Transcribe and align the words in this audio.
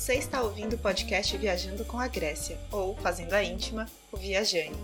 Você 0.00 0.14
está 0.14 0.40
ouvindo 0.40 0.76
o 0.76 0.78
podcast 0.78 1.36
Viajando 1.36 1.84
com 1.84 2.00
a 2.00 2.08
Grécia, 2.08 2.58
ou 2.72 2.96
Fazendo 2.96 3.34
a 3.34 3.44
Íntima, 3.44 3.84
o 4.10 4.16
Viajane. 4.16 4.74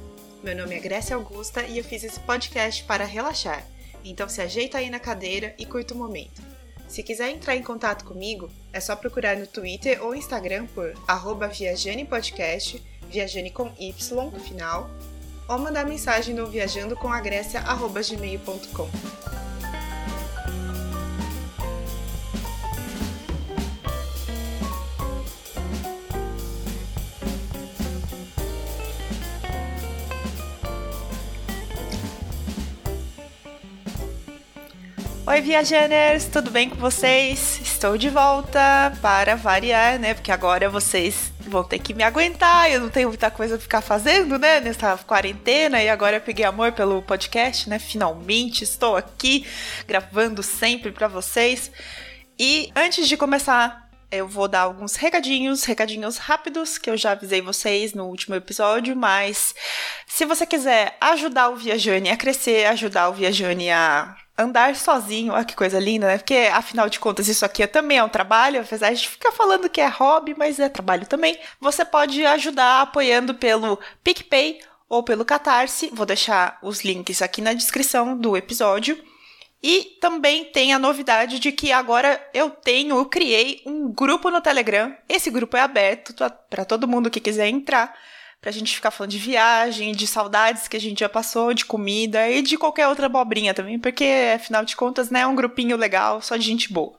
Meu 0.42 0.54
nome 0.54 0.74
é 0.74 0.78
Grécia 0.78 1.16
Augusta 1.16 1.62
e 1.62 1.78
eu 1.78 1.84
fiz 1.84 2.04
esse 2.04 2.20
podcast 2.20 2.84
para 2.84 3.06
relaxar, 3.06 3.66
então 4.04 4.28
se 4.28 4.42
ajeita 4.42 4.76
aí 4.76 4.90
na 4.90 5.00
cadeira 5.00 5.54
e 5.58 5.64
curta 5.64 5.94
o 5.94 5.96
momento. 5.96 6.42
Se 6.86 7.02
quiser 7.02 7.30
entrar 7.30 7.56
em 7.56 7.62
contato 7.62 8.04
comigo, 8.04 8.50
é 8.74 8.78
só 8.78 8.94
procurar 8.94 9.38
no 9.38 9.46
Twitter 9.46 10.04
ou 10.04 10.14
Instagram 10.14 10.66
por 10.66 10.92
arroba 11.08 11.48
viajanepodcast, 11.48 12.84
viajane 13.08 13.50
com 13.50 13.72
Y 13.78 14.30
no 14.30 14.38
final, 14.38 14.90
ou 15.48 15.58
mandar 15.58 15.86
mensagem 15.86 16.34
no 16.34 16.46
viajandocomagrécia.gmail.com. 16.46 19.35
Oi, 35.36 35.42
viajaners, 35.42 36.24
tudo 36.24 36.50
bem 36.50 36.70
com 36.70 36.76
vocês? 36.76 37.60
Estou 37.60 37.98
de 37.98 38.08
volta 38.08 38.90
para 39.02 39.34
variar, 39.36 39.98
né? 39.98 40.14
Porque 40.14 40.32
agora 40.32 40.70
vocês 40.70 41.30
vão 41.40 41.62
ter 41.62 41.78
que 41.78 41.92
me 41.92 42.02
aguentar, 42.02 42.70
eu 42.70 42.80
não 42.80 42.88
tenho 42.88 43.10
muita 43.10 43.30
coisa 43.30 43.56
pra 43.56 43.62
ficar 43.62 43.80
fazendo, 43.82 44.38
né? 44.38 44.60
Nessa 44.60 44.96
quarentena, 44.96 45.82
e 45.82 45.90
agora 45.90 46.16
eu 46.16 46.20
peguei 46.22 46.46
amor 46.46 46.72
pelo 46.72 47.02
podcast, 47.02 47.68
né? 47.68 47.78
Finalmente 47.78 48.64
estou 48.64 48.96
aqui 48.96 49.46
gravando 49.86 50.42
sempre 50.42 50.90
para 50.90 51.06
vocês. 51.06 51.70
E 52.38 52.72
antes 52.74 53.06
de 53.06 53.14
começar 53.14 53.90
eu 54.10 54.26
vou 54.26 54.48
dar 54.48 54.60
alguns 54.60 54.96
recadinhos, 54.96 55.64
recadinhos 55.64 56.16
rápidos, 56.16 56.78
que 56.78 56.88
eu 56.88 56.96
já 56.96 57.10
avisei 57.10 57.42
vocês 57.42 57.92
no 57.92 58.06
último 58.06 58.36
episódio, 58.36 58.96
mas 58.96 59.54
se 60.06 60.24
você 60.24 60.46
quiser 60.46 60.96
ajudar 60.98 61.50
o 61.50 61.56
Viajane 61.56 62.08
a 62.08 62.16
crescer, 62.16 62.64
ajudar 62.64 63.10
o 63.10 63.12
Viajane 63.12 63.70
a 63.70 64.16
andar 64.38 64.76
sozinho, 64.76 65.32
olha 65.32 65.44
que 65.44 65.56
coisa 65.56 65.78
linda, 65.78 66.06
né? 66.06 66.18
Porque 66.18 66.50
afinal 66.52 66.88
de 66.88 67.00
contas 67.00 67.28
isso 67.28 67.44
aqui 67.44 67.66
também 67.66 67.98
é 67.98 68.04
um 68.04 68.08
trabalho, 68.08 68.60
apesar 68.60 68.92
de 68.92 69.08
ficar 69.08 69.32
falando 69.32 69.68
que 69.68 69.80
é 69.80 69.88
hobby, 69.88 70.34
mas 70.36 70.58
é 70.58 70.68
trabalho 70.68 71.06
também. 71.06 71.38
Você 71.60 71.84
pode 71.84 72.24
ajudar 72.24 72.82
apoiando 72.82 73.34
pelo 73.34 73.78
PicPay 74.04 74.60
ou 74.88 75.02
pelo 75.02 75.24
Catarse. 75.24 75.90
Vou 75.92 76.06
deixar 76.06 76.58
os 76.62 76.84
links 76.84 77.22
aqui 77.22 77.40
na 77.40 77.54
descrição 77.54 78.16
do 78.16 78.36
episódio. 78.36 79.02
E 79.62 79.96
também 80.00 80.44
tem 80.44 80.74
a 80.74 80.78
novidade 80.78 81.38
de 81.38 81.50
que 81.50 81.72
agora 81.72 82.24
eu 82.32 82.50
tenho, 82.50 82.96
eu 82.96 83.06
criei 83.06 83.62
um 83.64 83.90
grupo 83.90 84.30
no 84.30 84.40
Telegram. 84.40 84.94
Esse 85.08 85.30
grupo 85.30 85.56
é 85.56 85.60
aberto 85.60 86.14
para 86.50 86.64
todo 86.64 86.86
mundo 86.86 87.10
que 87.10 87.20
quiser 87.20 87.48
entrar 87.48 87.92
pra 88.40 88.52
gente 88.52 88.74
ficar 88.74 88.90
falando 88.90 89.10
de 89.10 89.18
viagem, 89.18 89.92
de 89.92 90.06
saudades 90.06 90.68
que 90.68 90.76
a 90.76 90.80
gente 90.80 91.00
já 91.00 91.08
passou, 91.08 91.52
de 91.52 91.64
comida 91.64 92.28
e 92.30 92.42
de 92.42 92.56
qualquer 92.56 92.88
outra 92.88 93.06
abobrinha 93.06 93.54
também, 93.54 93.78
porque 93.78 94.32
afinal 94.34 94.64
de 94.64 94.76
contas, 94.76 95.10
né, 95.10 95.20
é 95.20 95.26
um 95.26 95.34
grupinho 95.34 95.76
legal, 95.76 96.22
só 96.22 96.36
de 96.36 96.44
gente 96.44 96.72
boa. 96.72 96.98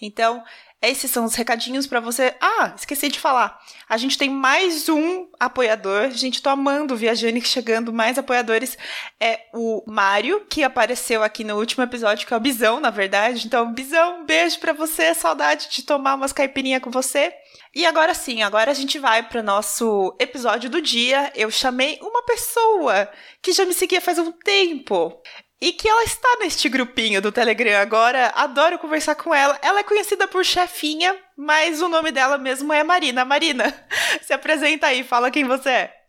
Então, 0.00 0.42
esses 0.82 1.10
são 1.12 1.24
os 1.24 1.36
recadinhos 1.36 1.86
para 1.86 2.00
você. 2.00 2.34
Ah, 2.40 2.72
esqueci 2.76 3.08
de 3.08 3.20
falar. 3.20 3.56
A 3.88 3.96
gente 3.96 4.18
tem 4.18 4.28
mais 4.28 4.88
um 4.88 5.28
apoiador. 5.38 6.10
Gente, 6.10 6.42
tô 6.42 6.50
amando 6.50 6.92
o 6.92 6.96
Viajane 6.96 7.40
chegando 7.40 7.92
mais 7.92 8.18
apoiadores. 8.18 8.76
É 9.20 9.42
o 9.54 9.84
Mário, 9.86 10.44
que 10.50 10.64
apareceu 10.64 11.22
aqui 11.22 11.44
no 11.44 11.56
último 11.56 11.84
episódio, 11.84 12.26
que 12.26 12.34
é 12.34 12.36
o 12.36 12.40
Bisão, 12.40 12.80
na 12.80 12.90
verdade. 12.90 13.46
Então, 13.46 13.72
Bisão, 13.72 14.26
beijo 14.26 14.58
para 14.58 14.72
você. 14.72 15.14
Saudade 15.14 15.68
de 15.70 15.82
tomar 15.82 16.16
umas 16.16 16.32
caipirinhas 16.32 16.82
com 16.82 16.90
você. 16.90 17.32
E 17.74 17.86
agora 17.86 18.12
sim, 18.12 18.42
agora 18.42 18.70
a 18.70 18.74
gente 18.74 18.98
vai 18.98 19.22
para 19.22 19.40
o 19.40 19.42
nosso 19.42 20.14
episódio 20.18 20.68
do 20.68 20.82
dia. 20.82 21.32
Eu 21.34 21.50
chamei 21.50 21.98
uma 22.02 22.22
pessoa 22.24 23.08
que 23.40 23.52
já 23.52 23.64
me 23.64 23.72
seguia 23.72 24.00
faz 24.00 24.18
um 24.18 24.30
tempo. 24.30 25.22
E 25.62 25.72
que 25.72 25.88
ela 25.88 26.02
está 26.02 26.38
neste 26.40 26.68
grupinho 26.68 27.22
do 27.22 27.30
Telegram 27.30 27.80
agora. 27.80 28.32
Adoro 28.34 28.80
conversar 28.80 29.14
com 29.14 29.32
ela. 29.32 29.56
Ela 29.62 29.78
é 29.78 29.84
conhecida 29.84 30.26
por 30.26 30.44
chefinha, 30.44 31.16
mas 31.36 31.80
o 31.80 31.88
nome 31.88 32.10
dela 32.10 32.36
mesmo 32.36 32.72
é 32.72 32.82
Marina. 32.82 33.24
Marina, 33.24 33.72
se 34.22 34.32
apresenta 34.32 34.88
aí, 34.88 35.04
fala 35.04 35.30
quem 35.30 35.44
você 35.44 35.70
é. 35.70 36.01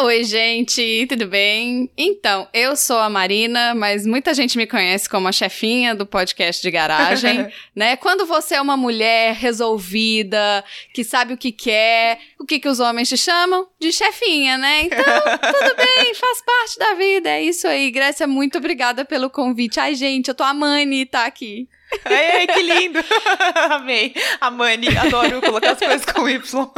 Oi, 0.00 0.22
gente, 0.22 1.06
tudo 1.08 1.26
bem? 1.26 1.90
Então, 1.98 2.46
eu 2.54 2.76
sou 2.76 2.98
a 2.98 3.10
Marina, 3.10 3.74
mas 3.74 4.06
muita 4.06 4.32
gente 4.32 4.56
me 4.56 4.64
conhece 4.64 5.08
como 5.08 5.26
a 5.26 5.32
chefinha 5.32 5.92
do 5.92 6.06
podcast 6.06 6.62
de 6.62 6.70
garagem, 6.70 7.52
né? 7.74 7.96
Quando 7.96 8.24
você 8.24 8.54
é 8.54 8.60
uma 8.60 8.76
mulher 8.76 9.34
resolvida, 9.34 10.64
que 10.94 11.02
sabe 11.02 11.34
o 11.34 11.36
que 11.36 11.50
quer, 11.50 12.20
o 12.38 12.46
que, 12.46 12.60
que 12.60 12.68
os 12.68 12.78
homens 12.78 13.08
te 13.08 13.16
chamam? 13.16 13.66
De 13.80 13.92
chefinha, 13.92 14.56
né? 14.56 14.82
Então, 14.82 14.98
tudo 15.02 15.76
bem, 15.76 16.14
faz 16.14 16.42
parte 16.46 16.78
da 16.78 16.94
vida, 16.94 17.30
é 17.30 17.42
isso 17.42 17.66
aí. 17.66 17.90
Grécia, 17.90 18.28
muito 18.28 18.58
obrigada 18.58 19.04
pelo 19.04 19.28
convite. 19.28 19.80
Ai, 19.80 19.96
gente, 19.96 20.28
eu 20.28 20.34
tô 20.34 20.44
a 20.44 20.54
Mani, 20.54 21.06
tá 21.06 21.24
aqui. 21.24 21.68
Ai, 22.04 22.46
que 22.46 22.62
lindo! 22.62 23.00
Amei. 23.68 24.14
A 24.40 24.48
Mani, 24.48 24.96
adoro 24.96 25.40
colocar 25.40 25.72
as 25.72 25.78
coisas 25.80 26.04
com 26.04 26.28
Y. 26.28 26.70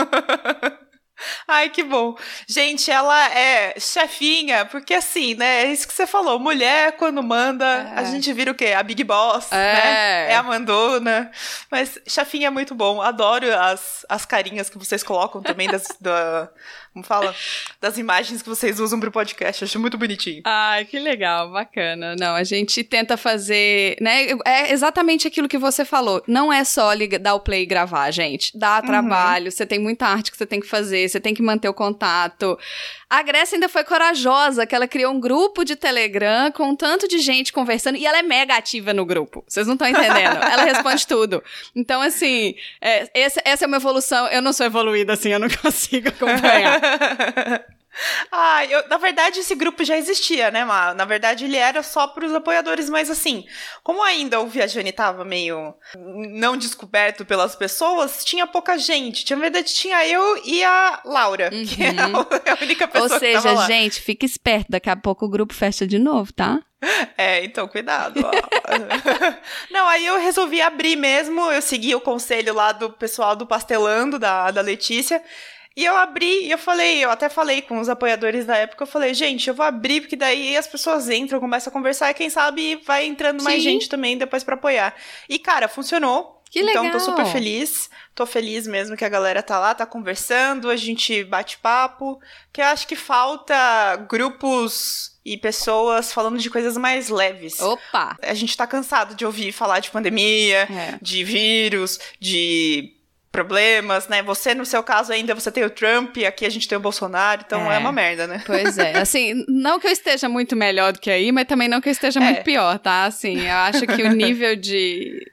Ai, 1.47 1.69
que 1.71 1.83
bom. 1.83 2.17
Gente, 2.47 2.91
ela 2.91 3.31
é 3.31 3.79
chefinha, 3.79 4.65
porque 4.65 4.95
assim, 4.95 5.35
né? 5.35 5.65
É 5.65 5.73
isso 5.73 5.87
que 5.87 5.95
você 5.95 6.07
falou. 6.07 6.39
Mulher, 6.39 6.93
quando 6.93 7.23
manda, 7.23 7.65
é. 7.65 8.01
a 8.01 8.05
gente 8.05 8.33
vira 8.33 8.51
o 8.51 8.55
quê? 8.55 8.75
A 8.77 8.83
Big 8.83 9.05
Boss, 9.05 9.51
é. 9.53 9.57
né? 9.57 10.33
É 10.33 10.37
a 10.37 10.43
mandona. 10.43 11.31
Mas 11.71 11.99
chefinha 12.07 12.49
é 12.49 12.51
muito 12.51 12.75
bom. 12.75 13.01
Adoro 13.01 13.47
as, 13.59 14.05
as 14.09 14.25
carinhas 14.25 14.71
que 14.71 14.79
vocês 14.79 15.03
colocam 15.03 15.43
também 15.43 15.69
das, 15.69 15.87
da, 16.01 16.49
como 16.93 17.05
fala, 17.05 17.35
das 17.81 17.99
imagens 17.99 18.43
que 18.43 18.49
vocês 18.49 18.81
usam 18.81 18.99
pro 18.99 19.13
podcast. 19.13 19.63
Acho 19.63 19.79
muito 19.79 19.97
bonitinho. 19.97 20.43
Ai, 20.45 20.85
que 20.85 20.99
legal, 20.99 21.51
bacana. 21.51 22.17
Não, 22.19 22.35
a 22.35 22.43
gente 22.43 22.83
tenta 22.83 23.17
fazer, 23.17 23.97
né? 24.01 24.27
É 24.45 24.73
exatamente 24.73 25.29
aquilo 25.29 25.49
que 25.49 25.59
você 25.59 25.85
falou. 25.85 26.23
Não 26.27 26.53
é 26.53 26.65
só 26.65 26.91
dar 27.21 27.35
o 27.35 27.41
play 27.41 27.63
e 27.63 27.67
gravar, 27.67 28.11
gente. 28.11 28.57
Dá 28.59 28.77
uhum. 28.77 28.87
trabalho, 28.87 29.53
você 29.53 29.65
tem 29.65 29.79
muita 29.79 30.07
arte 30.07 30.33
que 30.33 30.37
você 30.37 30.47
tem 30.47 30.61
que 30.61 30.67
fazer, 30.67 31.09
você 31.09 31.21
tem 31.21 31.33
que 31.33 31.43
manter 31.43 31.69
o 31.69 31.75
contato. 31.75 32.59
A 33.09 33.23
Grécia 33.23 33.57
ainda 33.57 33.69
foi 33.69 33.83
corajosa, 33.83 34.65
que 34.65 34.75
ela 34.75 34.87
criou 34.87 35.13
um 35.13 35.19
grupo 35.19 35.65
de 35.65 35.75
Telegram 35.75 36.53
com 36.53 36.69
um 36.71 36.77
tanto 36.77 37.09
de 37.09 37.19
gente 37.19 37.53
conversando 37.53 37.99
e 37.99 38.07
ela 38.07 38.19
é 38.19 38.23
mega 38.23 38.55
ativa 38.55 38.95
no 38.95 39.05
grupo. 39.05 39.45
Vocês 39.49 39.67
não 39.67 39.75
estão 39.75 39.89
entendendo. 39.89 40.37
ela 40.51 40.63
responde 40.63 41.05
tudo. 41.09 41.43
Então, 41.75 42.01
assim, 42.01 42.55
é, 42.81 43.11
essa, 43.13 43.43
essa 43.45 43.65
é 43.65 43.67
uma 43.67 43.79
evolução. 43.79 44.29
Eu 44.29 44.41
não 44.41 44.53
sou 44.53 44.65
evoluída 44.65 45.15
assim, 45.15 45.31
eu 45.31 45.41
não 45.41 45.49
consigo 45.61 46.09
acompanhar. 46.09 46.80
Ah, 48.31 48.65
eu, 48.67 48.89
na 48.89 48.97
verdade, 48.97 49.41
esse 49.41 49.55
grupo 49.55 49.85
já 49.85 49.97
existia, 49.97 50.51
né, 50.51 50.65
Má? 50.65 50.95
Na 50.95 51.05
verdade, 51.05 51.45
ele 51.45 51.57
era 51.57 51.83
só 51.83 52.07
para 52.07 52.25
os 52.25 52.33
apoiadores, 52.33 52.89
mas 52.89 53.11
assim, 53.11 53.45
como 53.83 54.03
ainda 54.03 54.41
o 54.41 54.47
Viajane 54.47 54.91
estava 54.91 55.25
meio 55.25 55.75
não 55.97 56.57
descoberto 56.57 57.25
pelas 57.25 57.57
pessoas, 57.57 58.25
tinha 58.25 58.47
pouca 58.47 58.79
gente. 58.79 59.25
Tinha, 59.25 59.37
na 59.37 59.43
verdade, 59.43 59.75
tinha 59.75 60.07
eu 60.07 60.41
e 60.45 60.63
a 60.63 61.01
Laura, 61.05 61.51
uhum. 61.53 61.67
que 61.67 61.83
é 61.83 61.89
a, 61.89 62.07
uhum. 62.07 62.15
a, 62.61 62.63
única 62.63 62.87
pessoa 62.87 63.13
Ou 63.13 63.19
seja, 63.19 63.39
que 63.39 63.45
tava 63.45 63.61
lá. 63.61 63.67
gente, 63.67 64.01
fica 64.01 64.25
esperto, 64.25 64.71
daqui 64.71 64.89
a 64.89 64.97
pouco 64.97 65.27
o 65.27 65.31
grupo 65.31 65.53
fecha 65.53 65.87
de 65.87 65.99
novo, 65.99 66.33
tá? 66.33 66.61
É, 67.19 67.45
então 67.45 67.69
cuidado. 67.69 68.19
não, 69.71 69.87
aí 69.87 70.07
eu 70.07 70.19
resolvi 70.19 70.63
abrir 70.63 70.97
mesmo, 70.97 71.53
eu 71.53 71.61
segui 71.61 71.95
o 71.95 72.01
conselho 72.01 72.55
lá 72.55 72.73
do 72.73 72.89
pessoal 72.89 73.37
do 73.37 73.47
Pastelando, 73.47 74.19
da, 74.19 74.51
da 74.51 74.63
Letícia. 74.63 75.23
E 75.77 75.85
eu 75.85 75.97
abri 75.97 76.47
e 76.47 76.51
eu 76.51 76.59
falei, 76.59 77.05
eu 77.05 77.11
até 77.11 77.29
falei 77.29 77.63
com 77.63 77.79
os 77.79 77.89
apoiadores 77.89 78.45
da 78.45 78.57
época, 78.57 78.83
eu 78.83 78.87
falei, 78.87 79.15
gente, 79.15 79.49
eu 79.49 79.55
vou 79.55 79.65
abrir, 79.65 80.01
porque 80.01 80.17
daí 80.17 80.57
as 80.57 80.67
pessoas 80.67 81.09
entram, 81.09 81.39
começam 81.39 81.71
a 81.71 81.73
conversar, 81.73 82.11
e 82.11 82.15
quem 82.15 82.29
sabe 82.29 82.81
vai 82.85 83.07
entrando 83.07 83.41
Sim. 83.41 83.45
mais 83.45 83.63
gente 83.63 83.89
também 83.89 84.19
depois 84.19 84.43
para 84.43 84.55
apoiar. 84.55 84.95
E, 85.29 85.39
cara, 85.39 85.69
funcionou. 85.69 86.41
Que 86.51 86.63
legal. 86.63 86.85
Então, 86.85 86.99
tô 86.99 87.05
super 87.05 87.25
feliz. 87.27 87.89
Tô 88.13 88.27
feliz 88.27 88.67
mesmo 88.67 88.97
que 88.97 89.05
a 89.05 89.09
galera 89.09 89.41
tá 89.41 89.57
lá, 89.59 89.73
tá 89.73 89.87
conversando, 89.87 90.69
a 90.69 90.75
gente 90.75 91.23
bate 91.23 91.59
papo. 91.59 92.21
Que 92.53 92.61
eu 92.61 92.67
acho 92.67 92.89
que 92.89 92.97
falta 92.97 93.95
grupos 94.09 95.17
e 95.25 95.37
pessoas 95.37 96.13
falando 96.13 96.39
de 96.39 96.51
coisas 96.51 96.77
mais 96.77 97.09
leves. 97.09 97.61
Opa! 97.61 98.17
A 98.21 98.35
gente 98.35 98.57
tá 98.57 98.67
cansado 98.67 99.15
de 99.15 99.25
ouvir 99.25 99.53
falar 99.53 99.79
de 99.79 99.91
pandemia, 99.93 100.69
é. 100.69 100.99
de 101.01 101.23
vírus, 101.23 102.01
de 102.19 102.97
problemas, 103.31 104.09
né? 104.09 104.23
Você, 104.23 104.55
no 104.55 104.67
seu 104.67 104.83
caso, 104.83 105.13
ainda 105.13 105.35
você 105.35 105.51
tem 105.51 105.65
o 105.65 105.71
Trump, 105.71 106.17
aqui 106.27 106.45
a 106.45 106.51
gente 106.51 106.67
tem 106.67 106.77
o 106.77 106.81
Bolsonaro, 106.81 107.43
então 107.47 107.71
é, 107.71 107.77
é 107.77 107.79
uma 107.79 107.93
merda, 107.93 108.27
né? 108.27 108.43
Pois 108.45 108.77
é. 108.77 108.97
Assim, 108.99 109.45
não 109.49 109.79
que 109.79 109.87
eu 109.87 109.93
esteja 109.93 110.29
muito 110.29 110.57
melhor 110.57 110.93
do 110.93 111.01
que 111.01 111.11
aí, 111.11 111.31
mas 111.31 111.47
também 111.47 111.69
não 111.69 111.81
que 111.81 111.89
eu 111.89 111.93
esteja 111.93 112.21
é. 112.21 112.23
muito 112.23 112.43
pior, 112.43 112.79
tá? 112.79 113.05
Assim, 113.05 113.41
eu 113.41 113.57
acho 113.57 113.87
que 113.87 114.03
o 114.03 114.11
nível 114.13 114.57
de. 114.57 115.25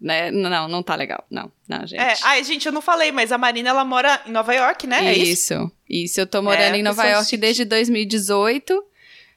Né? 0.00 0.30
Não, 0.30 0.68
não 0.68 0.82
tá 0.82 0.94
legal. 0.94 1.24
Não, 1.28 1.50
não, 1.68 1.86
gente. 1.86 2.00
É, 2.00 2.14
ai, 2.22 2.42
gente, 2.44 2.64
eu 2.66 2.72
não 2.72 2.80
falei, 2.80 3.10
mas 3.12 3.32
a 3.32 3.36
Marina, 3.36 3.70
ela 3.70 3.84
mora 3.84 4.20
em 4.26 4.30
Nova 4.30 4.54
York, 4.54 4.86
né? 4.86 5.06
É 5.06 5.12
isso, 5.12 5.54
isso. 5.54 5.72
Isso, 5.88 6.20
eu 6.20 6.26
tô 6.26 6.40
morando 6.40 6.74
é, 6.74 6.78
em 6.78 6.82
Nova 6.82 7.04
York 7.04 7.36
desde 7.36 7.64
2018. 7.64 8.84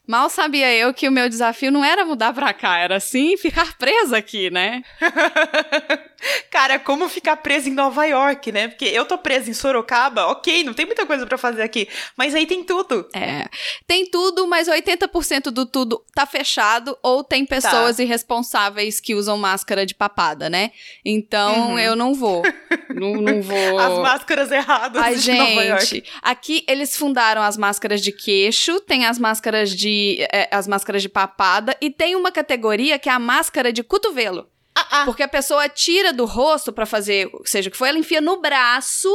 Mal 0.08 0.30
sabia 0.30 0.74
eu 0.74 0.94
que 0.94 1.08
o 1.08 1.12
meu 1.12 1.30
desafio 1.30 1.72
não 1.72 1.86
era 1.86 2.04
mudar 2.04 2.34
pra 2.34 2.54
cá, 2.54 2.78
era 2.78 3.00
sim 3.00 3.38
ficar 3.38 3.78
presa 3.78 4.18
aqui, 4.18 4.50
né? 4.50 4.84
Cara, 6.50 6.80
como 6.80 7.10
ficar 7.10 7.38
preso 7.38 7.70
em 7.70 7.74
Nova 7.74 8.06
York, 8.06 8.52
né? 8.52 8.68
Porque 8.68 8.86
eu 8.86 9.06
tô 9.06 9.18
preso 9.18 9.50
em 9.50 9.54
Sorocaba, 9.54 10.28
ok, 10.28 10.64
não 10.64 10.74
tem 10.74 10.86
muita 10.86 11.06
coisa 11.06 11.26
para 11.26 11.38
fazer 11.38 11.62
aqui. 11.62 11.88
Mas 12.16 12.36
aí 12.36 12.46
tem 12.46 12.64
tudo. 12.64 13.08
É. 13.14 13.48
Tem 13.88 14.06
tudo, 14.06 14.48
mas 14.48 14.68
80% 14.68 15.52
do 15.52 15.66
tudo 15.66 16.04
tá 16.14 16.26
fechado 16.26 16.98
ou 17.02 17.24
tem 17.24 17.46
pessoas 17.46 17.98
tá. 17.98 18.04
irresponsáveis 18.04 19.00
que 19.00 19.16
usam 19.16 19.38
máscara 19.38 19.86
de 19.86 19.96
papada, 19.96 20.50
né? 20.50 20.72
Então 21.04 21.72
uhum. 21.72 21.80
eu 21.80 21.96
não 21.96 22.14
vou. 22.14 22.44
não, 22.90 23.14
não 23.14 23.42
vou. 23.42 23.80
As 23.80 24.00
máscaras 24.00 24.52
erradas 24.52 25.02
Ai, 25.02 25.16
de 25.16 25.22
gente, 25.22 25.40
Nova 25.40 25.64
York. 25.64 26.04
Aqui 26.22 26.64
eles 26.68 26.96
fundaram 26.96 27.42
as 27.42 27.58
máscaras 27.58 28.02
de 28.02 28.12
queixo, 28.12 28.80
tem 28.82 29.06
as 29.06 29.18
máscaras 29.18 29.76
de. 29.76 30.26
É, 30.32 30.50
as 30.52 30.68
máscaras 30.68 31.02
de 31.02 31.10
papada 31.10 31.76
e 31.82 31.90
tem 31.90 32.16
uma 32.16 32.32
categoria 32.32 33.00
que 33.00 33.10
é 33.10 33.12
a 33.12 33.20
máscara 33.20 33.72
de 33.72 33.84
cotovelo. 33.84 34.48
Ah, 34.76 35.02
ah. 35.02 35.06
Porque 35.06 35.24
a 35.24 35.28
pessoa 35.28 35.68
tira 35.68 36.14
do 36.14 36.26
rosto 36.26 36.72
para 36.72 36.86
fazer, 36.86 37.30
seja 37.46 37.70
o 37.70 37.72
que 37.72 37.78
for, 37.78 37.86
ela 37.86 37.98
enfia 38.00 38.22
no 38.22 38.40
braço 38.40 39.10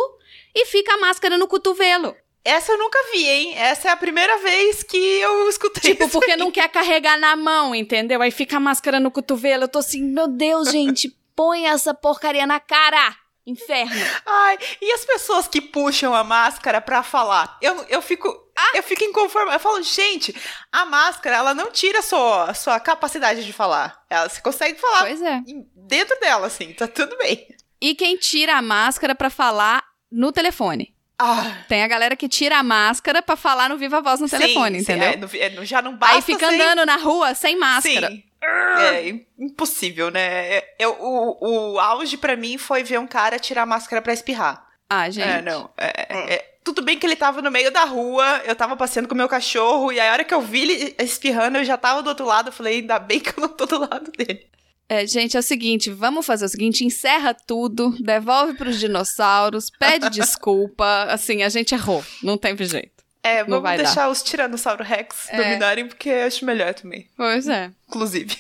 e 0.55 0.67
fica 0.67 0.95
a 0.95 0.99
máscara 0.99 1.39
no 1.39 1.49
cotovelo. 1.49 2.15
Essa 2.45 2.73
eu 2.73 2.79
nunca 2.79 2.99
vi, 3.13 3.27
hein? 3.27 3.55
Essa 3.57 3.89
é 3.89 3.91
a 3.91 3.97
primeira 3.97 4.39
vez 4.39 4.83
que 4.83 4.97
eu 4.97 5.49
escutei 5.51 5.93
Tipo, 5.95 6.09
porque 6.09 6.33
aí. 6.33 6.37
não 6.37 6.51
quer 6.51 6.69
carregar 6.69 7.19
na 7.19 7.35
mão, 7.35 7.75
entendeu? 7.75 8.23
Aí 8.23 8.31
fica 8.31 8.59
a 8.59 8.61
máscara 8.61 9.01
no 9.01 9.11
cotovelo. 9.11 9.65
Eu 9.65 9.69
tô 9.69 9.81
assim, 9.81 10.03
meu 10.03 10.29
Deus, 10.29 10.71
gente, 10.71 11.13
põe 11.35 11.67
essa 11.67 11.93
porcaria 11.93 12.47
na 12.47 12.61
cara. 12.61 13.17
Inferno. 13.47 13.95
Ai, 14.27 14.59
e 14.83 14.93
as 14.93 15.05
pessoas 15.05 15.47
que 15.47 15.61
puxam 15.61 16.13
a 16.13 16.25
máscara 16.25 16.81
pra 16.81 17.03
falar? 17.05 17.57
Eu, 17.63 17.85
eu 17.89 18.03
fico. 18.03 18.29
Ah. 18.59 18.77
Eu 18.77 18.83
fico 18.83 19.05
inconformado. 19.05 19.57
Eu 19.57 19.61
falo, 19.61 19.81
gente, 19.83 20.35
a 20.73 20.85
máscara, 20.85 21.37
ela 21.37 21.55
não 21.55 21.71
tira 21.71 22.01
a 22.01 22.03
sua, 22.03 22.51
a 22.51 22.55
sua 22.55 22.81
capacidade 22.81 23.45
de 23.45 23.53
falar. 23.53 24.03
Ela 24.11 24.29
se 24.29 24.43
consegue 24.43 24.81
falar 24.81 25.03
pois 25.03 25.23
é. 25.23 25.41
dentro 25.75 26.19
dela, 26.19 26.49
assim, 26.49 26.73
tá 26.73 26.89
tudo 26.89 27.17
bem. 27.19 27.47
E 27.81 27.95
quem 27.95 28.17
tira 28.17 28.57
a 28.57 28.63
máscara 28.63 29.15
pra 29.15 29.31
falar 29.31 29.85
no 30.11 30.33
telefone? 30.33 30.97
Ah. 31.19 31.65
Tem 31.69 31.83
a 31.83 31.89
galera 31.89 32.17
que 32.17 32.29
tira 32.29 32.59
a 32.59 32.63
máscara 32.63 33.23
para 33.23 33.37
falar 33.37 33.69
no 33.69 33.79
viva 33.79 34.03
voz 34.03 34.21
no 34.21 34.29
sim, 34.29 34.37
telefone, 34.37 34.79
sim, 34.79 34.93
entendeu? 34.93 35.31
É, 35.33 35.47
é, 35.47 35.65
já 35.65 35.81
não 35.81 35.97
basta 35.97 36.17
Aí 36.17 36.23
fica 36.23 36.49
sem... 36.49 36.61
andando 36.61 36.85
na 36.85 36.97
rua 36.97 37.35
sem 37.35 37.57
máscara. 37.57 38.09
Sim. 38.09 38.23
É 38.47 39.09
impossível, 39.39 40.11
né? 40.11 40.63
Eu, 40.79 40.97
o, 41.01 41.75
o 41.75 41.79
auge 41.79 42.17
para 42.17 42.37
mim 42.37 42.59
foi 42.59 42.83
ver 42.83 42.99
um 42.99 43.07
cara 43.07 43.39
tirar 43.39 43.63
a 43.63 43.67
máscara 43.67 44.03
para 44.03 44.13
espirrar. 44.13 44.67
Ah, 44.89 45.11
gente. 45.11 45.29
É, 45.29 45.43
não. 45.43 45.71
É, 45.77 46.07
é, 46.09 46.35
é, 46.35 46.57
tudo 46.63 46.83
bem 46.83 46.99
que 46.99 47.07
ele 47.07 47.17
tava 47.17 47.43
no 47.43 47.51
meio 47.51 47.71
da 47.71 47.85
rua, 47.85 48.43
eu 48.45 48.55
tava 48.55 48.77
passeando 48.77 49.09
com 49.09 49.15
o 49.15 49.17
meu 49.17 49.29
cachorro, 49.29 49.93
e 49.93 50.01
a 50.01 50.13
hora 50.13 50.25
que 50.25 50.35
eu 50.35 50.41
vi 50.41 50.63
ele 50.63 50.95
espirrando, 50.99 51.59
eu 51.59 51.65
já 51.65 51.77
tava 51.77 52.03
do 52.03 52.09
outro 52.09 52.27
lado. 52.27 52.49
Eu 52.49 52.53
falei, 52.53 52.81
ainda 52.81 52.99
bem 52.99 53.21
que 53.21 53.31
eu 53.31 53.41
não 53.41 53.49
tô 53.49 53.67
do 53.67 53.79
lado 53.79 54.11
dele. 54.13 54.47
É, 54.89 55.05
gente, 55.05 55.37
é 55.37 55.41
o 55.41 55.43
seguinte, 55.43 55.91
vamos 55.91 56.25
fazer 56.25 56.45
o 56.45 56.49
seguinte, 56.49 56.85
encerra 56.85 57.35
tudo, 57.35 57.97
devolve 58.01 58.55
pros 58.55 58.79
dinossauros, 58.79 59.69
pede 59.69 60.11
desculpa, 60.15 61.07
assim, 61.09 61.43
a 61.43 61.49
gente 61.49 61.75
errou, 61.75 62.05
não 62.23 62.39
tem 62.39 62.57
jeito. 62.57 62.96
É, 63.27 63.45
vamos 63.45 63.77
deixar 63.77 64.03
dar. 64.03 64.11
os 64.11 64.23
Tiranossauro 64.23 64.85
Rex 64.85 65.29
é. 65.29 65.37
dominarem, 65.37 65.87
porque 65.87 66.11
acho 66.11 66.45
melhor 66.45 66.75
também. 66.75 67.09
Pois 67.17 67.49
é. 67.49 67.71
Inclusive. 67.89 68.37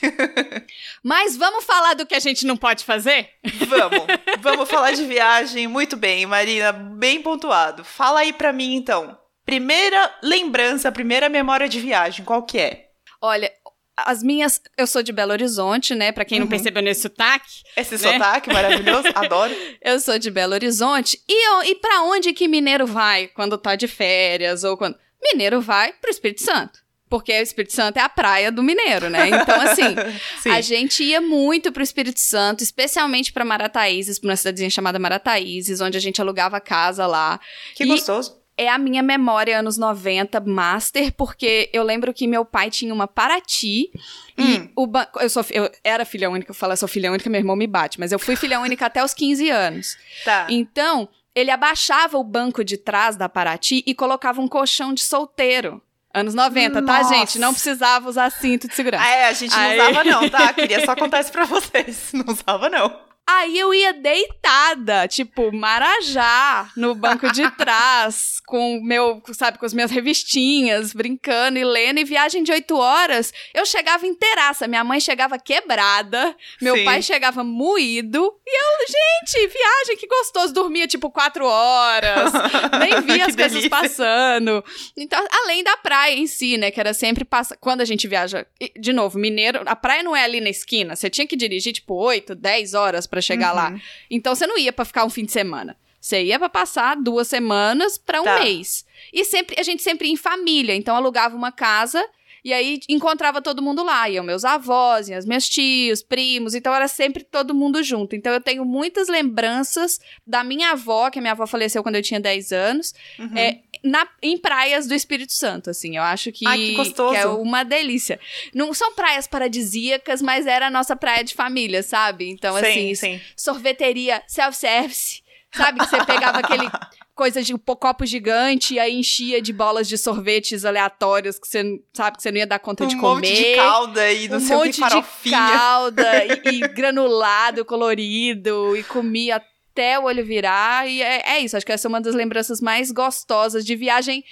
Mas 1.02 1.36
vamos 1.36 1.64
falar 1.64 1.94
do 1.94 2.06
que 2.06 2.14
a 2.14 2.20
gente 2.20 2.46
não 2.46 2.56
pode 2.56 2.84
fazer? 2.84 3.30
Vamos. 3.66 4.06
Vamos 4.40 4.68
falar 4.68 4.92
de 4.92 5.04
viagem. 5.04 5.66
Muito 5.66 5.96
bem, 5.96 6.26
Marina, 6.26 6.72
bem 6.72 7.20
pontuado. 7.20 7.84
Fala 7.84 8.20
aí 8.20 8.32
pra 8.32 8.52
mim, 8.52 8.74
então. 8.74 9.18
Primeira 9.44 10.12
lembrança, 10.22 10.92
primeira 10.92 11.28
memória 11.28 11.68
de 11.68 11.80
viagem, 11.80 12.24
qual 12.24 12.42
que 12.42 12.58
é? 12.58 12.86
Olha, 13.20 13.50
as 13.96 14.22
minhas. 14.22 14.60
Eu 14.76 14.86
sou 14.86 15.02
de 15.02 15.12
Belo 15.12 15.32
Horizonte, 15.32 15.94
né? 15.94 16.12
Pra 16.12 16.24
quem 16.24 16.38
não 16.38 16.46
uhum. 16.46 16.50
percebeu 16.50 16.82
nesse 16.82 17.02
sotaque. 17.02 17.62
Esse 17.76 17.92
né? 17.92 18.12
sotaque 18.12 18.52
maravilhoso, 18.52 19.08
adoro. 19.14 19.54
Eu 19.82 19.98
sou 20.00 20.18
de 20.18 20.30
Belo 20.30 20.54
Horizonte. 20.54 21.20
E, 21.28 21.64
e 21.64 21.74
para 21.76 22.02
onde 22.02 22.32
que 22.32 22.46
mineiro 22.46 22.86
vai 22.86 23.28
quando 23.28 23.56
tá 23.56 23.74
de 23.74 23.88
férias? 23.88 24.64
Ou 24.64 24.76
quando. 24.76 24.96
Mineiro 25.32 25.60
vai 25.60 25.92
pro 25.94 26.10
Espírito 26.10 26.42
Santo. 26.42 26.84
Porque 27.08 27.32
o 27.32 27.42
Espírito 27.42 27.72
Santo 27.72 27.98
é 27.98 28.00
a 28.00 28.08
praia 28.08 28.50
do 28.50 28.64
mineiro, 28.64 29.08
né? 29.08 29.28
Então, 29.28 29.60
assim, 29.60 29.94
a 30.50 30.60
gente 30.60 31.04
ia 31.04 31.20
muito 31.20 31.70
pro 31.70 31.82
Espírito 31.82 32.18
Santo, 32.18 32.64
especialmente 32.64 33.32
para 33.32 33.44
Marataízes, 33.44 34.18
pra 34.18 34.30
uma 34.30 34.36
cidadezinha 34.36 34.70
chamada 34.70 34.98
Marataízes, 34.98 35.80
onde 35.80 35.96
a 35.96 36.00
gente 36.00 36.20
alugava 36.20 36.60
casa 36.60 37.06
lá. 37.06 37.38
Que 37.76 37.84
e 37.84 37.86
gostoso 37.86 38.35
é 38.58 38.68
a 38.68 38.78
minha 38.78 39.02
memória 39.02 39.58
anos 39.58 39.76
90 39.76 40.40
master, 40.40 41.12
porque 41.12 41.68
eu 41.72 41.82
lembro 41.82 42.12
que 42.14 42.26
meu 42.26 42.44
pai 42.44 42.70
tinha 42.70 42.92
uma 42.92 43.06
Paraty 43.06 43.90
hum. 44.38 44.42
e 44.42 44.70
o 44.74 44.88
eu 45.20 45.28
sou 45.28 45.44
eu 45.50 45.70
era 45.84 46.04
filha 46.04 46.30
única, 46.30 46.50
eu 46.50 46.54
falo 46.54 46.72
eu 46.72 46.76
sou 46.76 46.88
filha 46.88 47.12
única, 47.12 47.28
meu 47.28 47.40
irmão 47.40 47.56
me 47.56 47.66
bate, 47.66 48.00
mas 48.00 48.12
eu 48.12 48.18
fui 48.18 48.36
filha 48.36 48.58
única 48.60 48.86
até 48.86 49.04
os 49.04 49.12
15 49.12 49.50
anos. 49.50 49.96
Tá. 50.24 50.46
Então, 50.48 51.08
ele 51.34 51.50
abaixava 51.50 52.16
o 52.16 52.24
banco 52.24 52.64
de 52.64 52.78
trás 52.78 53.14
da 53.14 53.28
Paraty 53.28 53.82
e 53.86 53.94
colocava 53.94 54.40
um 54.40 54.48
colchão 54.48 54.94
de 54.94 55.02
solteiro. 55.02 55.82
Anos 56.14 56.34
90, 56.34 56.80
Nossa. 56.80 57.08
tá, 57.08 57.14
gente? 57.14 57.38
Não 57.38 57.52
precisava 57.52 58.08
usar 58.08 58.30
cinto 58.30 58.66
de 58.66 58.74
segurança. 58.74 59.04
Ah, 59.04 59.10
é, 59.10 59.28
a 59.28 59.32
gente 59.34 59.50
não 59.50 59.60
Aí... 59.60 59.78
usava 59.78 60.04
não, 60.04 60.30
tá? 60.30 60.50
Queria 60.54 60.82
só 60.82 60.96
contar 60.96 61.20
isso 61.20 61.30
pra 61.30 61.44
vocês. 61.44 62.10
Não 62.14 62.24
usava 62.32 62.70
não. 62.70 62.98
Aí 63.28 63.58
eu 63.58 63.74
ia 63.74 63.92
deitada, 63.92 65.08
tipo, 65.08 65.50
marajá, 65.52 66.70
no 66.76 66.94
banco 66.94 67.28
de 67.32 67.50
trás, 67.58 68.40
com 68.46 68.80
meu, 68.80 69.20
sabe, 69.32 69.58
com 69.58 69.66
as 69.66 69.74
minhas 69.74 69.90
revistinhas, 69.90 70.92
brincando 70.92 71.58
e 71.58 71.64
lendo, 71.64 71.98
e 71.98 72.04
viagem 72.04 72.44
de 72.44 72.52
oito 72.52 72.76
horas, 72.76 73.32
eu 73.52 73.66
chegava 73.66 74.06
inteiraça. 74.06 74.68
Minha 74.68 74.84
mãe 74.84 75.00
chegava 75.00 75.40
quebrada, 75.40 76.36
meu 76.62 76.76
Sim. 76.76 76.84
pai 76.84 77.02
chegava 77.02 77.42
moído, 77.42 78.32
e 78.46 78.62
eu, 78.62 78.86
gente, 78.86 79.52
viagem, 79.52 79.96
que 79.96 80.06
gostoso, 80.06 80.54
dormia 80.54 80.86
tipo 80.86 81.10
quatro 81.10 81.44
horas, 81.44 82.32
nem 82.78 83.00
via 83.00 83.26
as 83.26 83.34
coisas 83.34 83.66
passando. 83.66 84.64
Então, 84.96 85.26
além 85.42 85.64
da 85.64 85.76
praia 85.76 86.14
em 86.14 86.28
si, 86.28 86.56
né, 86.56 86.70
que 86.70 86.78
era 86.78 86.94
sempre 86.94 87.24
passa... 87.24 87.56
quando 87.56 87.80
a 87.80 87.84
gente 87.84 88.06
viaja, 88.06 88.46
de 88.78 88.92
novo, 88.92 89.18
mineiro, 89.18 89.62
a 89.66 89.74
praia 89.74 90.04
não 90.04 90.14
é 90.14 90.22
ali 90.22 90.40
na 90.40 90.48
esquina, 90.48 90.94
você 90.94 91.10
tinha 91.10 91.26
que 91.26 91.34
dirigir 91.34 91.72
tipo 91.72 91.94
oito, 91.94 92.32
dez 92.32 92.72
horas 92.72 93.04
para 93.16 93.22
chegar 93.22 93.50
uhum. 93.50 93.56
lá. 93.56 93.80
Então 94.10 94.34
você 94.34 94.46
não 94.46 94.58
ia 94.58 94.72
para 94.72 94.84
ficar 94.84 95.04
um 95.06 95.10
fim 95.10 95.24
de 95.24 95.32
semana. 95.32 95.74
Você 95.98 96.22
ia 96.22 96.38
para 96.38 96.50
passar 96.50 96.96
duas 96.96 97.26
semanas 97.26 97.96
para 97.96 98.20
um 98.20 98.24
tá. 98.24 98.40
mês. 98.40 98.84
E 99.12 99.24
sempre 99.24 99.56
a 99.58 99.62
gente 99.62 99.82
sempre 99.82 100.06
ia 100.06 100.12
em 100.12 100.16
família, 100.16 100.74
então 100.74 100.94
alugava 100.94 101.34
uma 101.34 101.50
casa 101.50 102.06
e 102.46 102.52
aí 102.52 102.78
encontrava 102.88 103.42
todo 103.42 103.60
mundo 103.60 103.82
lá, 103.82 104.08
iam 104.08 104.22
meus 104.22 104.44
avós, 104.44 105.08
iam 105.08 105.18
meus 105.26 105.48
tios, 105.48 106.00
primos, 106.00 106.54
então 106.54 106.72
era 106.72 106.86
sempre 106.86 107.24
todo 107.24 107.52
mundo 107.52 107.82
junto. 107.82 108.14
Então 108.14 108.32
eu 108.32 108.40
tenho 108.40 108.64
muitas 108.64 109.08
lembranças 109.08 109.98
da 110.24 110.44
minha 110.44 110.70
avó, 110.70 111.10
que 111.10 111.18
a 111.18 111.22
minha 111.22 111.32
avó 111.32 111.44
faleceu 111.44 111.82
quando 111.82 111.96
eu 111.96 112.02
tinha 112.02 112.20
10 112.20 112.52
anos, 112.52 112.94
uhum. 113.18 113.36
é, 113.36 113.62
na, 113.82 114.06
em 114.22 114.38
praias 114.38 114.86
do 114.86 114.94
Espírito 114.94 115.32
Santo, 115.32 115.70
assim. 115.70 115.96
Eu 115.96 116.04
acho 116.04 116.30
que, 116.30 116.46
Ai, 116.46 116.56
que, 116.56 116.92
que 116.92 117.16
é 117.16 117.26
uma 117.26 117.64
delícia. 117.64 118.20
Não 118.54 118.72
são 118.72 118.94
praias 118.94 119.26
paradisíacas, 119.26 120.22
mas 120.22 120.46
era 120.46 120.68
a 120.68 120.70
nossa 120.70 120.94
praia 120.94 121.24
de 121.24 121.34
família, 121.34 121.82
sabe? 121.82 122.30
Então, 122.30 122.54
sim, 122.58 122.62
assim, 122.62 122.94
sim. 122.94 123.20
sorveteria, 123.36 124.22
self-service, 124.28 125.20
sabe? 125.52 125.80
Que 125.80 125.86
você 125.86 126.04
pegava 126.04 126.38
aquele 126.38 126.70
coisa 127.16 127.42
de 127.42 127.54
um 127.54 127.58
copo 127.58 128.04
gigante 128.04 128.74
e 128.74 128.78
aí 128.78 128.94
enchia 128.94 129.40
de 129.40 129.52
bolas 129.52 129.88
de 129.88 129.96
sorvetes 129.96 130.66
aleatórios 130.66 131.38
que 131.38 131.48
você 131.48 131.80
sabe 131.94 132.18
que 132.18 132.22
você 132.22 132.30
não 132.30 132.38
ia 132.38 132.46
dar 132.46 132.58
conta 132.58 132.84
um 132.84 132.86
de 132.86 132.96
comer. 132.96 133.26
Um 133.26 133.30
monte 133.30 133.34
de 133.34 133.56
calda 133.56 134.12
e 134.12 134.28
não 134.28 134.36
um 134.36 134.40
sei 134.40 134.56
o 134.56 134.62
que, 134.62 134.72
farofinha. 134.74 135.46
de 135.46 135.52
calda 135.52 136.24
e, 136.24 136.42
e 136.62 136.68
granulado, 136.68 137.64
colorido 137.64 138.76
e 138.76 138.84
comia 138.84 139.36
até 139.36 139.98
o 139.98 140.04
olho 140.04 140.24
virar 140.24 140.88
e 140.88 141.00
é, 141.00 141.22
é, 141.36 141.40
isso, 141.40 141.56
acho 141.56 141.64
que 141.64 141.72
essa 141.72 141.88
é 141.88 141.90
uma 141.90 142.00
das 142.02 142.14
lembranças 142.14 142.60
mais 142.60 142.92
gostosas 142.92 143.64
de 143.64 143.74
viagem 143.74 144.22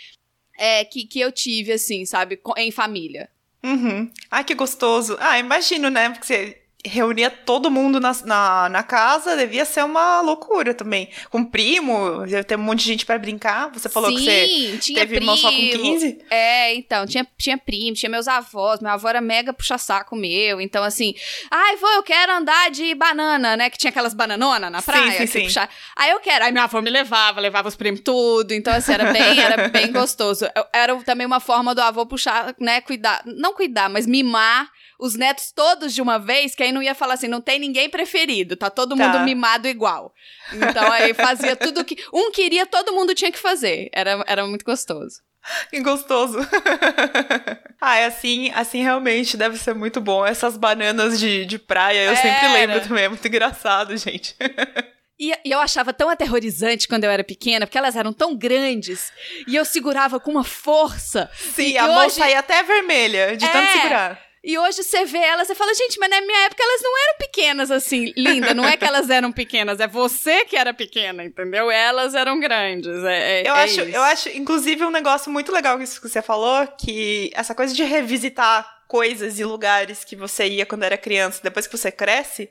é, 0.59 0.85
que, 0.85 1.07
que 1.07 1.19
eu 1.19 1.33
tive, 1.33 1.73
assim, 1.73 2.05
sabe, 2.05 2.41
em 2.57 2.71
família. 2.71 3.29
Uhum. 3.63 4.11
Ai, 4.31 4.45
que 4.45 4.55
gostoso. 4.55 5.17
Ah, 5.19 5.39
imagino, 5.39 5.89
né? 5.89 6.11
Porque 6.11 6.27
você 6.27 6.59
reunia 6.87 7.31
todo 7.31 7.71
mundo 7.71 7.99
na, 7.99 8.13
na, 8.25 8.69
na, 8.69 8.83
casa, 8.83 9.37
devia 9.37 9.65
ser 9.65 9.85
uma 9.85 10.21
loucura 10.21 10.75
também. 10.75 11.09
Com 11.31 11.45
primo, 11.45 12.27
ia 12.27 12.45
ter 12.45 12.57
um 12.57 12.63
monte 12.63 12.81
de 12.81 12.87
gente 12.87 13.07
para 13.07 13.19
brincar. 13.19 13.71
Você 13.73 13.89
falou 13.89 14.11
Sim, 14.11 14.17
que 14.17 14.23
você 14.25 14.79
tinha 14.79 15.01
teve 15.01 15.17
primo. 15.17 15.33
irmão 15.33 15.37
só 15.37 15.51
com 15.51 15.57
15? 15.57 16.19
É, 16.31 16.75
então, 16.75 17.07
tinha, 17.07 17.27
tinha 17.39 17.57
primo, 17.57 17.95
tinha 17.95 18.11
meus 18.11 18.29
avós, 18.29 18.81
meu 18.81 18.91
avô 18.91 19.09
era 19.09 19.21
mega 19.21 19.53
puxa-saco 19.53 20.15
meu, 20.15 20.61
então 20.61 20.85
assim, 20.85 21.15
ai, 21.51 21.77
vou, 21.77 21.91
eu 21.93 22.03
quero 22.03 22.33
andar 22.33 22.71
de 22.71 22.95
banana, 22.95 23.57
né, 23.57 23.71
que 23.71 23.79
tinha 23.79 23.91
aquelas 23.91 24.13
bananonas 24.13 24.71
na 24.71 24.83
praia. 24.83 25.13
Sim, 25.13 25.27
sim, 25.27 25.27
sim. 25.27 25.45
Puxar. 25.45 25.71
Aí 25.97 26.11
eu 26.11 26.21
quero, 26.21 26.45
aí 26.45 26.53
meu 26.53 26.63
avô 26.63 26.83
me 26.83 26.91
levava, 26.91 27.41
levava 27.41 27.69
os 27.69 27.77
primos 27.77 28.01
tudo, 28.01 28.53
então 28.53 28.73
assim, 28.73 28.93
era 28.93 29.11
bem, 29.13 29.41
era 29.41 29.69
bem 29.71 29.91
gostoso. 29.91 30.47
Era 30.73 30.95
também 31.03 31.27
uma 31.27 31.41
forma 31.41 31.75
do 31.75 31.81
avô 31.81 32.05
puxar, 32.05 32.55
né, 32.61 32.81
cuidar, 32.83 33.23
não 33.25 33.55
cuidar, 33.55 33.89
mas 33.89 34.07
mimar 34.07 34.69
os 34.99 35.17
netos 35.17 35.53
todos 35.53 35.93
de 35.95 36.01
uma 36.01 36.19
vez, 36.19 36.55
que 36.55 36.63
aí 36.63 36.73
não 36.75 36.83
ia 36.83 36.95
falar 36.95 37.15
assim, 37.15 37.29
não 37.29 37.41
tem 37.41 37.59
ninguém 37.59 37.89
preferido, 37.89 38.57
tá 38.57 38.69
todo 38.69 38.97
mundo 38.97 39.13
tá. 39.13 39.25
mimado 39.25 39.67
igual. 39.67 40.13
Então 40.53 40.91
aí 40.93 41.15
fazia 41.15 41.55
tudo 41.57 41.85
que. 41.85 41.97
Um 42.13 42.31
queria, 42.31 42.67
todo 42.67 42.93
mundo 42.93 43.15
tinha 43.15 43.33
que 43.33 43.39
fazer. 43.39 43.89
Era, 43.93 44.23
era 44.27 44.47
muito 44.47 44.65
gostoso. 44.65 45.23
Que 45.71 45.81
gostoso. 45.81 46.39
ah, 47.81 47.97
é 47.97 48.07
assim, 48.07 48.51
assim 48.55 48.83
realmente 48.83 49.37
deve 49.37 49.59
ser 49.59 49.75
muito 49.75 50.01
bom. 50.01 50.25
Essas 50.25 50.57
bananas 50.57 51.19
de, 51.19 51.45
de 51.45 51.59
praia, 51.59 52.05
eu 52.05 52.13
Era. 52.13 52.23
sempre 52.23 52.49
lembro 52.49 52.81
também, 52.81 53.05
é 53.05 53.09
muito 53.09 53.27
engraçado, 53.27 53.97
gente. 53.97 54.35
E, 55.17 55.31
e, 55.45 55.53
eu 55.53 55.61
achava 55.61 55.93
tão 55.93 56.11
aterrorizante 56.11 56.89
quando 56.89 57.05
eu 57.05 57.11
era 57.11 57.23
pequena, 57.23 57.67
porque 57.67 57.79
elas 57.79 57.95
eram 57.95 58.13
tão 58.13 58.37
grandes. 58.37 59.13
E 59.47 59.55
eu 59.55 59.65
segurava 59.65 60.19
com 60.19 60.33
uma 60.33 60.43
força. 60.43 61.31
Sim, 61.55 61.69
e 61.69 61.79
a 61.79 61.87
mão 61.87 62.11
saía 62.11 62.41
até 62.41 62.65
vermelha, 62.65 63.37
de 63.37 63.45
é, 63.45 63.49
tanto 63.49 63.71
segurar. 63.71 64.21
E 64.45 64.59
hoje 64.59 64.83
você 64.83 65.07
vê 65.07 65.21
elas 65.21 65.49
e 65.49 65.55
fala, 65.55 65.73
gente, 65.73 65.99
mas 65.99 66.11
na 66.11 66.21
minha 66.21 66.39
época 66.41 66.63
elas 66.63 66.83
não 66.83 66.93
eram 67.03 67.19
pequenas 67.19 67.71
assim, 67.71 68.13
linda. 68.15 68.53
Não 68.53 68.67
é 68.67 68.77
que 68.77 68.85
elas 68.85 69.09
eram 69.09 69.33
pequenas, 69.33 69.81
é 69.81 69.89
você 69.89 70.45
que 70.45 70.55
era 70.55 70.75
pequena, 70.75 71.25
entendeu? 71.25 71.71
Elas 71.71 72.15
eram 72.15 72.39
grandes. 72.39 73.03
É, 73.05 73.41
é, 73.41 73.49
eu, 73.49 73.55
é 73.55 73.63
acho, 73.65 73.81
isso. 73.81 73.97
eu 73.97 74.03
acho, 74.03 74.29
inclusive, 74.37 74.85
um 74.85 74.91
negócio 74.91 75.33
muito 75.33 75.51
legal 75.51 75.79
que 75.79 75.87
você 75.87 76.21
falou, 76.21 76.67
que 76.79 77.31
essa 77.35 77.55
coisa 77.55 77.75
de 77.75 77.83
revisitar 77.85 78.83
coisas 78.87 79.39
e 79.39 79.45
lugares 79.45 80.05
que 80.05 80.15
você 80.15 80.47
ia 80.47 80.67
quando 80.67 80.83
era 80.83 80.99
criança, 80.99 81.41
depois 81.43 81.67
que 81.67 81.75
você 81.77 81.91
cresce. 81.91 82.51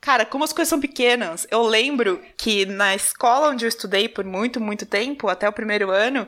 Cara, 0.00 0.24
como 0.24 0.44
as 0.44 0.52
coisas 0.54 0.70
são 0.70 0.80
pequenas. 0.80 1.46
Eu 1.50 1.62
lembro 1.62 2.22
que 2.38 2.64
na 2.64 2.94
escola 2.94 3.50
onde 3.50 3.66
eu 3.66 3.68
estudei 3.68 4.08
por 4.08 4.24
muito, 4.24 4.60
muito 4.62 4.86
tempo, 4.86 5.28
até 5.28 5.46
o 5.46 5.52
primeiro 5.52 5.90
ano, 5.90 6.26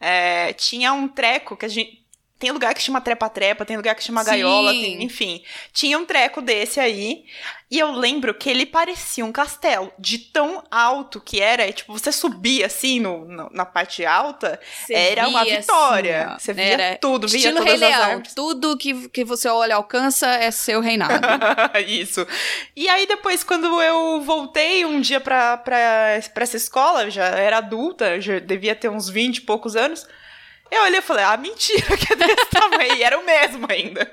é, 0.00 0.54
tinha 0.54 0.94
um 0.94 1.06
treco 1.06 1.58
que 1.58 1.66
a 1.66 1.68
gente 1.68 1.99
tem 2.40 2.50
lugar 2.50 2.74
que 2.74 2.82
chama 2.82 3.02
trepa-trepa, 3.02 3.66
tem 3.66 3.76
lugar 3.76 3.94
que 3.94 4.02
chama 4.02 4.24
gaiola, 4.24 4.72
tem, 4.72 5.04
enfim. 5.04 5.42
Tinha 5.74 5.98
um 5.98 6.06
treco 6.06 6.40
desse 6.40 6.80
aí. 6.80 7.26
E 7.70 7.78
eu 7.78 7.92
lembro 7.92 8.32
que 8.34 8.48
ele 8.48 8.64
parecia 8.64 9.24
um 9.24 9.30
castelo, 9.30 9.92
de 9.98 10.18
tão 10.18 10.64
alto 10.70 11.20
que 11.20 11.38
era. 11.40 11.68
E, 11.68 11.72
tipo, 11.72 11.92
você 11.92 12.10
subia 12.10 12.64
assim 12.66 12.98
no, 12.98 13.26
no 13.26 13.50
na 13.52 13.66
parte 13.66 14.06
alta, 14.06 14.58
você 14.86 14.94
era 14.94 15.28
uma 15.28 15.44
vitória. 15.44 16.28
Assim, 16.28 16.46
você 16.46 16.52
via 16.54 16.64
era 16.64 16.98
tudo, 16.98 17.28
via 17.28 17.36
estilo 17.36 17.58
todas 17.58 17.80
Rei 17.80 17.90
Leão. 17.90 18.22
Tudo 18.34 18.76
que, 18.78 19.08
que 19.10 19.22
você 19.22 19.46
olha 19.46 19.76
alcança 19.76 20.26
é 20.26 20.50
seu 20.50 20.80
reinado. 20.80 21.12
Isso. 21.86 22.26
E 22.74 22.88
aí, 22.88 23.06
depois, 23.06 23.44
quando 23.44 23.80
eu 23.82 24.22
voltei 24.22 24.86
um 24.86 24.98
dia 24.98 25.20
pra, 25.20 25.58
pra, 25.58 26.18
pra 26.32 26.42
essa 26.42 26.56
escola, 26.56 27.10
já 27.10 27.26
era 27.26 27.58
adulta, 27.58 28.18
já 28.18 28.38
devia 28.38 28.74
ter 28.74 28.88
uns 28.88 29.10
20 29.10 29.36
e 29.36 29.40
poucos 29.42 29.76
anos. 29.76 30.08
Eu 30.70 30.82
olhei 30.82 30.98
e 31.00 31.02
falei, 31.02 31.24
ah, 31.24 31.36
mentira, 31.36 31.96
que 31.98 32.12
é 32.12 32.16
desse 32.16 32.46
tamanho. 32.46 32.94
E 32.94 33.02
era 33.02 33.18
o 33.18 33.24
mesmo 33.24 33.66
ainda. 33.68 34.10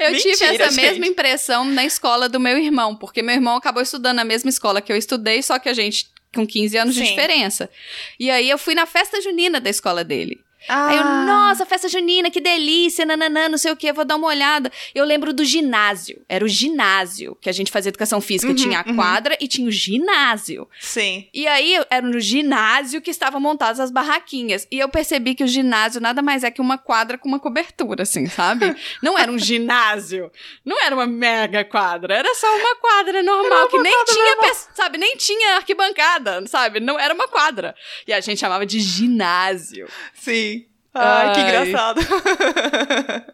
Eu 0.00 0.10
mentira, 0.10 0.36
tive 0.36 0.62
essa 0.62 0.70
gente. 0.72 0.84
mesma 0.84 1.06
impressão 1.06 1.64
na 1.64 1.84
escola 1.84 2.28
do 2.28 2.40
meu 2.40 2.58
irmão, 2.58 2.96
porque 2.96 3.22
meu 3.22 3.34
irmão 3.34 3.56
acabou 3.56 3.82
estudando 3.82 4.16
na 4.16 4.24
mesma 4.24 4.50
escola 4.50 4.82
que 4.82 4.92
eu 4.92 4.96
estudei, 4.96 5.42
só 5.42 5.58
que 5.58 5.68
a 5.68 5.72
gente 5.72 6.12
com 6.34 6.44
15 6.46 6.76
anos 6.76 6.94
Sim. 6.96 7.02
de 7.02 7.08
diferença. 7.10 7.70
E 8.18 8.30
aí 8.30 8.50
eu 8.50 8.58
fui 8.58 8.74
na 8.74 8.86
festa 8.86 9.20
junina 9.20 9.60
da 9.60 9.70
escola 9.70 10.02
dele. 10.02 10.43
Ah. 10.68 10.88
Aí 10.88 10.96
eu, 10.96 11.04
nossa, 11.04 11.66
festa 11.66 11.88
junina, 11.88 12.30
que 12.30 12.40
delícia, 12.40 13.04
nananã, 13.04 13.48
não 13.48 13.58
sei 13.58 13.72
o 13.72 13.76
que, 13.76 13.92
vou 13.92 14.04
dar 14.04 14.16
uma 14.16 14.26
olhada. 14.26 14.70
Eu 14.94 15.04
lembro 15.04 15.32
do 15.32 15.44
ginásio. 15.44 16.22
Era 16.28 16.44
o 16.44 16.48
ginásio 16.48 17.36
que 17.40 17.48
a 17.48 17.52
gente 17.52 17.70
fazia 17.70 17.90
educação 17.90 18.20
física. 18.20 18.50
Uhum, 18.50 18.56
tinha 18.56 18.80
a 18.80 18.88
uhum. 18.88 18.96
quadra 18.96 19.36
e 19.40 19.46
tinha 19.46 19.68
o 19.68 19.70
ginásio. 19.70 20.68
Sim. 20.80 21.28
E 21.32 21.46
aí 21.46 21.74
era 21.90 22.06
no 22.06 22.20
ginásio 22.20 23.00
que 23.00 23.10
estavam 23.10 23.40
montadas 23.40 23.80
as 23.80 23.90
barraquinhas. 23.90 24.66
E 24.70 24.78
eu 24.78 24.88
percebi 24.88 25.34
que 25.34 25.44
o 25.44 25.48
ginásio 25.48 26.00
nada 26.00 26.22
mais 26.22 26.44
é 26.44 26.50
que 26.50 26.60
uma 26.60 26.78
quadra 26.78 27.18
com 27.18 27.28
uma 27.28 27.38
cobertura, 27.38 28.02
assim, 28.02 28.26
sabe? 28.26 28.74
não 29.02 29.18
era 29.18 29.30
um 29.30 29.38
ginásio. 29.38 30.30
Não 30.64 30.80
era 30.82 30.94
uma 30.94 31.06
mega 31.06 31.64
quadra. 31.64 32.14
Era 32.14 32.34
só 32.34 32.46
uma 32.56 32.76
quadra 32.76 33.22
normal, 33.22 33.68
que 33.68 33.78
nem 33.78 34.04
tinha, 34.04 34.54
sabe, 34.74 34.98
nem 34.98 35.16
tinha 35.16 35.56
arquibancada, 35.56 36.46
sabe? 36.46 36.80
Não 36.80 36.98
era 36.98 37.14
uma 37.14 37.28
quadra. 37.28 37.74
E 38.06 38.12
a 38.12 38.20
gente 38.20 38.38
chamava 38.38 38.64
de 38.64 38.80
ginásio. 38.80 39.88
Sim. 40.14 40.53
Ai, 40.94 41.34
que 41.34 41.40
engraçado. 41.40 42.00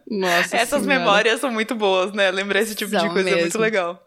Nossa 0.09 0.57
Essas 0.57 0.81
senhora. 0.83 0.99
memórias 0.99 1.39
são 1.39 1.51
muito 1.51 1.75
boas, 1.75 2.11
né? 2.11 2.31
Lembrar 2.31 2.61
esse 2.61 2.75
tipo 2.75 2.91
são 2.91 2.99
de 3.01 3.09
coisa 3.09 3.23
mesmo. 3.23 3.39
é 3.39 3.41
muito 3.43 3.59
legal. 3.59 4.03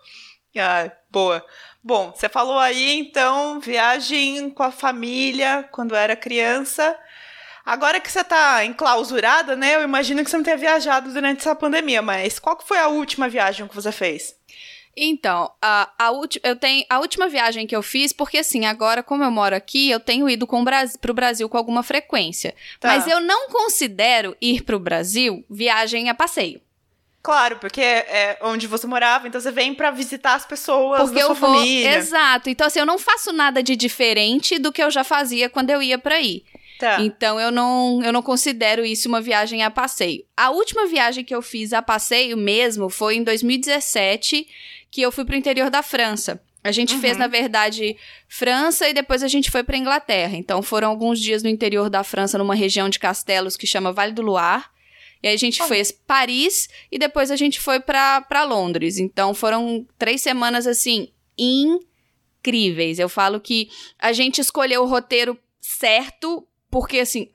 Ai, 0.56 0.90
boa. 1.11 1.44
Bom, 1.82 2.12
você 2.14 2.28
falou 2.28 2.58
aí, 2.58 2.99
então, 2.99 3.61
viagem 3.61 4.50
com 4.50 4.62
a 4.62 4.70
família 4.70 5.68
quando 5.70 5.94
era 5.94 6.16
criança. 6.16 6.96
Agora 7.64 8.00
que 8.00 8.11
você 8.11 8.23
tá 8.25 8.64
enclausurada, 8.64 9.56
né? 9.56 9.75
Eu 9.76 9.82
imagino 9.82 10.23
que 10.23 10.30
você 10.30 10.37
não 10.37 10.44
tenha 10.44 10.56
viajado 10.56 11.12
durante 11.12 11.40
essa 11.40 11.54
pandemia, 11.54 12.02
mas 12.02 12.38
qual 12.38 12.56
que 12.56 12.66
foi 12.66 12.78
a 12.78 12.88
última 12.88 13.28
viagem 13.28 13.66
que 13.66 13.75
você 13.75 13.90
fez? 13.92 14.34
Então, 14.97 15.51
a, 15.61 15.91
a, 15.99 16.11
eu 16.43 16.57
tenho, 16.57 16.85
a 16.89 16.99
última 16.99 17.29
viagem 17.29 17.67
que 17.67 17.75
eu 17.75 17.83
fiz, 17.83 18.13
porque 18.13 18.39
assim, 18.39 18.65
agora, 18.67 19.03
como 19.03 19.25
eu 19.25 19.31
moro 19.31 19.55
aqui, 19.55 19.91
eu 19.91 20.01
tenho 20.01 20.29
ido 20.29 20.47
com 20.47 20.63
o 20.63 20.65
pro 21.01 21.15
Brasil 21.15 21.49
com 21.49 21.57
alguma 21.57 21.83
frequência. 21.83 22.55
Tá. 22.79 22.89
Mas 22.89 23.07
eu 23.07 23.21
não 23.21 23.49
considero 23.49 24.37
ir 24.41 24.63
pro 24.63 24.79
Brasil 24.79 25.45
viagem 25.51 26.09
a 26.09 26.15
passeio. 26.15 26.61
Claro, 27.23 27.57
porque 27.57 27.81
é 27.81 28.39
onde 28.43 28.67
você 28.67 28.87
morava, 28.87 29.27
então 29.27 29.41
você 29.41 29.51
vem 29.51 29.75
para 29.75 29.91
visitar 29.91 30.35
as 30.35 30.45
pessoas 30.45 31.01
porque 31.01 31.19
da 31.19 31.27
sua 31.27 31.31
eu 31.31 31.35
vou, 31.35 31.55
família. 31.55 31.95
Exato. 31.95 32.51
Então, 32.51 32.67
assim, 32.67 32.79
eu 32.79 32.87
não 32.87 32.99
faço 32.99 33.33
nada 33.33 33.63
de 33.63 33.75
diferente 33.75 34.59
do 34.59 34.71
que 34.71 34.83
eu 34.83 34.91
já 34.91 35.03
fazia 35.03 35.49
quando 35.49 35.71
eu 35.71 35.83
ia 35.83 35.99
para 35.99 36.21
ir. 36.21 36.45
Tá. 36.79 37.01
Então 37.01 37.39
eu 37.39 37.51
não, 37.51 38.03
eu 38.03 38.13
não 38.13 38.23
considero 38.23 38.85
isso 38.85 39.09
uma 39.09 39.21
viagem 39.21 39.63
a 39.63 39.71
passeio. 39.71 40.25
A 40.37 40.51
última 40.51 40.87
viagem 40.87 41.25
que 41.25 41.35
eu 41.35 41.41
fiz 41.41 41.73
a 41.73 41.81
passeio 41.81 42.37
mesmo 42.37 42.91
foi 42.91 43.17
em 43.17 43.23
2017, 43.23 44.47
que 44.95 45.03
eu 45.03 45.11
fui 45.11 45.25
pro 45.25 45.35
interior 45.35 45.71
da 45.71 45.83
França. 45.83 46.41
A 46.63 46.71
gente 46.71 46.95
uhum. 46.95 47.01
fez, 47.01 47.17
na 47.17 47.27
verdade, 47.27 47.97
França 48.29 48.89
e 48.89 48.95
depois 48.95 49.25
a 49.25 49.27
gente 49.27 49.51
foi 49.51 49.65
para 49.65 49.77
Inglaterra. 49.77 50.37
Então 50.37 50.63
foram 50.63 50.89
alguns 50.89 51.19
dias 51.19 51.43
no 51.43 51.49
interior 51.49 51.91
da 51.91 52.05
França, 52.05 52.39
numa 52.39 52.55
região 52.55 52.89
de 52.89 53.01
castelos 53.01 53.57
que 53.57 53.67
chama 53.67 53.93
Vale 53.93 54.13
do 54.13 54.23
Loire. 54.23 54.63
E 55.21 55.27
aí 55.27 55.35
a 55.35 55.37
gente 55.37 55.61
oh. 55.61 55.67
fez 55.67 55.91
Paris 55.91 56.69
e 56.93 56.97
depois 56.97 57.33
a 57.33 57.37
gente 57.37 57.59
foi 57.59 57.81
para 57.81 58.45
Londres. 58.45 58.97
Então 58.97 59.35
foram 59.35 59.85
três 59.99 60.23
semanas 60.23 60.65
assim 60.65 61.09
incríveis. 61.37 63.01
Eu 63.01 63.09
falo 63.09 63.41
que 63.41 63.69
a 63.99 64.13
gente 64.13 64.41
escolheu 64.41 64.85
o 64.85 64.89
roteiro 64.89 65.37
certo 65.61 66.47
porque 66.71 67.01
assim 67.01 67.29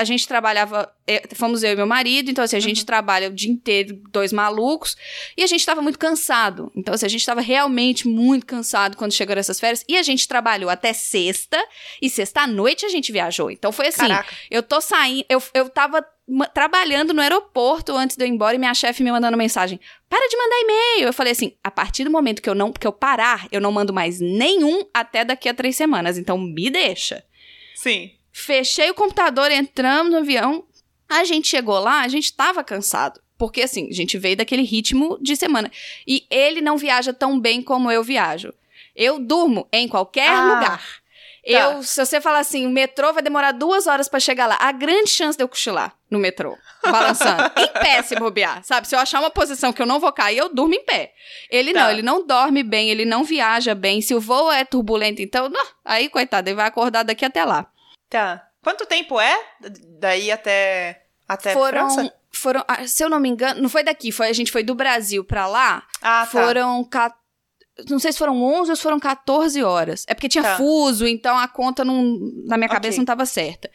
a 0.00 0.04
gente 0.04 0.26
trabalhava, 0.26 0.90
é, 1.06 1.28
fomos 1.34 1.62
eu 1.62 1.72
e 1.72 1.76
meu 1.76 1.86
marido, 1.86 2.30
então 2.30 2.42
assim, 2.42 2.56
a 2.56 2.60
gente 2.60 2.80
uhum. 2.80 2.86
trabalha 2.86 3.28
o 3.28 3.32
dia 3.32 3.50
inteiro, 3.50 4.00
dois 4.10 4.32
malucos, 4.32 4.96
e 5.36 5.42
a 5.42 5.46
gente 5.46 5.60
estava 5.60 5.82
muito 5.82 5.98
cansado. 5.98 6.72
Então 6.74 6.94
assim, 6.94 7.04
a 7.04 7.08
gente 7.08 7.20
estava 7.20 7.42
realmente 7.42 8.08
muito 8.08 8.46
cansado 8.46 8.96
quando 8.96 9.12
chegaram 9.12 9.38
essas 9.38 9.60
férias, 9.60 9.84
e 9.86 9.96
a 9.96 10.02
gente 10.02 10.26
trabalhou 10.26 10.70
até 10.70 10.94
sexta, 10.94 11.62
e 12.00 12.08
sexta 12.08 12.40
à 12.40 12.46
noite 12.46 12.86
a 12.86 12.88
gente 12.88 13.12
viajou. 13.12 13.50
Então 13.50 13.70
foi 13.70 13.88
assim, 13.88 14.08
Caraca. 14.08 14.34
eu 14.50 14.62
tô 14.62 14.80
saindo, 14.80 15.26
eu, 15.28 15.42
eu 15.52 15.68
tava 15.68 16.02
trabalhando 16.54 17.12
no 17.12 17.20
aeroporto 17.20 17.94
antes 17.94 18.16
de 18.16 18.24
eu 18.24 18.28
ir 18.28 18.30
embora 18.30 18.54
e 18.54 18.58
minha 18.58 18.72
chefe 18.72 19.02
me 19.02 19.12
mandando 19.12 19.36
mensagem: 19.36 19.78
"Para 20.08 20.26
de 20.28 20.36
mandar 20.36 20.60
e-mail". 20.60 21.08
Eu 21.08 21.12
falei 21.12 21.32
assim: 21.32 21.52
"A 21.62 21.70
partir 21.70 22.04
do 22.04 22.10
momento 22.10 22.40
que 22.40 22.48
eu 22.48 22.54
não 22.54 22.72
que 22.72 22.86
eu 22.86 22.92
parar, 22.92 23.46
eu 23.52 23.60
não 23.60 23.72
mando 23.72 23.92
mais 23.92 24.20
nenhum 24.20 24.82
até 24.94 25.24
daqui 25.24 25.48
a 25.48 25.54
três 25.54 25.76
semanas. 25.76 26.16
Então 26.16 26.38
me 26.38 26.70
deixa". 26.70 27.22
Sim. 27.74 28.12
Fechei 28.40 28.90
o 28.90 28.94
computador, 28.94 29.50
entramos 29.50 30.12
no 30.12 30.18
avião. 30.18 30.64
A 31.08 31.24
gente 31.24 31.48
chegou 31.48 31.78
lá, 31.78 32.00
a 32.00 32.08
gente 32.08 32.32
tava 32.32 32.64
cansado. 32.64 33.20
Porque, 33.36 33.62
assim, 33.62 33.88
a 33.88 33.94
gente 33.94 34.18
veio 34.18 34.36
daquele 34.36 34.62
ritmo 34.62 35.18
de 35.20 35.34
semana. 35.34 35.70
E 36.06 36.26
ele 36.30 36.60
não 36.60 36.76
viaja 36.76 37.12
tão 37.12 37.38
bem 37.38 37.62
como 37.62 37.90
eu 37.90 38.02
viajo. 38.02 38.52
Eu 38.94 39.18
durmo 39.18 39.66
em 39.72 39.88
qualquer 39.88 40.28
ah, 40.28 40.44
lugar. 40.44 40.78
Tá. 40.78 41.00
Eu, 41.42 41.82
se 41.82 42.04
você 42.04 42.20
falar 42.20 42.40
assim, 42.40 42.66
o 42.66 42.70
metrô 42.70 43.12
vai 43.12 43.22
demorar 43.22 43.52
duas 43.52 43.86
horas 43.86 44.08
para 44.08 44.20
chegar 44.20 44.46
lá, 44.46 44.58
a 44.60 44.72
grande 44.72 45.08
chance 45.08 45.38
de 45.38 45.42
eu 45.42 45.48
cochilar 45.48 45.96
no 46.10 46.18
metrô, 46.18 46.54
balançando, 46.82 47.50
em 47.56 47.68
pé 47.80 48.02
se 48.02 48.14
bobear, 48.16 48.62
sabe? 48.62 48.86
Se 48.86 48.94
eu 48.94 48.98
achar 48.98 49.20
uma 49.20 49.30
posição 49.30 49.72
que 49.72 49.80
eu 49.80 49.86
não 49.86 49.98
vou 49.98 50.12
cair, 50.12 50.36
eu 50.36 50.52
durmo 50.52 50.74
em 50.74 50.84
pé. 50.84 51.14
Ele 51.50 51.72
tá. 51.72 51.84
não, 51.84 51.90
ele 51.90 52.02
não 52.02 52.26
dorme 52.26 52.62
bem, 52.62 52.90
ele 52.90 53.06
não 53.06 53.24
viaja 53.24 53.74
bem. 53.74 54.02
Se 54.02 54.14
o 54.14 54.20
voo 54.20 54.52
é 54.52 54.64
turbulento, 54.66 55.22
então, 55.22 55.48
não, 55.48 55.66
aí, 55.82 56.10
coitado, 56.10 56.48
ele 56.48 56.56
vai 56.56 56.66
acordar 56.66 57.04
daqui 57.04 57.24
até 57.24 57.42
lá. 57.42 57.66
Tá. 58.10 58.46
Quanto 58.62 58.84
tempo 58.84 59.18
é 59.18 59.40
daí 59.98 60.30
até 60.30 61.04
até 61.26 61.54
foram, 61.54 61.94
França? 61.94 62.14
Foram, 62.32 62.64
ah, 62.68 62.86
se 62.86 63.02
eu 63.02 63.08
não 63.08 63.20
me 63.20 63.28
engano, 63.28 63.62
não 63.62 63.68
foi 63.68 63.82
daqui, 63.82 64.12
foi 64.12 64.28
a 64.28 64.32
gente 64.32 64.52
foi 64.52 64.62
do 64.62 64.74
Brasil 64.74 65.24
para 65.24 65.46
lá. 65.46 65.84
Ah, 66.02 66.26
tá. 66.26 66.26
Foram 66.26 66.88
não 67.88 67.98
sei 67.98 68.12
se 68.12 68.18
foram 68.18 68.42
11 68.42 68.70
ou 68.70 68.76
se 68.76 68.82
foram 68.82 69.00
14 69.00 69.62
horas. 69.62 70.04
É 70.06 70.12
porque 70.12 70.28
tinha 70.28 70.42
tá. 70.42 70.56
fuso, 70.56 71.06
então 71.06 71.38
a 71.38 71.48
conta 71.48 71.84
não, 71.84 72.18
na 72.44 72.58
minha 72.58 72.68
cabeça 72.68 72.94
okay. 72.94 72.98
não 72.98 73.04
estava 73.04 73.24
certa. 73.24 73.70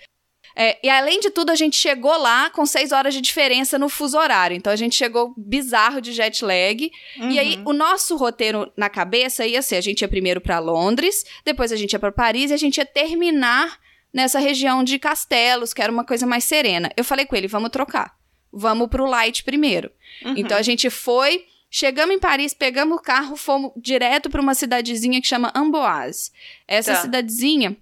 É, 0.55 0.77
e 0.81 0.89
além 0.89 1.19
de 1.19 1.29
tudo, 1.29 1.49
a 1.49 1.55
gente 1.55 1.75
chegou 1.75 2.17
lá 2.17 2.49
com 2.49 2.65
seis 2.65 2.93
horas 2.93 3.13
de 3.13 3.19
diferença 3.19 3.77
no 3.77 3.89
fuso 3.89 4.17
horário. 4.17 4.55
Então 4.55 4.71
a 4.71 4.75
gente 4.75 4.95
chegou 4.95 5.33
bizarro 5.35 5.99
de 5.99 6.13
jet 6.13 6.45
lag. 6.45 6.91
Uhum. 7.17 7.31
E 7.31 7.39
aí 7.39 7.57
uhum. 7.57 7.63
o 7.67 7.73
nosso 7.73 8.15
roteiro 8.15 8.71
na 8.77 8.89
cabeça 8.89 9.45
ia 9.45 9.61
ser: 9.61 9.75
a 9.75 9.81
gente 9.81 10.01
ia 10.01 10.07
primeiro 10.07 10.39
para 10.39 10.59
Londres, 10.59 11.25
depois 11.43 11.71
a 11.71 11.75
gente 11.75 11.91
ia 11.93 11.99
para 11.99 12.11
Paris 12.11 12.51
e 12.51 12.53
a 12.53 12.57
gente 12.57 12.77
ia 12.77 12.85
terminar 12.85 13.77
nessa 14.15 14.39
região 14.39 14.81
de 14.81 14.97
Castelos, 14.97 15.73
que 15.73 15.81
era 15.81 15.91
uma 15.91 16.05
coisa 16.05 16.25
mais 16.25 16.45
serena. 16.45 16.89
Eu 16.95 17.03
falei 17.03 17.25
com 17.25 17.35
ele, 17.35 17.49
vamos 17.49 17.69
trocar. 17.69 18.15
Vamos 18.49 18.87
pro 18.87 19.05
light 19.05 19.43
primeiro. 19.43 19.91
Uhum. 20.23 20.35
Então 20.37 20.57
a 20.57 20.61
gente 20.61 20.89
foi, 20.89 21.43
chegamos 21.69 22.15
em 22.15 22.19
Paris, 22.19 22.53
pegamos 22.53 22.97
o 22.97 23.01
carro, 23.01 23.35
fomos 23.35 23.73
direto 23.75 24.29
para 24.29 24.39
uma 24.39 24.55
cidadezinha 24.55 25.19
que 25.19 25.27
chama 25.27 25.51
Amboise. 25.53 26.31
Essa 26.65 26.93
tá. 26.93 27.01
cidadezinha 27.01 27.75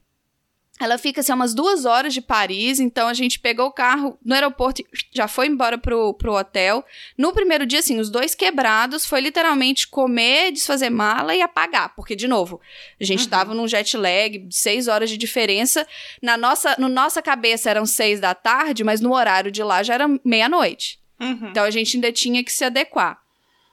Ela 0.79 0.97
fica 0.97 1.21
assim, 1.21 1.31
umas 1.31 1.53
duas 1.53 1.85
horas 1.85 2.13
de 2.13 2.21
Paris, 2.21 2.79
então 2.79 3.07
a 3.07 3.13
gente 3.13 3.39
pegou 3.39 3.67
o 3.67 3.71
carro 3.71 4.17
no 4.25 4.33
aeroporto 4.33 4.81
e 4.81 4.85
já 5.11 5.27
foi 5.27 5.47
embora 5.47 5.77
pro, 5.77 6.15
pro 6.15 6.33
hotel. 6.33 6.83
No 7.15 7.31
primeiro 7.31 7.65
dia, 7.65 7.79
assim, 7.79 7.99
os 7.99 8.09
dois 8.09 8.33
quebrados, 8.33 9.05
foi 9.05 9.21
literalmente 9.21 9.87
comer, 9.87 10.51
desfazer 10.51 10.89
mala 10.89 11.35
e 11.35 11.41
apagar. 11.41 11.93
Porque, 11.95 12.15
de 12.15 12.27
novo, 12.27 12.59
a 12.99 13.03
gente 13.03 13.25
uhum. 13.25 13.29
tava 13.29 13.53
num 13.53 13.67
jet 13.67 13.95
lag 13.95 14.39
de 14.39 14.55
seis 14.55 14.87
horas 14.87 15.11
de 15.11 15.17
diferença. 15.17 15.87
Na 16.21 16.35
nossa, 16.35 16.75
no 16.79 16.89
nossa 16.89 17.21
cabeça 17.21 17.69
eram 17.69 17.85
seis 17.85 18.19
da 18.19 18.33
tarde, 18.33 18.83
mas 18.83 18.99
no 18.99 19.13
horário 19.13 19.51
de 19.51 19.61
lá 19.63 19.83
já 19.83 19.93
era 19.93 20.07
meia-noite. 20.25 20.99
Uhum. 21.19 21.49
Então 21.49 21.63
a 21.63 21.71
gente 21.71 21.95
ainda 21.95 22.11
tinha 22.11 22.43
que 22.43 22.51
se 22.51 22.65
adequar. 22.65 23.22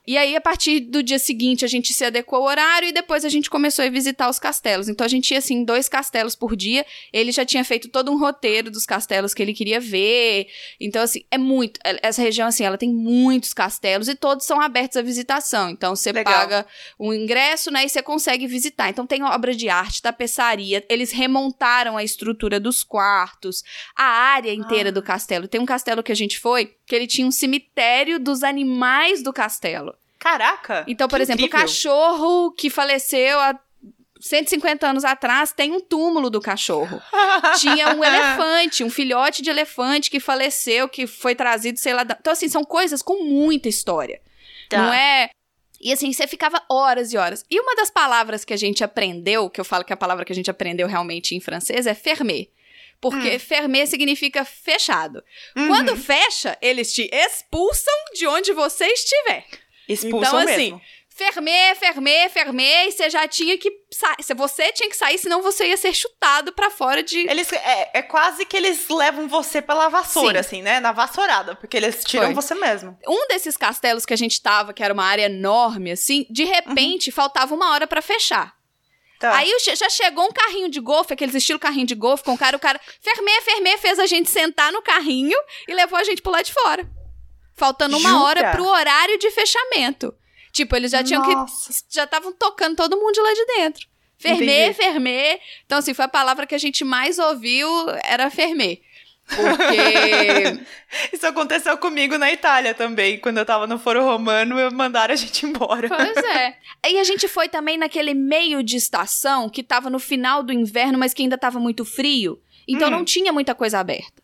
E 0.06 0.16
aí, 0.16 0.34
a 0.34 0.40
partir 0.40 0.80
do 0.80 1.02
dia 1.02 1.18
seguinte, 1.18 1.64
a 1.64 1.68
gente 1.68 1.92
se 1.92 2.04
adequou 2.04 2.40
ao 2.40 2.46
horário 2.46 2.88
e 2.88 2.92
depois 2.92 3.24
a 3.24 3.28
gente 3.28 3.50
começou 3.50 3.84
a 3.84 3.88
visitar 3.88 4.28
os 4.28 4.38
castelos. 4.38 4.88
Então, 4.88 5.04
a 5.04 5.08
gente 5.08 5.30
ia, 5.32 5.38
assim, 5.38 5.64
dois 5.64 5.88
castelos 5.88 6.34
por 6.34 6.56
dia. 6.56 6.84
Ele 7.12 7.30
já 7.30 7.44
tinha 7.44 7.62
feito 7.64 7.88
todo 7.88 8.10
um 8.10 8.18
roteiro 8.18 8.70
dos 8.70 8.86
castelos 8.86 9.34
que 9.34 9.42
ele 9.42 9.52
queria 9.52 9.78
ver. 9.78 10.48
Então, 10.80 11.02
assim, 11.02 11.24
é 11.30 11.38
muito. 11.38 11.78
É, 11.84 11.98
essa 12.02 12.22
região, 12.22 12.48
assim, 12.48 12.64
ela 12.64 12.78
tem 12.78 12.92
muitos 12.92 13.52
castelos 13.52 14.08
e 14.08 14.14
todos 14.14 14.46
são 14.46 14.60
abertos 14.60 14.96
à 14.96 15.02
visitação. 15.02 15.70
Então, 15.70 15.94
você 15.94 16.12
paga 16.12 16.66
um 16.98 17.12
ingresso, 17.12 17.70
né, 17.70 17.84
e 17.84 17.88
você 17.88 18.02
consegue 18.02 18.46
visitar. 18.46 18.88
Então, 18.88 19.06
tem 19.06 19.22
obra 19.22 19.54
de 19.54 19.68
arte, 19.68 20.02
tapeçaria. 20.02 20.84
Eles 20.88 21.12
remontaram 21.12 21.96
a 21.96 22.02
estrutura 22.02 22.58
dos 22.58 22.82
quartos, 22.82 23.62
a 23.94 24.04
área 24.04 24.52
inteira 24.52 24.88
ah. 24.88 24.92
do 24.92 25.02
castelo. 25.02 25.46
Tem 25.46 25.60
um 25.60 25.66
castelo 25.66 26.02
que 26.02 26.12
a 26.12 26.16
gente 26.16 26.38
foi 26.38 26.74
que 26.86 26.96
ele 26.96 27.06
tinha 27.06 27.26
um 27.26 27.30
cemitério 27.30 28.18
dos 28.18 28.42
animais 28.42 29.22
do 29.22 29.32
castelo. 29.32 29.94
Caraca! 30.20 30.84
Então, 30.86 31.08
por 31.08 31.20
exemplo, 31.20 31.44
incrível. 31.44 31.58
o 31.58 31.68
cachorro 31.68 32.52
que 32.52 32.68
faleceu 32.70 33.40
há 33.40 33.58
150 34.20 34.86
anos 34.86 35.04
atrás 35.04 35.50
tem 35.50 35.72
um 35.72 35.80
túmulo 35.80 36.28
do 36.28 36.40
cachorro. 36.40 37.00
Tinha 37.58 37.96
um 37.96 38.04
elefante, 38.04 38.84
um 38.84 38.90
filhote 38.90 39.40
de 39.42 39.48
elefante 39.48 40.10
que 40.10 40.20
faleceu, 40.20 40.88
que 40.88 41.06
foi 41.06 41.34
trazido, 41.34 41.78
sei 41.78 41.94
lá. 41.94 42.04
Da... 42.04 42.16
Então, 42.20 42.32
assim, 42.32 42.48
são 42.48 42.62
coisas 42.62 43.00
com 43.00 43.24
muita 43.24 43.68
história. 43.68 44.20
Tá. 44.68 44.78
Não 44.78 44.92
é. 44.92 45.30
E 45.80 45.90
assim, 45.90 46.12
você 46.12 46.26
ficava 46.26 46.62
horas 46.68 47.14
e 47.14 47.16
horas. 47.16 47.42
E 47.50 47.58
uma 47.58 47.74
das 47.74 47.90
palavras 47.90 48.44
que 48.44 48.52
a 48.52 48.58
gente 48.58 48.84
aprendeu, 48.84 49.48
que 49.48 49.58
eu 49.58 49.64
falo 49.64 49.84
que 49.84 49.92
a 49.92 49.96
palavra 49.96 50.26
que 50.26 50.32
a 50.32 50.36
gente 50.36 50.50
aprendeu 50.50 50.86
realmente 50.86 51.34
em 51.34 51.40
francês 51.40 51.86
é 51.86 51.94
fermer. 51.94 52.50
Porque 53.00 53.36
hum. 53.36 53.38
fermer 53.38 53.86
significa 53.86 54.44
fechado. 54.44 55.24
Uhum. 55.56 55.68
Quando 55.68 55.96
fecha, 55.96 56.58
eles 56.60 56.92
te 56.92 57.08
expulsam 57.10 57.94
de 58.14 58.26
onde 58.26 58.52
você 58.52 58.84
estiver. 58.84 59.46
Expulsam 59.92 60.40
então, 60.40 60.52
assim, 60.52 60.72
mesmo. 60.72 60.82
fermer, 61.08 61.76
fermer, 61.76 62.30
fermer, 62.30 62.88
e 62.88 62.92
você 62.92 63.10
já 63.10 63.26
tinha 63.26 63.58
que 63.58 63.70
sair. 63.90 64.34
Você 64.36 64.72
tinha 64.72 64.88
que 64.88 64.96
sair, 64.96 65.18
senão 65.18 65.42
você 65.42 65.66
ia 65.66 65.76
ser 65.76 65.92
chutado 65.92 66.52
para 66.52 66.70
fora 66.70 67.02
de. 67.02 67.18
Eles, 67.28 67.52
é, 67.52 67.90
é, 67.94 68.02
quase 68.02 68.44
que 68.44 68.56
eles 68.56 68.88
levam 68.88 69.28
você 69.28 69.60
pela 69.60 69.88
vassoura, 69.88 70.42
Sim. 70.42 70.48
assim, 70.48 70.62
né? 70.62 70.80
Na 70.80 70.92
vassourada, 70.92 71.54
porque 71.56 71.76
eles 71.76 72.04
tiram 72.04 72.26
Foi. 72.26 72.34
você 72.34 72.54
mesmo. 72.54 72.96
Um 73.06 73.26
desses 73.28 73.56
castelos 73.56 74.06
que 74.06 74.14
a 74.14 74.18
gente 74.18 74.40
tava, 74.40 74.72
que 74.72 74.82
era 74.82 74.94
uma 74.94 75.04
área 75.04 75.26
enorme, 75.26 75.90
assim, 75.92 76.26
de 76.30 76.44
repente 76.44 77.10
uhum. 77.10 77.14
faltava 77.14 77.54
uma 77.54 77.72
hora 77.72 77.86
para 77.86 78.00
fechar. 78.02 78.58
Tá. 79.20 79.36
Aí 79.36 79.54
já 79.76 79.90
chegou 79.90 80.24
um 80.24 80.32
carrinho 80.32 80.70
de 80.70 80.80
golfe, 80.80 81.12
aqueles 81.12 81.34
estilo 81.34 81.58
carrinho 81.58 81.86
de 81.86 81.94
golfe, 81.94 82.24
com 82.24 82.32
o 82.32 82.38
cara, 82.38 82.56
o 82.56 82.60
cara, 82.60 82.80
fermê, 83.02 83.42
fermê, 83.42 83.76
fez 83.76 83.98
a 83.98 84.06
gente 84.06 84.30
sentar 84.30 84.72
no 84.72 84.80
carrinho 84.80 85.36
e 85.68 85.74
levou 85.74 85.98
a 85.98 86.04
gente 86.04 86.22
pro 86.22 86.32
lado 86.32 86.46
de 86.46 86.54
fora. 86.54 86.99
Faltando 87.60 87.98
uma 87.98 88.08
Jura? 88.08 88.22
hora 88.22 88.50
pro 88.52 88.64
horário 88.64 89.18
de 89.18 89.30
fechamento. 89.30 90.14
Tipo, 90.50 90.74
eles 90.76 90.92
já 90.92 91.04
tinham 91.04 91.22
Nossa. 91.22 91.70
que. 91.70 91.94
Já 91.94 92.04
estavam 92.04 92.32
tocando 92.32 92.74
todo 92.74 92.96
mundo 92.96 93.12
de 93.12 93.20
lá 93.20 93.34
de 93.34 93.44
dentro. 93.44 93.86
Fermê, 94.18 94.72
fermê. 94.72 95.38
Então, 95.66 95.76
assim, 95.76 95.92
foi 95.92 96.06
a 96.06 96.08
palavra 96.08 96.46
que 96.46 96.54
a 96.54 96.58
gente 96.58 96.82
mais 96.84 97.18
ouviu, 97.18 97.68
era 98.02 98.30
fermê. 98.30 98.80
Porque. 99.26 100.58
Isso 101.12 101.26
aconteceu 101.26 101.76
comigo 101.76 102.16
na 102.16 102.32
Itália 102.32 102.72
também. 102.72 103.18
Quando 103.18 103.36
eu 103.36 103.44
tava 103.44 103.66
no 103.66 103.78
Foro 103.78 104.02
Romano, 104.02 104.56
mandaram 104.72 105.12
a 105.12 105.16
gente 105.16 105.44
embora. 105.44 105.86
Pois 105.86 106.16
é. 106.16 106.56
E 106.88 106.98
a 106.98 107.04
gente 107.04 107.28
foi 107.28 107.46
também 107.46 107.76
naquele 107.76 108.14
meio 108.14 108.62
de 108.62 108.74
estação 108.78 109.50
que 109.50 109.62
tava 109.62 109.90
no 109.90 109.98
final 109.98 110.42
do 110.42 110.50
inverno, 110.50 110.98
mas 110.98 111.12
que 111.12 111.20
ainda 111.20 111.36
tava 111.36 111.60
muito 111.60 111.84
frio. 111.84 112.40
Então 112.66 112.88
hum. 112.88 112.92
não 112.92 113.04
tinha 113.04 113.34
muita 113.34 113.54
coisa 113.54 113.78
aberta. 113.78 114.22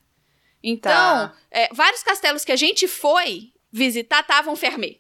Então, 0.69 0.91
tá. 1.29 1.35
é, 1.49 1.69
vários 1.73 2.03
castelos 2.03 2.45
que 2.45 2.51
a 2.51 2.57
gente 2.57 2.89
foi 2.89 3.53
visitar 3.71 4.21
estavam 4.21 4.57
fermê. 4.57 4.99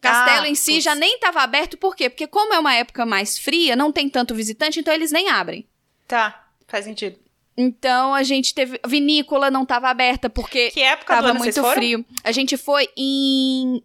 Castelo 0.00 0.44
ah, 0.44 0.48
em 0.48 0.54
si 0.54 0.80
já 0.80 0.94
nem 0.94 1.14
estava 1.16 1.40
aberto, 1.40 1.76
por 1.76 1.96
quê? 1.96 2.08
Porque 2.08 2.28
como 2.28 2.54
é 2.54 2.58
uma 2.60 2.74
época 2.74 3.04
mais 3.04 3.36
fria, 3.36 3.74
não 3.74 3.90
tem 3.90 4.08
tanto 4.08 4.34
visitante, 4.34 4.78
então 4.78 4.94
eles 4.94 5.10
nem 5.10 5.30
abrem. 5.30 5.66
Tá, 6.06 6.46
faz 6.68 6.84
sentido. 6.84 7.18
Então 7.56 8.14
a 8.14 8.22
gente 8.22 8.54
teve. 8.54 8.78
Vinícola 8.86 9.50
não 9.50 9.62
estava 9.62 9.88
aberta 9.88 10.30
porque 10.30 10.70
que 10.70 10.82
época 10.82 11.14
tava 11.14 11.34
muito 11.34 11.64
frio. 11.72 12.04
A 12.22 12.30
gente 12.30 12.56
foi 12.56 12.88
em 12.96 13.82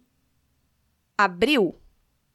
abril. 1.16 1.74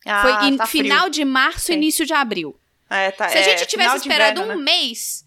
Ah, 0.05 0.21
foi 0.21 0.47
em 0.47 0.57
tá 0.57 0.65
final 0.65 1.01
frio. 1.01 1.11
de 1.11 1.25
março, 1.25 1.67
Sim. 1.67 1.73
início 1.73 2.05
de 2.05 2.13
abril. 2.13 2.57
É, 2.89 3.11
tá, 3.11 3.29
Se 3.29 3.37
a 3.37 3.41
gente 3.41 3.63
é, 3.63 3.65
tivesse 3.65 3.97
esperado 3.97 4.41
um 4.41 4.47
né? 4.47 4.55
mês. 4.55 5.24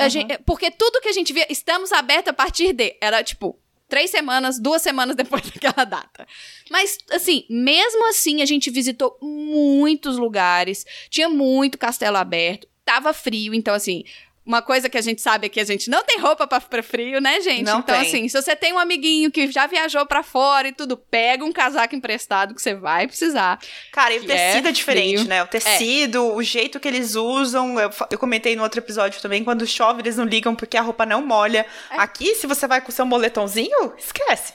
Uhum. 0.00 0.10
Gente, 0.10 0.38
porque 0.38 0.70
tudo 0.70 1.00
que 1.00 1.08
a 1.08 1.12
gente 1.12 1.32
via, 1.32 1.46
estamos 1.50 1.92
abertos 1.92 2.30
a 2.30 2.34
partir 2.34 2.72
de. 2.72 2.96
Era 3.00 3.22
tipo, 3.24 3.58
três 3.88 4.10
semanas, 4.10 4.58
duas 4.58 4.82
semanas 4.82 5.14
depois 5.16 5.42
daquela 5.42 5.84
data. 5.84 6.26
Mas, 6.70 6.98
assim, 7.10 7.44
mesmo 7.48 8.08
assim, 8.08 8.42
a 8.42 8.46
gente 8.46 8.70
visitou 8.70 9.16
muitos 9.20 10.16
lugares, 10.16 10.84
tinha 11.08 11.28
muito 11.28 11.78
castelo 11.78 12.16
aberto, 12.16 12.68
tava 12.84 13.12
frio, 13.12 13.54
então, 13.54 13.74
assim, 13.74 14.04
uma 14.46 14.62
coisa 14.62 14.88
que 14.88 14.96
a 14.96 15.00
gente 15.00 15.20
sabe 15.20 15.46
é 15.46 15.48
que 15.48 15.58
a 15.58 15.64
gente 15.64 15.90
não 15.90 16.04
tem 16.04 16.20
roupa 16.20 16.46
para 16.46 16.82
frio, 16.82 17.20
né, 17.20 17.40
gente? 17.40 17.64
Não 17.64 17.80
então, 17.80 17.98
tem. 17.98 18.06
assim, 18.06 18.28
se 18.28 18.40
você 18.40 18.54
tem 18.54 18.72
um 18.72 18.78
amiguinho 18.78 19.30
que 19.30 19.50
já 19.50 19.66
viajou 19.66 20.06
para 20.06 20.22
fora 20.22 20.68
e 20.68 20.72
tudo, 20.72 20.96
pega 20.96 21.44
um 21.44 21.52
casaco 21.52 21.96
emprestado 21.96 22.54
que 22.54 22.62
você 22.62 22.72
vai 22.72 23.08
precisar. 23.08 23.58
Cara, 23.92 24.14
e 24.14 24.18
o 24.18 24.24
tecido 24.24 24.66
é, 24.66 24.70
é 24.70 24.72
diferente, 24.72 25.16
frio. 25.16 25.28
né? 25.28 25.42
O 25.42 25.48
tecido, 25.48 26.18
é. 26.18 26.34
o 26.34 26.42
jeito 26.42 26.78
que 26.78 26.86
eles 26.86 27.16
usam. 27.16 27.78
Eu, 27.80 27.90
eu, 28.10 28.18
comentei 28.18 28.54
no 28.54 28.62
outro 28.62 28.78
episódio 28.78 29.20
também, 29.20 29.42
quando 29.42 29.66
chove, 29.66 30.02
eles 30.02 30.16
não 30.16 30.24
ligam 30.24 30.54
porque 30.54 30.76
a 30.76 30.82
roupa 30.82 31.04
não 31.04 31.26
molha. 31.26 31.66
É. 31.90 31.96
Aqui, 31.98 32.36
se 32.36 32.46
você 32.46 32.68
vai 32.68 32.80
com 32.80 32.92
seu 32.92 33.04
moletomzinho, 33.04 33.94
esquece. 33.98 34.52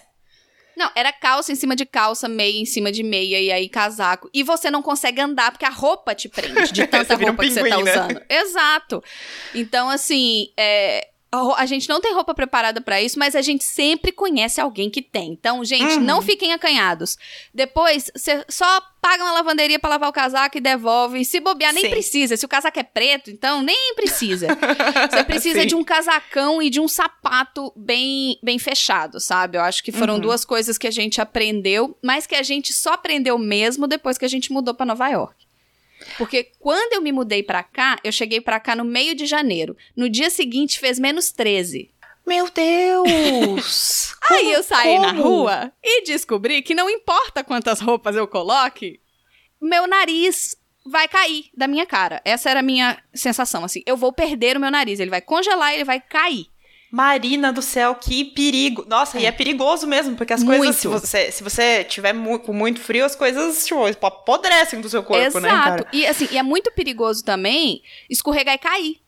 Não, 0.75 0.89
era 0.95 1.11
calça 1.11 1.51
em 1.51 1.55
cima 1.55 1.75
de 1.75 1.85
calça, 1.85 2.27
meia 2.27 2.57
em 2.57 2.65
cima 2.65 2.91
de 2.91 3.03
meia, 3.03 3.39
e 3.39 3.51
aí 3.51 3.69
casaco. 3.69 4.29
E 4.33 4.43
você 4.43 4.71
não 4.71 4.81
consegue 4.81 5.21
andar 5.21 5.51
porque 5.51 5.65
a 5.65 5.69
roupa 5.69 6.15
te 6.15 6.29
prende 6.29 6.71
de 6.71 6.85
tanta 6.87 7.15
roupa 7.15 7.31
um 7.31 7.35
pinguim, 7.37 7.53
que 7.53 7.61
você 7.61 7.69
tá 7.69 7.77
né? 7.77 7.91
usando. 7.91 8.21
Exato. 8.29 9.03
Então, 9.53 9.89
assim, 9.89 10.47
é, 10.57 11.10
a 11.55 11.65
gente 11.65 11.87
não 11.87 12.01
tem 12.01 12.13
roupa 12.13 12.33
preparada 12.33 12.81
para 12.81 13.01
isso, 13.01 13.17
mas 13.17 13.35
a 13.35 13.41
gente 13.41 13.63
sempre 13.63 14.11
conhece 14.11 14.59
alguém 14.59 14.89
que 14.89 15.01
tem. 15.01 15.31
Então, 15.31 15.63
gente, 15.63 15.95
uhum. 15.95 16.01
não 16.01 16.21
fiquem 16.21 16.51
acanhados. 16.51 17.17
Depois, 17.53 18.11
você 18.13 18.43
só 18.49 18.81
paga 19.01 19.23
uma 19.23 19.31
lavanderia 19.31 19.79
para 19.79 19.91
lavar 19.91 20.09
o 20.09 20.13
casaco 20.13 20.57
e 20.57 20.61
devolve. 20.61 21.23
Se 21.23 21.39
bobear, 21.39 21.73
nem 21.73 21.85
Sim. 21.85 21.89
precisa. 21.89 22.35
Se 22.35 22.45
o 22.45 22.49
casaco 22.49 22.77
é 22.77 22.83
preto, 22.83 23.31
então 23.31 23.61
nem 23.61 23.95
precisa. 23.95 24.47
Você 25.09 25.23
precisa 25.23 25.61
Sim. 25.61 25.67
de 25.67 25.75
um 25.75 25.83
casacão 25.83 26.61
e 26.61 26.69
de 26.69 26.79
um 26.79 26.87
sapato 26.87 27.73
bem, 27.75 28.37
bem 28.43 28.59
fechado, 28.59 29.19
sabe? 29.19 29.57
Eu 29.57 29.61
acho 29.61 29.83
que 29.83 29.91
foram 29.91 30.15
uhum. 30.15 30.19
duas 30.19 30.45
coisas 30.45 30.77
que 30.77 30.87
a 30.87 30.91
gente 30.91 31.19
aprendeu, 31.19 31.97
mas 32.03 32.27
que 32.27 32.35
a 32.35 32.43
gente 32.43 32.73
só 32.73 32.93
aprendeu 32.93 33.37
mesmo 33.39 33.87
depois 33.87 34.17
que 34.17 34.25
a 34.25 34.29
gente 34.29 34.51
mudou 34.51 34.73
para 34.73 34.85
Nova 34.85 35.07
York. 35.09 35.40
Porque 36.17 36.51
quando 36.59 36.93
eu 36.93 37.01
me 37.01 37.11
mudei 37.11 37.43
para 37.43 37.63
cá, 37.63 37.97
eu 38.03 38.11
cheguei 38.11 38.41
para 38.41 38.59
cá 38.59 38.75
no 38.75 38.83
meio 38.83 39.15
de 39.15 39.25
janeiro. 39.25 39.75
No 39.95 40.09
dia 40.09 40.29
seguinte 40.29 40.79
fez 40.79 40.99
menos 40.99 41.31
13. 41.31 41.91
Meu 42.25 42.49
Deus! 42.49 44.15
Aí 44.29 44.51
eu 44.51 44.63
saí 44.63 44.95
como? 44.95 45.01
na 45.01 45.11
rua 45.11 45.71
e 45.83 46.03
descobri 46.03 46.61
que 46.61 46.75
não 46.75 46.89
importa 46.89 47.43
quantas 47.43 47.79
roupas 47.81 48.15
eu 48.15 48.27
coloque, 48.27 48.99
meu 49.59 49.87
nariz 49.87 50.55
vai 50.85 51.07
cair 51.07 51.45
da 51.55 51.67
minha 51.67 51.85
cara. 51.85 52.21
Essa 52.23 52.49
era 52.49 52.59
a 52.59 52.63
minha 52.63 53.01
sensação, 53.13 53.63
assim. 53.63 53.81
Eu 53.85 53.97
vou 53.97 54.13
perder 54.13 54.57
o 54.57 54.59
meu 54.59 54.71
nariz, 54.71 54.99
ele 54.99 55.09
vai 55.09 55.21
congelar, 55.21 55.73
ele 55.73 55.83
vai 55.83 55.99
cair. 55.99 56.47
Marina 56.91 57.53
do 57.53 57.61
céu, 57.61 57.95
que 57.95 58.25
perigo. 58.25 58.85
Nossa, 58.85 59.17
é. 59.17 59.21
e 59.21 59.25
é 59.25 59.31
perigoso 59.31 59.87
mesmo, 59.87 60.17
porque 60.17 60.33
as 60.33 60.43
muito. 60.43 60.57
coisas, 60.57 60.75
se 60.75 60.87
você, 60.89 61.31
se 61.31 61.41
você 61.41 61.85
tiver 61.85 62.11
mu 62.11 62.37
com 62.37 62.51
muito 62.51 62.81
frio, 62.81 63.05
as 63.05 63.15
coisas 63.15 63.65
tipo, 63.65 64.05
apodrecem 64.05 64.81
do 64.81 64.89
seu 64.89 65.01
corpo, 65.01 65.37
Exato. 65.37 65.39
né, 65.39 65.49
Exato. 65.49 65.87
E 65.93 66.05
assim, 66.05 66.27
e 66.29 66.37
é 66.37 66.43
muito 66.43 66.69
perigoso 66.71 67.23
também 67.23 67.81
escorregar 68.09 68.55
e 68.55 68.57
cair. 68.57 69.01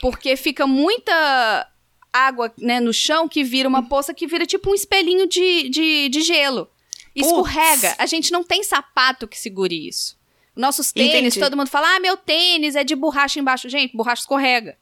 Porque 0.00 0.36
fica 0.36 0.64
muita 0.64 1.68
água, 2.12 2.52
né, 2.56 2.78
no 2.78 2.92
chão 2.92 3.28
que 3.28 3.42
vira 3.42 3.68
uma 3.68 3.88
poça 3.88 4.14
que 4.14 4.26
vira 4.26 4.46
tipo 4.46 4.70
um 4.70 4.74
espelhinho 4.74 5.26
de, 5.26 5.68
de, 5.68 6.08
de 6.08 6.20
gelo. 6.20 6.70
Escorrega. 7.16 7.96
A 7.98 8.06
gente 8.06 8.30
não 8.30 8.44
tem 8.44 8.62
sapato 8.62 9.26
que 9.26 9.36
segure 9.36 9.88
isso. 9.88 10.16
Nossos 10.54 10.92
tênis, 10.92 11.14
Entendi. 11.14 11.40
todo 11.40 11.56
mundo 11.56 11.68
fala, 11.68 11.96
ah, 11.96 12.00
meu 12.00 12.16
tênis 12.16 12.76
é 12.76 12.84
de 12.84 12.94
borracha 12.94 13.40
embaixo. 13.40 13.68
Gente, 13.68 13.96
borracha 13.96 14.22
escorrega. 14.22 14.76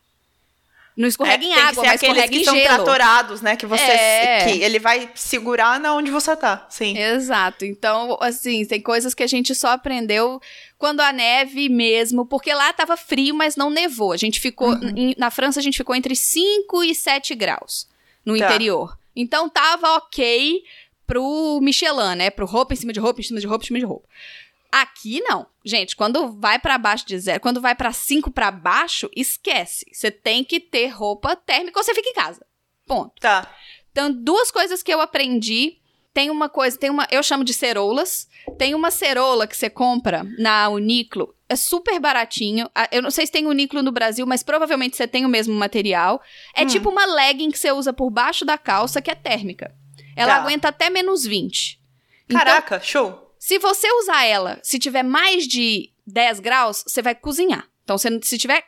Não 0.97 1.07
escorrega 1.07 1.45
É, 1.45 1.47
em 1.49 1.53
água, 1.53 1.85
mas 1.85 2.01
escorrega 2.03 2.29
que 2.29 2.39
em 2.39 2.45
são 2.45 2.55
gelo. 2.55 2.67
tratorados, 2.75 3.43
né? 3.43 3.55
Que 3.55 3.67
você. 3.67 3.83
É. 3.83 4.45
Que 4.45 4.63
ele 4.63 4.79
vai 4.79 5.11
segurar 5.15 5.79
na 5.79 5.95
onde 5.95 6.11
você 6.11 6.35
tá. 6.35 6.67
Sim. 6.71 6.97
Exato. 6.97 7.67
Então, 7.67 8.17
assim, 8.21 8.65
tem 8.65 8.81
coisas 8.81 9.13
que 9.13 9.23
a 9.23 9.27
gente 9.27 9.55
só 9.55 9.69
aprendeu 9.69 10.41
quando 10.79 11.01
a 11.01 11.13
neve 11.13 11.69
mesmo, 11.69 12.25
porque 12.25 12.53
lá 12.55 12.73
tava 12.73 12.97
frio, 12.97 13.35
mas 13.35 13.57
não 13.57 13.69
nevou. 13.69 14.13
A 14.13 14.17
gente 14.17 14.41
ficou 14.41 14.71
Uhum. 14.71 14.93
em- 14.97 15.15
na 15.19 15.31
França 15.31 15.61
a 15.61 15.63
gente 15.63 15.77
ficou 15.77 15.95
entre 15.95 16.17
5 16.17 16.83
e 16.83 16.95
7 16.95 17.35
graus 17.35 17.87
no 18.25 18.37
Tá. 18.39 18.47
interior. 18.47 18.97
Então 19.15 19.51
tava 19.51 19.97
OK 19.97 20.63
pro 21.07 21.61
Michelin, 21.63 22.17
né? 22.17 22.31
Pro 22.31 22.47
roupa 22.47 22.73
em 22.73 22.77
cima 22.77 22.93
de 22.93 23.01
roupa, 23.01 23.21
em 23.21 23.25
cima 23.25 23.39
de 23.39 23.47
roupa, 23.47 23.65
em 23.65 23.67
cima 23.69 23.79
de 23.79 23.85
roupa. 23.85 24.09
Aqui 24.70 25.20
não. 25.20 25.46
Gente, 25.64 25.96
quando 25.96 26.33
vai 26.38 26.59
pra 26.59 26.79
baixo 26.79 27.07
de 27.07 27.18
zero, 27.18 27.40
quando 27.40 27.61
vai 27.61 27.74
pra 27.74 27.92
5 27.92 28.31
pra 28.31 28.50
baixo, 28.50 29.09
esquece. 29.14 29.85
Você 29.92 30.11
tem 30.11 30.44
que 30.44 30.61
ter 30.61 30.88
roupa 30.88 31.35
térmica 31.37 31.79
ou 31.79 31.85
você 31.85 31.94
fica 31.94 32.09
em 32.09 32.14
casa. 32.14 32.44
Ponto. 32.87 33.14
Tá. 33.20 33.50
Então, 33.90 34.12
duas 34.12 34.50
coisas 34.50 34.83
que 34.83 34.92
eu 34.92 35.00
aprendi. 35.00 35.79
Tem 36.12 36.31
uma 36.31 36.48
coisa, 36.48 36.79
tem 36.79 36.88
uma, 36.88 37.07
eu 37.11 37.22
chamo 37.22 37.44
de 37.44 37.52
ceroulas. 37.52 38.26
Tem 38.57 38.74
uma 38.74 38.90
ceroula 38.90 39.46
que 39.46 39.57
você 39.57 39.68
compra 39.68 40.24
na 40.38 40.68
Uniclo, 40.70 41.35
é 41.48 41.55
super 41.57 41.98
baratinho. 42.00 42.70
Eu 42.90 43.02
não 43.02 43.11
sei 43.11 43.26
se 43.26 43.33
tem 43.33 43.46
Uniclo 43.46 43.83
no 43.83 43.92
Brasil, 43.92 44.24
mas 44.26 44.42
provavelmente 44.42 44.96
você 44.96 45.07
tem 45.07 45.26
o 45.26 45.29
mesmo 45.29 45.52
material. 45.55 46.22
É 46.55 46.62
Hum. 46.62 46.66
tipo 46.68 46.88
uma 46.88 47.05
legging 47.05 47.50
que 47.50 47.59
você 47.59 47.70
usa 47.70 47.92
por 47.92 48.09
baixo 48.11 48.44
da 48.46 48.57
calça, 48.57 49.02
que 49.02 49.11
é 49.11 49.14
térmica. 49.14 49.74
Ela 50.16 50.37
Tá. 50.37 50.40
aguenta 50.42 50.68
até 50.68 50.88
menos 50.88 51.24
20. 51.24 51.79
Então, 52.24 52.38
Caraca, 52.38 52.81
show. 52.81 53.26
Se 53.38 53.59
você 53.59 53.90
usar 54.01 54.25
ela, 54.25 54.59
se 54.62 54.79
tiver 54.79 55.03
mais 55.03 55.46
de 55.46 55.90
10 56.07 56.40
graus, 56.40 56.85
você 56.87 57.03
vai 57.03 57.14
cozinhar. 57.14 57.68
Então, 57.85 57.96
se, 57.99 58.09
se 58.22 58.38
tiver 58.38 58.64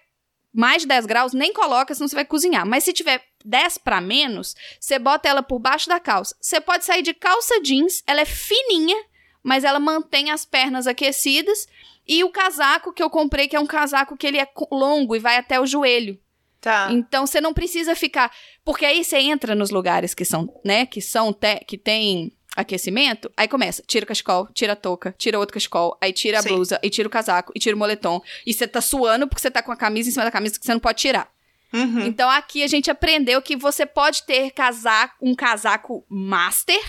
mais 0.52 0.82
de 0.82 0.88
10 0.88 1.06
graus, 1.06 1.32
nem 1.32 1.52
coloca, 1.52 1.94
senão 1.94 2.08
você 2.08 2.14
vai 2.14 2.24
cozinhar. 2.24 2.66
Mas 2.66 2.84
se 2.84 2.92
tiver 2.92 3.22
10 3.44 3.78
para 3.78 4.00
menos, 4.00 4.54
você 4.80 4.98
bota 4.98 5.28
ela 5.28 5.42
por 5.42 5.58
baixo 5.58 5.88
da 5.88 6.00
calça. 6.00 6.36
Você 6.40 6.60
pode 6.60 6.84
sair 6.84 7.02
de 7.02 7.14
calça 7.14 7.60
jeans, 7.60 8.02
ela 8.06 8.20
é 8.20 8.24
fininha, 8.24 8.96
mas 9.42 9.64
ela 9.64 9.78
mantém 9.78 10.30
as 10.30 10.44
pernas 10.44 10.86
aquecidas. 10.86 11.66
E 12.06 12.24
o 12.24 12.30
casaco 12.30 12.92
que 12.92 13.02
eu 13.02 13.10
comprei, 13.10 13.46
que 13.48 13.54
é 13.56 13.60
um 13.60 13.66
casaco 13.66 14.16
que 14.16 14.26
ele 14.26 14.38
é 14.38 14.48
longo 14.72 15.14
e 15.14 15.18
vai 15.18 15.36
até 15.36 15.60
o 15.60 15.66
joelho. 15.66 16.18
Tá. 16.60 16.88
Então 16.90 17.26
você 17.26 17.40
não 17.40 17.54
precisa 17.54 17.94
ficar, 17.94 18.32
porque 18.64 18.84
aí 18.84 19.04
você 19.04 19.18
entra 19.18 19.54
nos 19.54 19.70
lugares 19.70 20.12
que 20.12 20.24
são, 20.24 20.52
né, 20.64 20.86
que 20.86 21.00
são 21.00 21.32
te- 21.32 21.64
que 21.66 21.78
tem 21.78 22.32
aquecimento, 22.60 23.30
aí 23.36 23.46
começa, 23.48 23.82
tira 23.86 24.04
o 24.04 24.06
cachecol, 24.08 24.48
tira 24.52 24.72
a 24.72 24.76
touca, 24.76 25.14
tira 25.16 25.38
outro 25.38 25.54
cachecol, 25.54 25.96
aí 26.00 26.12
tira 26.12 26.38
a 26.38 26.42
Sim. 26.42 26.48
blusa, 26.50 26.78
e 26.82 26.90
tira 26.90 27.06
o 27.06 27.10
casaco, 27.10 27.52
e 27.54 27.58
tira 27.58 27.74
o 27.74 27.78
moletom, 27.78 28.20
e 28.46 28.52
você 28.52 28.66
tá 28.66 28.80
suando 28.80 29.26
porque 29.28 29.40
você 29.40 29.50
tá 29.50 29.62
com 29.62 29.72
a 29.72 29.76
camisa 29.76 30.08
em 30.08 30.12
cima 30.12 30.24
da 30.24 30.30
camisa 30.30 30.58
que 30.58 30.66
você 30.66 30.72
não 30.72 30.80
pode 30.80 30.98
tirar. 30.98 31.28
Uhum. 31.72 32.00
Então 32.06 32.28
aqui 32.30 32.62
a 32.62 32.66
gente 32.66 32.90
aprendeu 32.90 33.40
que 33.42 33.54
você 33.56 33.84
pode 33.86 34.22
ter 34.24 34.50
casaco, 34.50 35.14
um 35.20 35.34
casaco 35.34 36.04
master, 36.08 36.80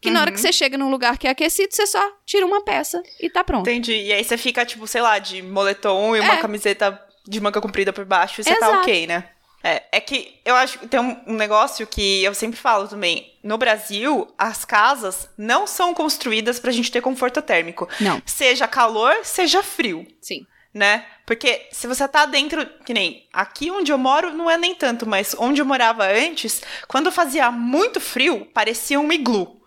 que 0.00 0.10
na 0.10 0.20
hora 0.20 0.30
Uhum. 0.30 0.34
que 0.34 0.40
você 0.40 0.52
chega 0.52 0.76
num 0.76 0.90
lugar 0.90 1.16
que 1.16 1.26
é 1.26 1.30
aquecido, 1.30 1.72
você 1.74 1.86
só 1.86 2.02
tira 2.26 2.44
uma 2.44 2.62
peça 2.62 3.02
e 3.20 3.30
tá 3.30 3.42
pronto. 3.42 3.68
Entendi. 3.70 3.94
E 3.94 4.12
aí 4.12 4.22
você 4.22 4.36
fica, 4.36 4.64
tipo, 4.66 4.86
sei 4.86 5.00
lá, 5.00 5.18
de 5.18 5.40
moletom 5.40 6.14
e 6.14 6.20
uma 6.20 6.34
É. 6.34 6.40
camiseta 6.42 7.00
de 7.26 7.40
manga 7.40 7.58
comprida 7.60 7.90
por 7.92 8.04
baixo 8.04 8.40
e 8.40 8.44
você 8.44 8.54
tá 8.56 8.66
Exato. 8.66 8.82
ok, 8.82 9.06
né? 9.06 9.24
É, 9.66 9.82
é 9.92 10.00
que 10.00 10.38
eu 10.44 10.54
acho 10.54 10.78
que 10.78 10.86
tem 10.86 11.00
um, 11.00 11.32
negócio 11.32 11.86
que 11.86 12.22
eu 12.22 12.34
sempre 12.34 12.60
falo 12.60 12.86
também. 12.86 13.34
No 13.42 13.56
Brasil, 13.56 14.28
as 14.36 14.62
casas 14.62 15.26
não 15.38 15.66
são 15.66 15.94
construídas 15.94 16.60
pra 16.60 16.70
gente 16.70 16.92
ter 16.92 17.00
conforto 17.00 17.40
térmico. 17.40 17.88
Não, 17.98 18.20
Seja 18.26 18.68
calor, 18.68 19.24
seja 19.24 19.62
frio, 19.62 20.06
sim. 20.20 20.46
né? 20.72 21.06
Porque 21.24 21.66
se 21.72 21.86
você 21.86 22.06
tá 22.06 22.26
dentro, 22.26 22.66
que 22.84 22.92
nem 22.92 23.26
aqui 23.32 23.70
onde 23.70 23.90
eu 23.90 23.96
moro, 23.96 24.34
não 24.34 24.50
é 24.50 24.58
nem 24.58 24.74
tanto, 24.74 25.08
mas 25.08 25.34
onde 25.38 25.62
eu 25.62 25.66
morava 25.66 26.04
antes, 26.04 26.60
quando 26.86 27.10
fazia 27.10 27.50
muito 27.50 28.02
frio, 28.02 28.44
parecia 28.52 29.00
um 29.00 29.10
iglu. 29.10 29.62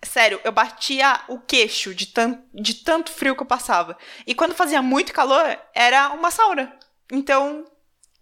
Sério, 0.00 0.40
eu 0.44 0.52
batia 0.52 1.22
o 1.26 1.40
queixo 1.40 1.92
de, 1.92 2.06
tan 2.06 2.38
de 2.54 2.74
tanto 2.74 3.10
frio 3.10 3.34
que 3.34 3.42
eu 3.42 3.46
passava. 3.46 3.98
E 4.24 4.32
quando 4.32 4.54
fazia 4.54 4.80
muito 4.80 5.12
calor, 5.12 5.58
era 5.74 6.10
uma 6.10 6.30
sauna. 6.30 6.72
Então, 7.12 7.66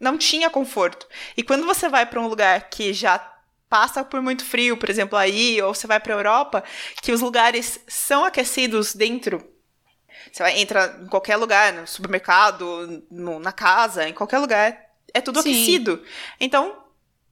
não 0.01 0.17
tinha 0.19 0.49
conforto. 0.51 1.07
E 1.37 1.43
quando 1.43 1.67
você 1.67 1.89
vai 1.89 2.07
pra 2.07 2.21
um 2.21 2.27
lugar 2.29 2.69
que 2.71 2.93
já 2.93 3.19
passa 3.69 4.03
por 4.03 4.23
muito 4.23 4.45
frio, 4.45 4.77
por 4.77 4.89
exemplo, 4.89 5.19
aí, 5.19 5.61
ou 5.61 5.75
você 5.75 5.87
vai 5.87 6.01
pra 6.01 6.15
Europa, 6.15 6.65
que 7.03 7.13
os 7.13 7.21
lugares 7.21 7.79
são 7.87 8.25
aquecidos 8.25 8.95
dentro. 8.95 9.47
Você 10.33 10.43
vai, 10.43 10.59
entra 10.59 10.99
em 11.03 11.07
qualquer 11.07 11.37
lugar, 11.37 11.73
no 11.73 11.87
supermercado, 11.87 13.05
no- 13.11 13.39
na 13.39 13.53
casa, 13.53 14.09
em 14.09 14.13
qualquer 14.13 14.39
lugar, 14.39 14.79
é 15.13 15.21
tudo 15.21 15.43
Sim. 15.43 15.51
aquecido. 15.51 16.03
Então, 16.41 16.83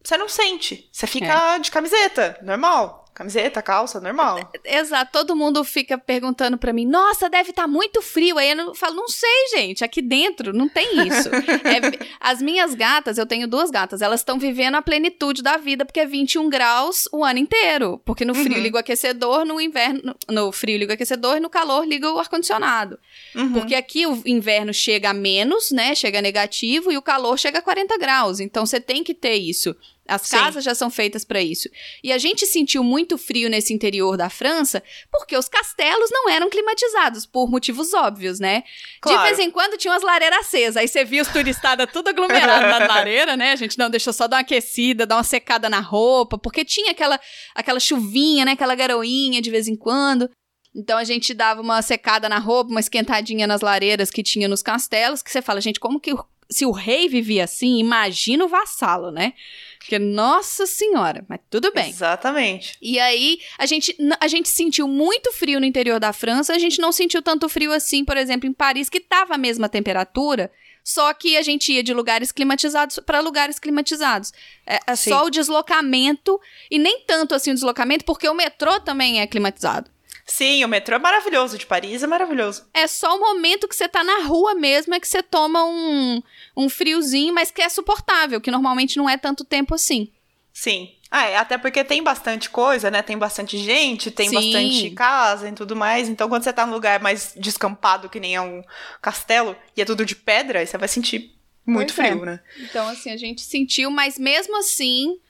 você 0.05 0.17
não 0.17 0.29
sente. 0.29 0.89
Você 0.93 1.07
fica 1.07 1.59
de 1.59 1.71
camiseta, 1.71 2.39
normal. 2.43 3.06
Camiseta, 3.17 3.63
calça, 3.63 3.99
normal. 3.99 4.53
Exato, 4.63 5.11
todo 5.11 5.35
mundo 5.35 5.65
fica 5.65 5.97
perguntando 5.97 6.59
pra 6.59 6.71
mim, 6.71 6.85
nossa, 6.85 7.31
deve 7.31 7.49
estar 7.49 7.67
muito 7.67 8.03
frio. 8.03 8.37
Aí 8.37 8.51
eu 8.51 8.57
não- 8.57 8.75
falo, 8.75 8.95
não 8.95 9.09
sei, 9.09 9.47
gente, 9.57 9.83
aqui 9.83 10.03
dentro 10.03 10.53
não 10.53 10.69
tem 10.69 10.87
isso. 11.09 11.31
É, 11.67 12.07
as 12.21 12.43
minhas 12.43 12.75
gatas, 12.75 13.17
eu 13.17 13.25
tenho 13.25 13.49
duas 13.49 13.71
gatas, 13.71 14.03
elas 14.03 14.21
estão 14.21 14.39
vivendo 14.39 14.75
a 14.75 14.83
plenitude 14.83 15.43
da 15.43 15.57
vida, 15.57 15.85
porque 15.87 16.01
é 16.01 16.05
21 16.07 16.49
graus 16.51 17.09
o 17.11 17.25
ano 17.25 17.39
inteiro. 17.39 17.99
Porque 18.05 18.23
no 18.25 18.35
frio 18.35 18.55
Uhum. 18.57 18.63
liga 18.63 18.77
o 18.77 18.81
aquecedor, 18.81 19.47
no 19.47 19.59
inverno, 19.59 20.15
no 20.29 20.53
frio 20.53 20.77
liga 20.79 20.93
o 20.93 20.95
aquecedor 20.95 21.39
e 21.39 21.41
no 21.41 21.49
calor 21.49 21.87
liga 21.87 22.13
o 22.13 22.19
ar-condicionado. 22.19 22.99
Uhum. 23.35 23.55
Porque 23.55 23.75
aqui 23.75 24.07
o 24.07 24.23
inverno 24.27 24.75
chega 24.75 25.09
a 25.11 25.15
menos, 25.15 25.71
né? 25.71 25.95
Chega 25.95 26.21
negativo 26.21 26.93
e 26.93 26.99
o 26.99 27.03
calor 27.03 27.39
chega 27.39 27.61
a 27.61 27.63
40 27.63 27.97
graus. 27.97 28.41
Então 28.41 28.67
você 28.67 28.79
tem 28.79 29.03
que 29.03 29.15
ter 29.15 29.37
isso. 29.37 29.75
As 30.09 30.23
Sim. 30.23 30.37
casas 30.37 30.65
já 30.65 30.75
são 30.75 30.89
feitas 30.91 31.25
para 31.25 31.41
isso. 31.41 31.69
E 32.03 32.13
a 32.13 32.19
gente 32.19 32.47
sentiu 32.47 32.85
muito 32.85 33.19
frio 33.19 33.49
nesse 33.51 33.73
interior 33.73 34.17
da 34.17 34.31
França 34.31 34.83
porque 35.11 35.37
os 35.37 35.49
castelos 35.49 36.09
não 36.13 36.29
eram 36.31 36.49
climatizados, 36.49 37.27
por 37.27 37.51
motivos 37.51 37.93
óbvios, 37.93 38.39
né? 38.39 38.63
Claro. 39.01 39.19
De 39.19 39.25
vez 39.25 39.39
em 39.39 39.51
quando 39.51 39.77
tinha 39.77 39.93
umas 39.93 40.03
lareiras 40.03 40.39
acesas. 40.41 40.77
Aí 40.77 40.87
você 40.89 41.05
via 41.05 41.23
os 41.23 41.29
turistas 41.29 41.77
tudo 41.93 42.09
aglomerado 42.09 42.67
na 42.67 42.79
lareira, 42.87 43.37
né? 43.37 43.53
A 43.53 43.57
gente 43.57 43.79
não 43.79 43.91
deixou 43.91 44.13
só 44.13 44.27
dar 44.29 44.37
uma 44.37 44.43
aquecida, 44.43 45.07
dar 45.07 45.17
uma 45.17 45.25
secada 45.25 45.69
na 45.69 45.81
roupa, 45.81 46.39
porque 46.39 46.65
tinha 46.65 46.93
aquela, 46.93 47.19
aquela 47.55 47.81
chuvinha, 47.81 48.45
né? 48.45 48.53
Aquela 48.53 48.75
garoinha 48.75 49.43
de 49.43 49.51
vez 49.51 49.67
em 49.69 49.77
quando. 49.77 50.31
Então 50.75 50.99
a 50.99 51.05
gente 51.05 51.33
dava 51.33 51.63
uma 51.63 51.81
secada 51.81 52.29
na 52.29 52.39
roupa, 52.39 52.71
uma 52.71 52.81
esquentadinha 52.81 53.47
nas 53.47 53.63
lareiras 53.63 54.11
que 54.11 54.23
tinha 54.23 54.47
nos 54.47 54.63
castelos, 54.63 55.23
que 55.23 55.31
você 55.31 55.41
fala, 55.41 55.61
gente, 55.61 55.81
como 55.81 55.99
que 55.99 56.13
o- 56.13 56.25
se 56.51 56.65
o 56.65 56.71
rei 56.71 57.09
vivia 57.09 57.45
assim, 57.45 57.79
imagina 57.79 58.45
o 58.45 58.49
vassalo, 58.49 59.11
né? 59.11 59.33
Porque, 59.79 59.99
nossa 59.99 60.67
senhora, 60.67 61.25
mas 61.29 61.39
tudo 61.49 61.73
bem. 61.73 61.91
Exatamente. 61.91 62.77
E 62.83 62.99
aí, 62.99 63.39
a 63.57 63.67
gente, 63.67 63.97
a 64.21 64.27
gente 64.27 64.49
sentiu 64.49 64.89
muito 64.89 65.33
frio 65.33 65.61
no 65.61 65.67
interior 65.67 66.01
da 66.01 66.13
França, 66.13 66.53
a 66.53 66.59
gente 66.59 66.81
não 66.81 66.91
sentiu 66.91 67.23
tanto 67.23 67.49
frio 67.49 67.73
assim, 67.73 68.05
por 68.05 68.17
exemplo, 68.17 68.49
em 68.49 68.53
Paris, 68.53 68.89
que 68.89 69.01
tava 69.01 69.35
a 69.35 69.39
mesma 69.39 69.69
temperatura, 69.69 70.51
só 70.83 71.13
que 71.15 71.37
a 71.37 71.43
gente 71.43 71.73
ia 71.73 71.83
de 71.83 71.93
lugares 71.93 72.31
climatizados 72.33 72.99
para 73.05 73.21
lugares 73.21 73.59
climatizados. 73.59 74.33
É, 74.67 74.79
é 74.87 74.97
só 74.97 75.25
o 75.25 75.31
deslocamento, 75.31 76.41
e 76.71 76.79
nem 76.79 77.01
tanto 77.05 77.35
assim 77.35 77.51
o 77.51 77.55
deslocamento, 77.55 78.05
porque 78.05 78.29
o 78.29 78.35
metrô 78.35 78.81
também 78.81 79.21
é 79.21 79.27
climatizado. 79.27 79.91
Sim, 80.27 80.65
o 80.65 80.69
metrô 80.69 80.97
é 80.97 80.99
maravilhoso, 80.99 81.57
de 81.57 81.65
Paris 81.65 82.03
é 82.03 82.07
maravilhoso. 82.07 82.67
É 82.75 82.89
só 82.89 83.17
o 83.17 83.21
momento 83.21 83.69
que 83.69 83.77
você 83.77 83.89
tá 83.89 84.03
na 84.03 84.25
rua 84.25 84.55
mesmo 84.57 84.93
é 84.93 84.99
que 84.99 85.07
você 85.07 85.23
toma 85.23 85.65
um, 85.65 86.21
um 86.57 86.69
friozinho, 86.69 87.33
mas 87.33 87.53
que 87.53 87.63
é 87.63 87.69
suportável, 87.69 88.41
que 88.41 88.51
normalmente 88.51 88.97
não 88.97 89.09
é 89.09 89.17
tanto 89.17 89.45
tempo 89.45 89.75
assim. 89.75 90.11
Sim. 90.53 90.91
Ah, 91.11 91.27
é, 91.29 91.37
até 91.37 91.57
porque 91.57 91.85
tem 91.85 92.03
bastante 92.03 92.51
coisa, 92.51 92.91
né? 92.91 93.03
Tem 93.03 93.17
bastante 93.17 93.57
gente, 93.57 94.11
tem 94.11 94.29
Sim. 94.29 94.35
bastante 94.35 94.91
casa 94.91 95.49
e 95.49 95.53
tudo 95.53 95.77
mais. 95.77 96.09
Então, 96.09 96.29
quando 96.29 96.43
você 96.43 96.53
tá 96.53 96.67
num 96.67 96.73
lugar 96.73 97.01
mais 97.01 97.33
descampado, 97.37 98.09
que 98.09 98.19
nem 98.19 98.35
é 98.35 98.41
um 98.41 98.63
castelo, 99.01 99.55
e 99.77 99.83
é 99.83 99.85
tudo 99.85 100.05
de 100.05 100.17
pedra, 100.17 100.67
você 100.67 100.77
vai 100.77 100.89
sentir 100.89 101.37
muito 101.65 101.95
Pois 101.95 102.07
é. 102.07 102.11
frio, 102.11 102.25
né? 102.25 102.41
Então, 102.59 102.89
assim, 102.89 103.11
a 103.11 103.17
gente 103.17 103.43
sentiu, 103.43 103.91
mas 103.91 104.19
mesmo 104.19 104.57
assim, 104.59 105.21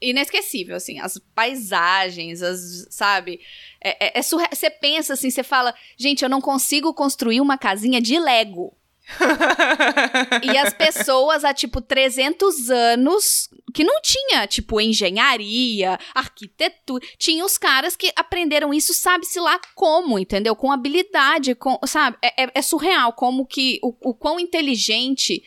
inesquecível, 0.00 0.76
assim, 0.76 0.98
as 1.00 1.18
paisagens, 1.34 2.42
as, 2.42 2.86
sabe? 2.90 3.40
É, 3.82 4.06
é, 4.06 4.18
é 4.18 4.22
surre- 4.22 4.48
Você 4.52 4.68
pensa 4.70 5.14
assim, 5.14 5.30
você 5.30 5.42
fala, 5.42 5.74
gente, 5.96 6.22
eu 6.22 6.28
não 6.28 6.40
consigo 6.40 6.92
construir 6.94 7.40
uma 7.40 7.56
casinha 7.58 8.00
de 8.00 8.18
Lego. 8.18 8.76
E 10.42 10.56
as 10.58 10.72
pessoas 10.74 11.44
há, 11.44 11.54
tipo, 11.54 11.80
300 11.80 12.70
anos, 12.70 13.48
que 13.74 13.84
não 13.84 14.00
tinha, 14.00 14.46
tipo, 14.46 14.80
engenharia, 14.80 15.98
arquitetura, 16.14 17.04
tinha 17.18 17.44
os 17.44 17.56
caras 17.56 17.96
que 17.96 18.12
aprenderam 18.16 18.72
isso, 18.74 18.92
sabe-se 18.94 19.38
lá 19.40 19.60
como, 19.74 20.18
entendeu? 20.18 20.54
Com 20.56 20.72
habilidade, 20.72 21.54
com, 21.54 21.78
sabe? 21.86 22.16
É, 22.22 22.44
é- 22.44 22.50
é 22.54 22.62
surreal 22.62 23.12
como 23.12 23.46
que, 23.46 23.78
o, 23.82 23.94
o 24.10 24.14
quão 24.14 24.38
inteligente 24.40 25.42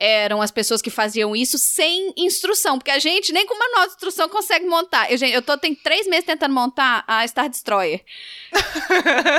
eram 0.00 0.40
as 0.40 0.50
pessoas 0.50 0.80
que 0.80 0.88
faziam 0.88 1.36
isso 1.36 1.58
sem 1.58 2.12
instrução, 2.16 2.78
porque 2.78 2.90
a 2.90 2.98
gente 2.98 3.32
nem 3.32 3.46
com 3.46 3.56
manual 3.56 3.86
de 3.86 3.92
instrução 3.92 4.28
consegue 4.30 4.66
montar. 4.66 5.12
Eu, 5.12 5.18
gente, 5.18 5.34
eu 5.34 5.42
tô 5.42 5.58
tem 5.58 5.74
três 5.74 6.06
meses 6.06 6.24
tentando 6.24 6.54
montar 6.54 7.04
a 7.06 7.26
Star 7.28 7.50
Destroyer. 7.50 8.02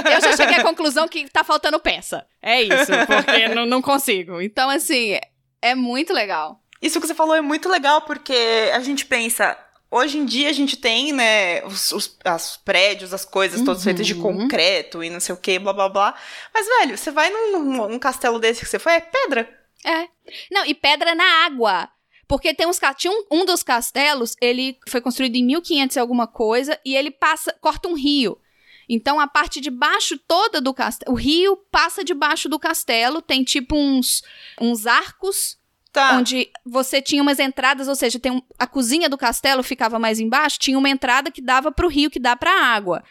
Eu 0.05 0.21
já 0.21 0.37
cheguei 0.37 0.57
à 0.57 0.63
conclusão 0.63 1.07
que 1.07 1.27
tá 1.29 1.43
faltando 1.43 1.79
peça. 1.79 2.25
É 2.41 2.61
isso, 2.61 2.91
porque 3.07 3.47
não, 3.53 3.65
não 3.65 3.81
consigo. 3.81 4.39
Então, 4.39 4.69
assim, 4.69 5.17
é 5.61 5.73
muito 5.73 6.13
legal. 6.13 6.61
Isso 6.79 7.01
que 7.01 7.07
você 7.07 7.15
falou 7.15 7.35
é 7.35 7.41
muito 7.41 7.67
legal, 7.67 8.01
porque 8.01 8.71
a 8.73 8.79
gente 8.79 9.05
pensa, 9.05 9.57
hoje 9.89 10.17
em 10.17 10.25
dia 10.25 10.49
a 10.49 10.53
gente 10.53 10.77
tem, 10.77 11.11
né, 11.11 11.63
os, 11.65 11.91
os, 11.91 12.17
os 12.23 12.57
prédios, 12.57 13.13
as 13.13 13.25
coisas 13.25 13.59
uhum. 13.59 13.65
todas 13.65 13.83
feitas 13.83 14.05
de 14.07 14.15
concreto 14.15 15.03
e 15.03 15.09
não 15.09 15.19
sei 15.19 15.33
o 15.33 15.37
que, 15.37 15.59
blá 15.59 15.73
blá 15.73 15.89
blá. 15.89 16.15
Mas, 16.53 16.67
velho, 16.67 16.97
você 16.97 17.11
vai 17.11 17.29
num, 17.29 17.87
num, 17.87 17.99
castelo 17.99 18.39
desse 18.39 18.61
que 18.61 18.67
você 18.67 18.79
foi, 18.79 18.93
é 18.93 18.99
pedra. 19.01 19.61
É. 19.85 20.07
Não, 20.51 20.65
e 20.65 20.73
pedra 20.73 21.15
na 21.15 21.45
água. 21.45 21.89
Porque 22.27 22.53
tem 22.53 22.65
uns 22.65 22.79
tinha 22.97 23.11
um, 23.11 23.25
um 23.29 23.45
dos 23.45 23.61
castelos, 23.61 24.35
ele 24.41 24.77
foi 24.87 25.01
construído 25.01 25.35
em 25.35 25.43
1500 25.43 25.95
e 25.95 25.99
alguma 25.99 26.27
coisa, 26.27 26.79
e 26.85 26.95
ele 26.95 27.11
passa, 27.11 27.53
corta 27.59 27.89
um 27.89 27.93
rio. 27.93 28.39
Então 28.87 29.19
a 29.19 29.27
parte 29.27 29.59
de 29.59 29.69
baixo 29.69 30.17
toda 30.17 30.61
do 30.61 30.73
castelo, 30.73 31.11
o 31.13 31.15
rio 31.15 31.57
passa 31.69 32.03
debaixo 32.03 32.47
do 32.47 32.59
castelo, 32.59 33.21
tem 33.21 33.43
tipo 33.43 33.75
uns 33.75 34.21
uns 34.59 34.85
arcos 34.85 35.59
Tá. 35.91 36.15
Onde 36.15 36.49
você 36.65 37.01
tinha 37.01 37.21
umas 37.21 37.37
entradas, 37.37 37.89
ou 37.89 37.95
seja, 37.95 38.17
tem 38.17 38.31
um, 38.31 38.41
a 38.57 38.65
cozinha 38.65 39.09
do 39.09 39.17
castelo 39.17 39.61
ficava 39.61 39.99
mais 39.99 40.21
embaixo, 40.21 40.57
tinha 40.57 40.77
uma 40.77 40.89
entrada 40.89 41.29
que 41.29 41.41
dava 41.41 41.69
para 41.69 41.85
o 41.85 41.89
rio, 41.89 42.09
que 42.09 42.19
dá 42.19 42.33
para 42.33 42.49
água. 42.49 43.03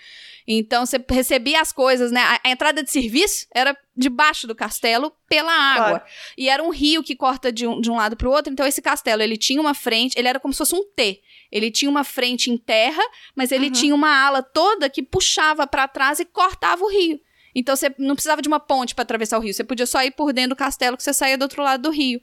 Então 0.53 0.85
você 0.85 1.03
recebia 1.09 1.61
as 1.61 1.71
coisas, 1.71 2.11
né? 2.11 2.21
A, 2.21 2.41
a, 2.45 2.51
entrada 2.51 2.83
de 2.83 2.91
serviço 2.91 3.47
era 3.55 3.77
debaixo 3.97 4.49
do 4.49 4.55
castelo 4.55 5.13
pela 5.29 5.53
água. 5.53 6.01
Claro. 6.01 6.05
E 6.37 6.49
era 6.49 6.61
um 6.61 6.71
rio 6.71 7.05
que 7.05 7.15
corta 7.15 7.53
de 7.53 7.69
um, 7.69 7.81
de 7.81 7.89
um 7.89 7.95
lado 7.95 8.17
para 8.17 8.29
o 8.29 8.33
outro. 8.33 8.53
Então 8.53 8.67
esse 8.67 8.83
castelo, 8.83 9.23
ele 9.23 9.37
tinha 9.37 9.61
uma 9.61 9.75
frente, 9.75 10.19
ele 10.19 10.27
era 10.27 10.41
como 10.41 10.53
se 10.53 10.59
fosse 10.59 10.75
um 10.75 10.85
T. 10.85 11.21
Ele 11.53 11.71
tinha 11.71 11.89
uma 11.89 12.03
frente 12.03 12.51
em 12.51 12.57
terra, 12.57 13.03
mas 13.35 13.53
ele 13.53 13.67
uhum. 13.67 13.73
tinha 13.73 13.95
uma 13.95 14.27
ala 14.27 14.43
toda 14.43 14.91
que 14.91 15.05
puxava 15.05 15.69
para 15.69 15.87
trás 15.87 16.19
e 16.19 16.25
cortava 16.25 16.83
o 16.83 16.91
rio. 16.91 17.21
Então 17.55 17.77
você 17.77 17.95
não 17.97 18.17
precisava 18.17 18.43
de 18.43 18.49
uma 18.49 18.59
ponte 18.59 18.93
para 18.93 19.03
atravessar 19.03 19.39
o 19.39 19.41
rio, 19.41 19.55
você 19.55 19.63
podia 19.63 19.87
só 19.87 20.03
ir 20.03 20.11
por 20.13 20.33
dentro 20.33 20.51
do 20.51 20.57
castelo 20.57 20.97
que 20.97 21.03
você 21.03 21.13
saía 21.13 21.39
do 21.39 21.43
outro 21.43 21.63
lado 21.63 21.83
do 21.83 21.91
rio. 21.91 22.21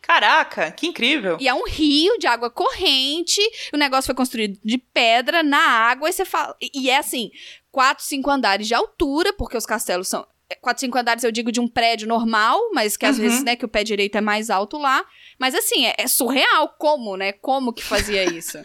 Caraca, 0.00 0.70
que 0.70 0.86
incrível! 0.86 1.36
E 1.40 1.46
é 1.46 1.54
um 1.54 1.64
rio 1.64 2.18
de 2.18 2.26
água 2.26 2.50
corrente. 2.50 3.40
O 3.72 3.76
negócio 3.76 4.06
foi 4.06 4.14
construído 4.14 4.58
de 4.64 4.78
pedra 4.78 5.42
na 5.42 5.58
água. 5.58 6.08
E 6.08 6.12
você 6.12 6.24
fala. 6.24 6.56
E 6.60 6.88
é 6.88 6.96
assim: 6.96 7.30
quatro, 7.70 8.04
cinco 8.04 8.30
andares 8.30 8.66
de 8.66 8.74
altura, 8.74 9.32
porque 9.32 9.56
os 9.56 9.66
castelos 9.66 10.08
são. 10.08 10.26
É, 10.48 10.56
quatro, 10.56 10.80
cinco 10.80 10.98
andares 10.98 11.22
eu 11.22 11.30
digo 11.30 11.52
de 11.52 11.60
um 11.60 11.68
prédio 11.68 12.08
normal, 12.08 12.58
mas 12.72 12.96
que 12.96 13.06
às 13.06 13.16
uhum. 13.16 13.22
vezes, 13.22 13.44
né, 13.44 13.54
que 13.54 13.64
o 13.64 13.68
pé 13.68 13.84
direito 13.84 14.18
é 14.18 14.20
mais 14.20 14.50
alto 14.50 14.78
lá. 14.78 15.04
Mas 15.38 15.54
assim, 15.54 15.86
é, 15.86 15.94
é 15.96 16.08
surreal 16.08 16.74
como, 16.78 17.16
né? 17.16 17.32
Como 17.32 17.72
que 17.72 17.82
fazia 17.82 18.24
isso? 18.24 18.60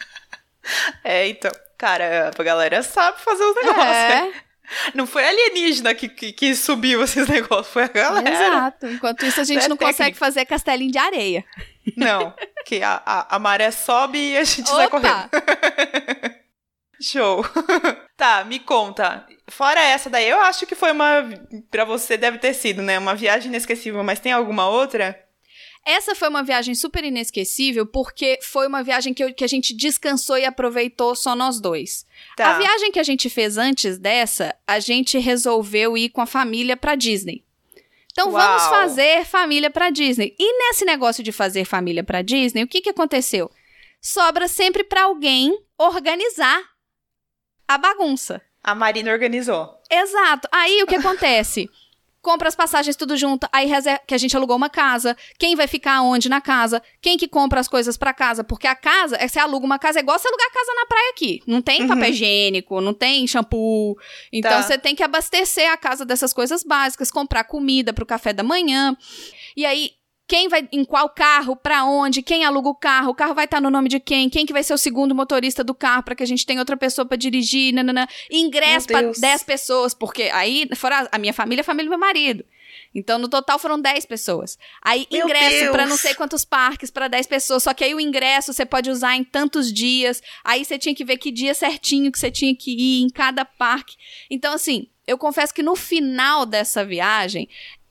é, 1.04 1.28
então, 1.28 1.52
cara, 1.78 2.32
a 2.36 2.42
galera 2.42 2.82
sabe 2.82 3.20
fazer 3.20 3.44
os 3.44 3.54
negócios. 3.54 3.86
É. 3.86 4.20
Né? 4.22 4.32
Não 4.94 5.06
foi 5.06 5.24
alienígena 5.24 5.94
que, 5.94 6.08
que, 6.08 6.32
que, 6.32 6.54
subiu 6.54 7.02
esses 7.02 7.26
negócios, 7.30 7.68
foi 7.68 7.84
a 7.84 7.88
galera. 7.88 8.28
Exato. 8.28 8.86
Enquanto 8.88 9.24
isso, 9.24 9.40
a 9.40 9.44
gente 9.44 9.64
é 9.64 9.68
não 9.68 9.76
consegue 9.76 10.16
fazer 10.16 10.44
castelinho 10.44 10.90
de 10.90 10.98
areia. 10.98 11.44
Não, 11.96 12.34
que 12.64 12.82
a, 12.82 13.00
a, 13.06 13.36
a 13.36 13.38
maré 13.38 13.70
sobe 13.70 14.18
e 14.32 14.36
a 14.36 14.44
gente 14.44 14.68
Opa. 14.68 14.76
sai 14.76 14.88
correndo. 14.88 15.30
Show. 17.00 17.44
tá, 18.16 18.44
me 18.44 18.58
conta. 18.58 19.26
Fora 19.48 19.80
essa 19.80 20.10
daí, 20.10 20.28
eu 20.28 20.40
acho 20.40 20.66
que 20.66 20.74
foi 20.74 20.92
uma. 20.92 21.28
para 21.70 21.84
você 21.84 22.16
deve 22.16 22.38
ter 22.38 22.54
sido, 22.54 22.82
né? 22.82 22.98
Uma 22.98 23.14
viagem 23.14 23.48
inesquecível, 23.48 24.02
mas 24.02 24.20
tem 24.20 24.32
alguma 24.32 24.68
outra? 24.68 25.18
Essa 25.86 26.16
foi 26.16 26.28
uma 26.28 26.42
viagem 26.42 26.74
super 26.74 27.04
inesquecível 27.04 27.86
porque 27.86 28.40
foi 28.42 28.66
uma 28.66 28.82
viagem 28.82 29.14
que, 29.14 29.22
eu, 29.22 29.32
que 29.32 29.44
a 29.44 29.46
gente 29.46 29.72
descansou 29.72 30.36
e 30.36 30.44
aproveitou 30.44 31.14
só 31.14 31.36
nós 31.36 31.60
dois. 31.60 32.04
Tá. 32.36 32.56
A 32.56 32.58
viagem 32.58 32.90
que 32.90 32.98
a 32.98 33.04
gente 33.04 33.30
fez 33.30 33.56
antes 33.56 33.96
dessa, 33.96 34.52
a 34.66 34.80
gente 34.80 35.16
resolveu 35.16 35.96
ir 35.96 36.08
com 36.08 36.20
a 36.20 36.26
família 36.26 36.76
pra 36.76 36.96
Disney. 36.96 37.44
Então 38.10 38.32
Uau. 38.32 38.42
vamos 38.42 38.64
fazer 38.64 39.24
família 39.24 39.70
pra 39.70 39.90
Disney. 39.90 40.34
E 40.36 40.58
nesse 40.58 40.84
negócio 40.84 41.22
de 41.22 41.30
fazer 41.30 41.64
família 41.64 42.02
pra 42.02 42.20
Disney, 42.20 42.64
o 42.64 42.66
que, 42.66 42.80
que 42.80 42.90
aconteceu? 42.90 43.48
Sobra 44.00 44.48
sempre 44.48 44.82
para 44.82 45.04
alguém 45.04 45.56
organizar 45.78 46.64
a 47.66 47.78
bagunça. 47.78 48.40
A 48.62 48.74
Marina 48.74 49.12
organizou. 49.12 49.80
Exato. 49.90 50.48
Aí 50.50 50.82
o 50.82 50.86
que 50.86 50.96
acontece? 50.96 51.70
compra 52.26 52.48
as 52.48 52.56
passagens 52.56 52.96
tudo 52.96 53.16
junto, 53.16 53.48
aí 53.52 53.68
reserva, 53.68 54.00
que 54.04 54.12
a 54.12 54.18
gente 54.18 54.36
alugou 54.36 54.56
uma 54.56 54.68
casa, 54.68 55.16
quem 55.38 55.54
vai 55.54 55.68
ficar 55.68 56.02
onde 56.02 56.28
na 56.28 56.40
casa, 56.40 56.82
quem 57.00 57.16
que 57.16 57.28
compra 57.28 57.60
as 57.60 57.68
coisas 57.68 57.96
pra 57.96 58.12
casa, 58.12 58.42
porque 58.42 58.66
a 58.66 58.74
casa, 58.74 59.14
é, 59.14 59.28
você 59.28 59.38
aluga 59.38 59.64
uma 59.64 59.78
casa, 59.78 60.00
é 60.00 60.02
igual 60.02 60.18
você 60.18 60.26
alugar 60.26 60.52
casa 60.52 60.72
na 60.74 60.86
praia 60.86 61.10
aqui, 61.10 61.40
não 61.46 61.62
tem 61.62 61.82
uhum. 61.82 61.86
papel 61.86 62.10
higiênico, 62.10 62.80
não 62.80 62.92
tem 62.92 63.24
shampoo, 63.28 63.96
então 64.32 64.50
tá. 64.50 64.62
você 64.62 64.76
tem 64.76 64.96
que 64.96 65.04
abastecer 65.04 65.70
a 65.70 65.76
casa 65.76 66.04
dessas 66.04 66.32
coisas 66.32 66.64
básicas, 66.64 67.12
comprar 67.12 67.44
comida 67.44 67.92
pro 67.92 68.04
café 68.04 68.32
da 68.32 68.42
manhã, 68.42 68.96
e 69.56 69.64
aí 69.64 69.92
quem 70.28 70.48
vai 70.48 70.68
em 70.72 70.84
qual 70.84 71.08
carro, 71.08 71.54
para 71.54 71.84
onde, 71.84 72.22
quem 72.22 72.44
aluga 72.44 72.68
o 72.68 72.74
carro, 72.74 73.10
o 73.10 73.14
carro 73.14 73.34
vai 73.34 73.44
estar 73.44 73.58
tá 73.58 73.60
no 73.60 73.70
nome 73.70 73.88
de 73.88 74.00
quem, 74.00 74.28
quem 74.28 74.44
que 74.44 74.52
vai 74.52 74.62
ser 74.62 74.74
o 74.74 74.78
segundo 74.78 75.14
motorista 75.14 75.62
do 75.62 75.74
carro 75.74 76.02
para 76.02 76.14
que 76.14 76.22
a 76.22 76.26
gente 76.26 76.44
tenha 76.44 76.60
outra 76.60 76.76
pessoa 76.76 77.06
para 77.06 77.16
dirigir, 77.16 77.72
nanana. 77.72 78.08
ingresso 78.30 78.88
para 78.88 79.12
10 79.12 79.42
pessoas, 79.44 79.94
porque 79.94 80.24
aí 80.32 80.68
fora 80.74 81.08
a 81.12 81.18
minha 81.18 81.32
família, 81.32 81.62
a 81.62 81.64
família 81.64 81.86
do 81.86 81.90
meu 81.90 81.98
marido. 81.98 82.44
Então, 82.94 83.18
no 83.18 83.28
total 83.28 83.58
foram 83.58 83.80
10 83.80 84.06
pessoas. 84.06 84.58
Aí, 84.82 85.06
Meu 85.10 85.24
ingresso 85.24 85.70
para 85.70 85.86
não 85.86 85.96
sei 85.96 86.14
quantos 86.14 86.44
parques 86.44 86.90
para 86.90 87.08
10 87.08 87.26
pessoas. 87.26 87.62
Só 87.62 87.74
que 87.74 87.84
aí 87.84 87.94
o 87.94 88.00
ingresso 88.00 88.52
você 88.52 88.64
pode 88.64 88.90
usar 88.90 89.16
em 89.16 89.24
tantos 89.24 89.72
dias. 89.72 90.22
Aí 90.42 90.64
você 90.64 90.78
tinha 90.78 90.94
que 90.94 91.04
ver 91.04 91.18
que 91.18 91.30
dia 91.30 91.54
certinho 91.54 92.10
que 92.10 92.18
você 92.18 92.30
tinha 92.30 92.54
que 92.56 92.70
ir 92.70 93.02
em 93.02 93.10
cada 93.10 93.44
parque. 93.44 93.96
Então, 94.30 94.54
assim, 94.54 94.88
eu 95.06 95.16
confesso 95.16 95.54
que 95.54 95.62
no 95.62 95.76
final 95.76 96.44
dessa 96.44 96.84
viagem, 96.84 97.48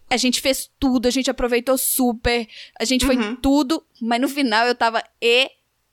a 0.09 0.17
gente 0.17 0.41
fez 0.41 0.69
tudo, 0.79 1.07
a 1.07 1.11
gente 1.11 1.29
aproveitou 1.29 1.77
super, 1.77 2.47
a 2.79 2.85
gente 2.85 3.05
foi 3.05 3.17
uhum. 3.17 3.35
tudo, 3.35 3.85
mas 4.01 4.21
no 4.21 4.29
final 4.29 4.67
eu 4.67 4.75
tava 4.75 5.03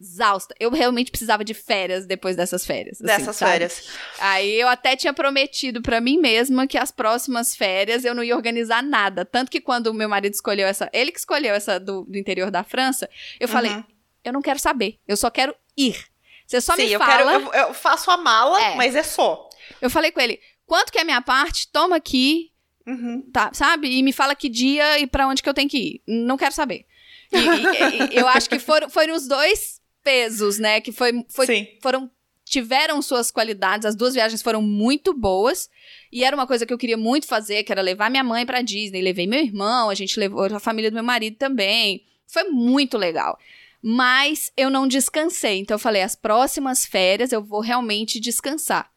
exausta. 0.02 0.54
Eu 0.60 0.70
realmente 0.70 1.10
precisava 1.10 1.44
de 1.44 1.54
férias 1.54 2.06
depois 2.06 2.36
dessas 2.36 2.66
férias. 2.66 2.98
Assim, 2.98 3.06
Dessas 3.06 3.36
sabe? 3.36 3.52
férias. 3.52 3.88
Aí 4.18 4.60
eu 4.60 4.68
até 4.68 4.96
tinha 4.96 5.12
prometido 5.12 5.80
para 5.80 6.00
mim 6.00 6.18
mesma 6.18 6.66
que 6.66 6.76
as 6.76 6.90
próximas 6.90 7.56
férias 7.56 8.04
eu 8.04 8.14
não 8.14 8.22
ia 8.22 8.36
organizar 8.36 8.82
nada. 8.82 9.24
Tanto 9.24 9.50
que 9.50 9.60
quando 9.60 9.86
o 9.86 9.94
meu 9.94 10.08
marido 10.08 10.34
escolheu 10.34 10.66
essa, 10.66 10.90
ele 10.92 11.12
que 11.12 11.18
escolheu 11.18 11.54
essa 11.54 11.80
do, 11.80 12.04
do 12.04 12.18
interior 12.18 12.50
da 12.50 12.62
França, 12.62 13.08
eu 13.40 13.48
uhum. 13.48 13.52
falei, 13.52 13.84
eu 14.24 14.32
não 14.32 14.42
quero 14.42 14.58
saber, 14.58 14.98
eu 15.08 15.16
só 15.16 15.30
quero 15.30 15.54
ir. 15.76 16.12
Você 16.46 16.60
só 16.60 16.74
Sim, 16.76 16.84
me 16.84 16.98
fala. 16.98 17.22
Eu, 17.22 17.26
quero, 17.26 17.56
eu, 17.56 17.68
eu 17.68 17.74
faço 17.74 18.10
a 18.10 18.16
mala, 18.18 18.60
é. 18.60 18.74
mas 18.74 18.94
é 18.94 19.02
só. 19.02 19.48
Eu 19.80 19.88
falei 19.88 20.12
com 20.12 20.20
ele, 20.20 20.38
quanto 20.66 20.92
que 20.92 20.98
é 20.98 21.00
a 21.02 21.04
minha 21.04 21.22
parte? 21.22 21.68
Toma 21.68 21.96
aqui, 21.96 22.51
Uhum. 22.86 23.22
Tá, 23.32 23.50
sabe? 23.52 23.88
E 23.88 24.02
me 24.02 24.12
fala 24.12 24.34
que 24.34 24.48
dia 24.48 24.98
e 24.98 25.06
para 25.06 25.26
onde 25.28 25.42
que 25.42 25.48
eu 25.48 25.54
tenho 25.54 25.68
que 25.68 25.78
ir. 25.78 26.02
Não 26.06 26.36
quero 26.36 26.54
saber. 26.54 26.84
E, 27.32 27.36
e, 27.36 28.14
e, 28.14 28.18
eu 28.18 28.28
acho 28.28 28.48
que 28.48 28.58
foram, 28.58 28.90
foram 28.90 29.14
os 29.14 29.26
dois 29.26 29.80
pesos, 30.02 30.58
né? 30.58 30.80
Que 30.80 30.92
foi, 30.92 31.24
foi 31.28 31.46
Sim. 31.46 31.66
foram 31.80 32.10
tiveram 32.44 33.00
suas 33.00 33.30
qualidades, 33.30 33.86
as 33.86 33.96
duas 33.96 34.12
viagens 34.12 34.42
foram 34.42 34.60
muito 34.60 35.14
boas. 35.14 35.70
E 36.12 36.22
era 36.22 36.36
uma 36.36 36.46
coisa 36.46 36.66
que 36.66 36.72
eu 36.72 36.76
queria 36.76 36.98
muito 36.98 37.26
fazer, 37.26 37.62
que 37.62 37.72
era 37.72 37.80
levar 37.80 38.10
minha 38.10 38.22
mãe 38.22 38.44
para 38.44 38.60
Disney, 38.60 39.00
levei 39.00 39.26
meu 39.26 39.40
irmão, 39.40 39.88
a 39.88 39.94
gente 39.94 40.20
levou 40.20 40.44
a 40.44 40.60
família 40.60 40.90
do 40.90 40.94
meu 40.94 41.02
marido 41.02 41.36
também. 41.36 42.04
Foi 42.26 42.44
muito 42.44 42.98
legal. 42.98 43.38
Mas 43.80 44.52
eu 44.54 44.68
não 44.68 44.86
descansei. 44.86 45.60
Então 45.60 45.76
eu 45.76 45.78
falei, 45.78 46.02
as 46.02 46.14
próximas 46.14 46.84
férias 46.84 47.32
eu 47.32 47.42
vou 47.42 47.60
realmente 47.60 48.20
descansar. 48.20 48.91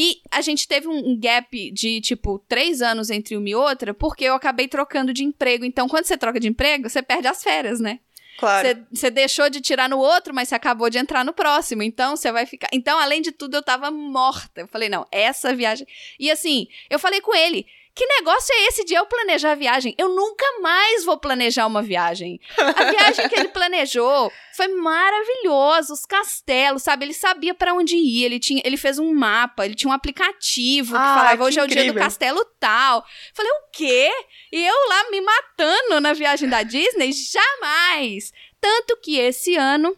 E 0.00 0.22
a 0.30 0.40
gente 0.40 0.68
teve 0.68 0.86
um 0.86 1.18
gap 1.18 1.72
de, 1.72 2.00
tipo, 2.00 2.38
três 2.48 2.80
anos 2.80 3.10
entre 3.10 3.36
uma 3.36 3.48
e 3.48 3.54
outra, 3.56 3.92
porque 3.92 4.22
eu 4.22 4.34
acabei 4.34 4.68
trocando 4.68 5.12
de 5.12 5.24
emprego. 5.24 5.64
Então, 5.64 5.88
quando 5.88 6.04
você 6.04 6.16
troca 6.16 6.38
de 6.38 6.46
emprego, 6.46 6.88
você 6.88 7.02
perde 7.02 7.26
as 7.26 7.42
férias, 7.42 7.80
né? 7.80 7.98
Claro. 8.38 8.86
Você 8.92 9.10
deixou 9.10 9.50
de 9.50 9.60
tirar 9.60 9.88
no 9.88 9.98
outro, 9.98 10.32
mas 10.32 10.48
você 10.48 10.54
acabou 10.54 10.88
de 10.88 10.98
entrar 10.98 11.24
no 11.24 11.32
próximo. 11.32 11.82
Então, 11.82 12.14
você 12.14 12.30
vai 12.30 12.46
ficar. 12.46 12.68
Então, 12.72 12.96
além 12.96 13.20
de 13.20 13.32
tudo, 13.32 13.56
eu 13.56 13.62
tava 13.62 13.90
morta. 13.90 14.60
Eu 14.60 14.68
falei, 14.68 14.88
não, 14.88 15.04
essa 15.10 15.52
viagem. 15.52 15.84
E 16.16 16.30
assim, 16.30 16.68
eu 16.88 17.00
falei 17.00 17.20
com 17.20 17.34
ele 17.34 17.66
que 17.98 18.06
negócio 18.06 18.54
é 18.54 18.66
esse 18.68 18.84
de 18.84 18.94
eu 18.94 19.04
planejar 19.06 19.50
a 19.50 19.54
viagem? 19.56 19.92
Eu 19.98 20.08
nunca 20.10 20.46
mais 20.60 21.04
vou 21.04 21.18
planejar 21.18 21.66
uma 21.66 21.82
viagem. 21.82 22.40
A 22.56 22.84
viagem 22.84 23.28
que 23.28 23.34
ele 23.34 23.48
planejou 23.48 24.32
foi 24.54 24.68
maravilhosa, 24.68 25.92
os 25.92 26.06
castelos, 26.06 26.84
sabe? 26.84 27.06
Ele 27.06 27.12
sabia 27.12 27.54
para 27.54 27.74
onde 27.74 27.96
ir, 27.96 28.22
ele 28.22 28.38
tinha, 28.38 28.62
ele 28.64 28.76
fez 28.76 29.00
um 29.00 29.12
mapa, 29.12 29.64
ele 29.64 29.74
tinha 29.74 29.90
um 29.90 29.92
aplicativo 29.92 30.92
que 30.92 30.96
ah, 30.96 31.14
falava 31.16 31.42
hoje 31.42 31.58
é 31.58 31.64
o 31.64 31.66
dia 31.66 31.92
do 31.92 31.98
castelo 31.98 32.44
tal. 32.60 33.04
Falei, 33.34 33.50
o 33.50 33.70
quê? 33.72 34.12
E 34.52 34.64
eu 34.64 34.88
lá 34.88 35.10
me 35.10 35.20
matando 35.20 36.00
na 36.00 36.12
viagem 36.12 36.48
da 36.48 36.62
Disney? 36.62 37.10
Jamais! 37.12 38.32
Tanto 38.60 38.96
que 38.98 39.18
esse 39.18 39.56
ano 39.56 39.96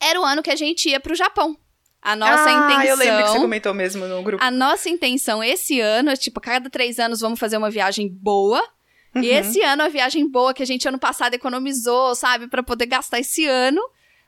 era 0.00 0.20
o 0.20 0.24
ano 0.24 0.40
que 0.40 0.50
a 0.52 0.56
gente 0.56 0.88
ia 0.88 1.00
pro 1.00 1.16
Japão. 1.16 1.58
A 2.00 2.14
nossa 2.14 2.48
ah, 2.48 2.52
intenção. 2.52 2.84
eu 2.84 2.96
lembro 2.96 3.24
que 3.24 3.30
você 3.30 3.38
comentou 3.38 3.74
mesmo 3.74 4.06
no 4.06 4.22
grupo. 4.22 4.42
A 4.42 4.50
nossa 4.50 4.88
intenção 4.88 5.42
esse 5.42 5.80
ano 5.80 6.10
é, 6.10 6.16
tipo, 6.16 6.40
cada 6.40 6.70
três 6.70 6.98
anos 6.98 7.20
vamos 7.20 7.38
fazer 7.38 7.56
uma 7.56 7.70
viagem 7.70 8.08
boa. 8.08 8.62
Uhum. 9.14 9.22
E 9.22 9.28
esse 9.28 9.60
ano, 9.62 9.82
a 9.82 9.88
viagem 9.88 10.28
boa 10.28 10.54
que 10.54 10.62
a 10.62 10.66
gente 10.66 10.86
ano 10.86 10.98
passado 10.98 11.34
economizou, 11.34 12.14
sabe, 12.14 12.46
para 12.46 12.62
poder 12.62 12.86
gastar 12.86 13.18
esse 13.18 13.46
ano, 13.46 13.80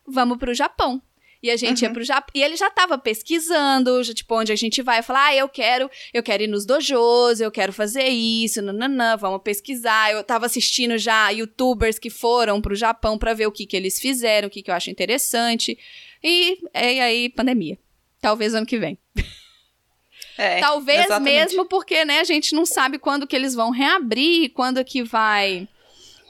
vamos 0.07 0.39
pro 0.39 0.55
Japão. 0.55 1.01
E 1.43 1.51
a 1.51 1.57
gente 1.57 1.83
uhum. 1.83 1.89
ia 1.89 1.95
pro 1.95 2.05
Japão. 2.05 2.33
E 2.35 2.43
ele 2.43 2.55
já 2.55 2.69
tava 2.69 2.99
pesquisando, 2.99 4.03
já, 4.03 4.13
tipo, 4.13 4.39
onde 4.39 4.53
a 4.53 4.57
gente 4.57 4.83
vai. 4.83 5.03
Falar, 5.03 5.29
ah, 5.29 5.35
eu 5.35 5.49
quero, 5.49 5.89
eu 6.13 6.23
quero 6.23 6.43
ir 6.43 6.49
nos 6.49 6.67
dojos, 6.67 7.41
eu 7.41 7.51
quero 7.51 7.73
fazer 7.73 8.09
isso, 8.09 8.61
nananã, 8.61 9.17
vamos 9.17 9.41
pesquisar. 9.43 10.13
Eu 10.13 10.23
tava 10.23 10.45
assistindo 10.45 10.99
já 10.99 11.31
youtubers 11.31 11.99
que 11.99 12.11
foram 12.11 12.61
pro 12.61 12.75
Japão 12.75 13.17
para 13.17 13.33
ver 13.33 13.47
o 13.47 13.53
que 13.53 13.65
que 13.65 13.77
eles 13.77 13.99
fizeram, 13.99 14.49
o 14.49 14.51
que 14.51 14.63
que 14.63 14.71
eu 14.71 14.75
acho 14.75 14.91
interessante. 14.91 15.79
E, 16.23 16.59
e 16.75 17.01
aí, 17.01 17.29
pandemia. 17.29 17.79
Talvez 18.21 18.55
ano 18.55 18.67
que 18.67 18.79
vem. 18.79 18.99
É, 20.39 20.59
Talvez 20.59 21.01
exatamente. 21.01 21.35
mesmo 21.35 21.67
porque, 21.67 22.03
né, 22.05 22.21
a 22.21 22.25
gente 22.25 22.55
não 22.55 22.65
sabe 22.65 22.99
quando 22.99 23.27
que 23.27 23.37
eles 23.37 23.55
vão 23.55 23.71
reabrir, 23.71 24.51
quando 24.55 24.83
que 24.83 25.03
vai 25.03 25.69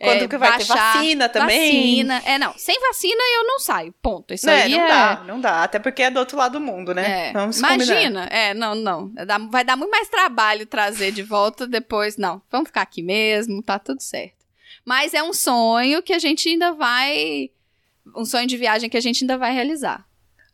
quando 0.01 0.25
é, 0.25 0.29
que 0.29 0.39
vai 0.39 0.51
baixar, 0.53 0.75
ter 0.75 0.99
vacina 0.99 1.29
também? 1.29 2.07
Vacina. 2.07 2.23
É, 2.25 2.39
não. 2.39 2.55
Sem 2.57 2.81
vacina 2.81 3.23
eu 3.37 3.47
não 3.47 3.59
saio. 3.59 3.95
Ponto. 4.01 4.33
Isso 4.33 4.49
é, 4.49 4.63
aí 4.63 4.73
não 4.73 4.81
é... 4.81 4.89
dá, 4.89 5.25
não 5.27 5.41
dá. 5.41 5.63
Até 5.63 5.79
porque 5.79 6.03
é 6.03 6.11
do 6.11 6.19
outro 6.19 6.39
lado 6.39 6.53
do 6.53 6.61
mundo, 6.61 6.95
né? 6.95 7.29
É. 7.29 7.33
Vamos 7.33 7.59
Imagina. 7.59 7.95
Combinar. 7.95 8.33
É, 8.33 8.55
não, 8.55 8.75
não. 8.75 9.13
Vai 9.51 9.63
dar 9.63 9.77
muito 9.77 9.91
mais 9.91 10.09
trabalho 10.09 10.65
trazer 10.65 11.13
de 11.13 11.23
volta 11.23 11.67
depois. 11.67 12.17
Não. 12.17 12.41
Vamos 12.51 12.69
ficar 12.69 12.81
aqui 12.81 13.03
mesmo, 13.03 13.63
tá 13.63 13.79
tudo 13.79 14.01
certo. 14.01 14.47
Mas 14.87 15.13
é 15.13 15.23
um 15.23 15.35
sonho 15.35 16.03
que 16.03 16.15
a 16.15 16.19
gente 16.19 16.49
ainda 16.49 16.73
vai. 16.73 17.51
Um 18.15 18.25
sonho 18.25 18.47
de 18.47 18.57
viagem 18.57 18.89
que 18.89 18.97
a 18.97 19.01
gente 19.01 19.25
ainda 19.25 19.39
vai 19.39 19.53
realizar. 19.53 20.05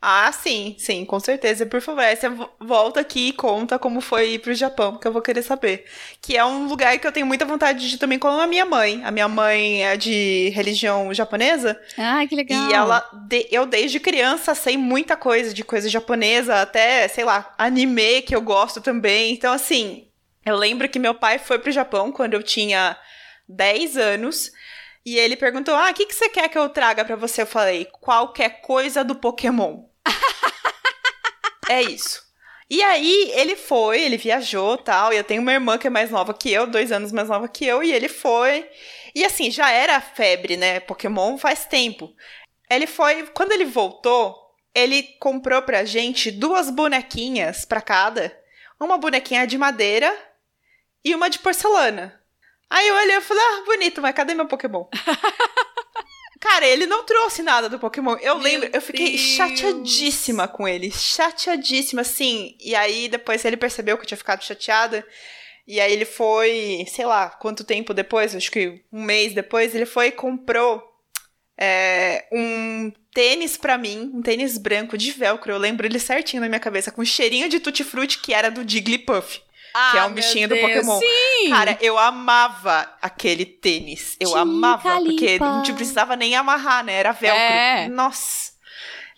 Ah, 0.00 0.30
sim, 0.30 0.76
sim, 0.78 1.04
com 1.04 1.18
certeza. 1.18 1.64
Por 1.64 1.80
favor, 1.80 2.04
você 2.04 2.28
volta 2.61 3.00
aqui 3.00 3.28
e 3.28 3.32
conta 3.32 3.78
como 3.78 4.00
foi 4.00 4.35
ir 4.35 4.38
pro 4.38 4.54
Japão, 4.54 4.98
que 4.98 5.09
eu 5.09 5.12
vou 5.12 5.22
querer 5.22 5.42
saber. 5.42 5.85
Que 6.20 6.37
é 6.37 6.44
um 6.44 6.68
lugar 6.68 6.98
que 6.98 7.06
eu 7.06 7.11
tenho 7.11 7.26
muita 7.26 7.44
vontade 7.44 7.88
de 7.88 7.96
ir 7.96 7.98
também 7.98 8.18
com 8.18 8.28
a 8.28 8.46
minha 8.46 8.64
mãe. 8.66 9.02
A 9.04 9.11
minha 9.11 9.26
mãe 9.26 9.85
é 9.85 9.96
de 9.96 10.50
religião 10.50 11.12
japonesa. 11.14 11.80
Ah, 11.98 12.24
que 12.26 12.37
legal. 12.37 12.70
E 12.70 12.72
ela, 12.72 13.11
eu 13.50 13.66
desde 13.66 13.98
criança 13.98 14.54
sei 14.54 14.76
muita 14.76 15.16
coisa 15.16 15.52
de 15.52 15.64
coisa 15.64 15.88
japonesa, 15.88 16.61
até, 16.61 17.09
sei 17.09 17.24
lá, 17.24 17.52
anime 17.59 18.22
que 18.22 18.37
eu 18.37 18.42
gosto 18.42 18.80
também. 18.80 19.32
Então, 19.32 19.52
assim, 19.52 20.06
eu 20.44 20.56
lembro 20.56 20.88
que 20.88 20.98
meu 20.98 21.14
pai 21.14 21.38
foi 21.38 21.59
pro 21.59 21.72
Japão 21.72 22.12
quando 22.12 22.35
eu 22.35 22.42
tinha 22.42 22.96
10 23.48 23.96
anos. 23.96 24.52
E 25.06 25.16
ele 25.16 25.36
perguntou: 25.36 25.76
Ah, 25.76 25.90
o 25.90 25.94
que, 25.94 26.04
que 26.04 26.14
você 26.14 26.28
quer 26.28 26.48
que 26.48 26.58
eu 26.58 26.68
traga 26.68 27.04
para 27.04 27.14
você? 27.14 27.42
Eu 27.42 27.46
falei: 27.46 27.84
qualquer 27.84 28.60
coisa 28.60 29.04
do 29.04 29.14
Pokémon 29.14 29.84
é 31.70 31.80
isso. 31.82 32.26
E 32.68 32.82
aí, 32.82 33.30
ele 33.32 33.54
foi, 33.54 34.02
ele 34.02 34.16
viajou 34.16 34.76
tal. 34.76 35.12
E 35.12 35.16
eu 35.16 35.22
tenho 35.22 35.40
uma 35.40 35.52
irmã 35.52 35.78
que 35.78 35.86
é 35.86 35.90
mais 35.90 36.10
nova 36.10 36.34
que 36.34 36.50
eu, 36.50 36.66
dois 36.66 36.90
anos 36.90 37.12
mais 37.12 37.28
nova 37.28 37.46
que 37.46 37.64
eu, 37.64 37.84
e 37.84 37.92
ele 37.92 38.08
foi. 38.08 38.68
E 39.14 39.24
assim, 39.24 39.48
já 39.48 39.70
era 39.70 40.00
febre, 40.00 40.56
né? 40.56 40.80
Pokémon 40.80 41.38
faz 41.38 41.64
tempo. 41.66 42.12
Ele 42.68 42.88
foi. 42.88 43.28
Quando 43.28 43.52
ele 43.52 43.64
voltou, 43.64 44.36
ele 44.74 45.04
comprou 45.20 45.62
pra 45.62 45.84
gente 45.84 46.32
duas 46.32 46.68
bonequinhas 46.68 47.64
pra 47.64 47.80
cada. 47.80 48.36
Uma 48.80 48.98
bonequinha 48.98 49.46
de 49.46 49.56
madeira 49.56 50.12
e 51.04 51.14
uma 51.14 51.30
de 51.30 51.38
porcelana. 51.38 52.20
Aí 52.68 52.88
eu 52.88 52.94
olhei 52.96 53.16
e 53.16 53.20
falei, 53.20 53.42
ah, 53.42 53.62
bonito, 53.64 54.02
mas 54.02 54.14
cadê 54.14 54.35
meu 54.35 54.46
Pokémon? 54.46 54.87
Cara, 56.40 56.66
ele 56.66 56.87
não 56.87 57.05
trouxe 57.05 57.42
nada 57.42 57.68
do 57.68 57.79
Pokémon. 57.79 58.16
Eu 58.20 58.35
Meu 58.37 58.44
lembro, 58.44 58.70
eu 58.72 58.81
fiquei 58.81 59.11
Deus. 59.11 59.20
chateadíssima 59.20 60.46
com 60.46 60.68
ele. 60.68 60.92
Chateadíssima, 60.92 62.02
assim. 62.02 62.57
E 62.61 62.74
aí, 62.74 63.09
depois 63.09 63.44
ele 63.44 63.57
percebeu 63.57 63.96
que 63.96 64.02
eu 64.02 64.07
tinha 64.07 64.18
ficado 64.18 64.44
chateada. 64.44 65.05
E 65.66 65.81
aí 65.81 65.92
ele 65.92 66.05
foi, 66.05 66.85
sei 66.88 67.05
lá, 67.05 67.31
quanto 67.31 67.64
tempo 67.64 67.92
depois, 67.92 68.35
acho 68.37 68.50
que 68.50 68.85
um 68.92 69.02
mês 69.02 69.35
depois, 69.35 69.74
ele 69.74 69.87
foi 69.87 70.09
e 70.09 70.12
comprou 70.12 70.81
é, 71.59 72.26
um 72.31 72.92
tênis 73.12 73.57
para 73.57 73.76
mim, 73.76 74.12
um 74.14 74.22
tênis 74.22 74.59
branco 74.59 74.96
de 74.96 75.11
velcro. 75.11 75.50
Eu 75.50 75.59
lembro 75.59 75.87
ele 75.87 75.98
certinho 75.98 76.42
na 76.42 76.48
minha 76.48 76.61
cabeça, 76.61 76.92
com 76.92 77.05
cheirinho 77.05 77.48
de 77.48 77.59
tutti-frutti 77.59 78.18
que 78.20 78.33
era 78.33 78.50
do 78.50 78.68
Jigglypuff. 78.68 79.40
Ah, 79.78 79.90
que 79.92 79.98
é 79.98 80.04
um 80.06 80.12
bichinho 80.12 80.48
Deus, 80.48 80.58
do 80.58 80.66
Pokémon. 80.66 80.98
Sim. 80.98 81.50
Cara, 81.50 81.76
eu 81.82 81.98
amava 81.98 82.88
aquele 83.02 83.44
tênis. 83.44 84.16
Eu 84.18 84.34
amava, 84.34 85.00
porque 85.00 85.38
não 85.38 85.62
te 85.62 85.74
precisava 85.74 86.16
nem 86.16 86.34
amarrar, 86.34 86.82
né? 86.82 86.94
Era 86.94 87.12
velcro. 87.12 87.42
É. 87.42 87.86
Nossa. 87.86 88.56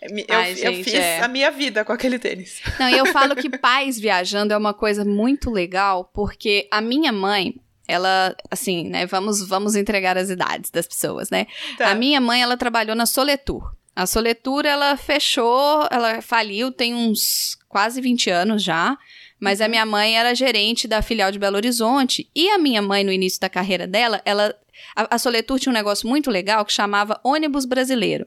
Eu, 0.01 0.37
Ai, 0.37 0.53
eu 0.53 0.57
gente, 0.57 0.85
fiz 0.85 0.95
é. 0.95 1.21
a 1.21 1.29
minha 1.29 1.51
vida 1.51 1.85
com 1.85 1.93
aquele 1.93 2.19
tênis. 2.19 2.61
Não, 2.79 2.89
e 2.89 2.99
eu 2.99 3.07
falo 3.07 3.37
que 3.37 3.49
pais 3.59 4.01
viajando 4.01 4.53
é 4.53 4.57
uma 4.57 4.75
coisa 4.75 5.05
muito 5.05 5.49
legal, 5.49 6.11
porque 6.13 6.69
a 6.73 6.81
minha 6.81 7.13
mãe, 7.13 7.55
ela, 7.87 8.35
assim, 8.51 8.89
né, 8.89 9.07
vamos, 9.07 9.47
vamos 9.47 9.77
entregar 9.77 10.19
as 10.19 10.29
idades 10.29 10.71
das 10.73 10.89
pessoas, 10.89 11.31
né? 11.31 11.47
Tá. 11.77 11.91
A 11.91 11.95
minha 11.95 12.21
mãe, 12.21 12.43
ela 12.43 12.57
trabalhou 12.57 12.97
na 12.97 13.07
Soletur. 13.07 13.75
A 13.95 14.07
Soletur, 14.07 14.67
ela 14.67 14.97
fechou, 14.97 15.87
ela 15.91 16.21
faliu 16.21 16.73
tem 16.73 16.95
uns 16.95 17.57
quase 17.69 18.01
20 18.01 18.31
anos 18.31 18.63
já. 18.63 18.97
Mas 19.41 19.61
a 19.61 19.65
uhum. 19.65 19.71
minha 19.71 19.87
mãe 19.87 20.17
era 20.17 20.35
gerente 20.35 20.89
da 20.89 21.01
filial 21.01 21.31
de 21.31 21.39
Belo 21.39 21.57
Horizonte. 21.57 22.29
E 22.35 22.49
a 22.51 22.59
minha 22.59 22.83
mãe, 22.83 23.05
no 23.05 23.13
início 23.13 23.41
da 23.41 23.49
carreira 23.49 23.87
dela, 23.87 24.21
ela. 24.25 24.55
A, 24.95 25.17
a 25.17 25.19
Soletur 25.19 25.59
tinha 25.59 25.71
um 25.71 25.75
negócio 25.75 26.09
muito 26.09 26.31
legal 26.31 26.65
que 26.65 26.73
chamava 26.73 27.21
ônibus 27.25 27.65
brasileiro. 27.65 28.27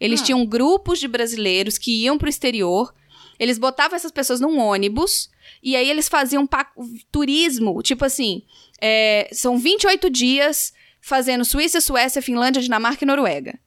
Eles 0.00 0.20
ah. 0.20 0.24
tinham 0.24 0.44
grupos 0.44 0.98
de 0.98 1.08
brasileiros 1.08 1.78
que 1.78 2.02
iam 2.04 2.18
para 2.18 2.26
o 2.26 2.30
exterior. 2.30 2.92
Eles 3.38 3.58
botavam 3.58 3.96
essas 3.96 4.12
pessoas 4.12 4.40
num 4.40 4.58
ônibus. 4.58 5.30
E 5.62 5.76
aí 5.76 5.88
eles 5.88 6.08
faziam 6.08 6.48
turismo. 7.10 7.82
Tipo 7.82 8.04
assim, 8.04 8.42
é, 8.80 9.28
são 9.32 9.58
28 9.58 10.10
dias 10.10 10.72
fazendo 11.00 11.44
Suíça, 11.44 11.80
Suécia, 11.80 12.22
Finlândia, 12.22 12.62
Dinamarca 12.62 13.04
e 13.04 13.06
Noruega. 13.06 13.58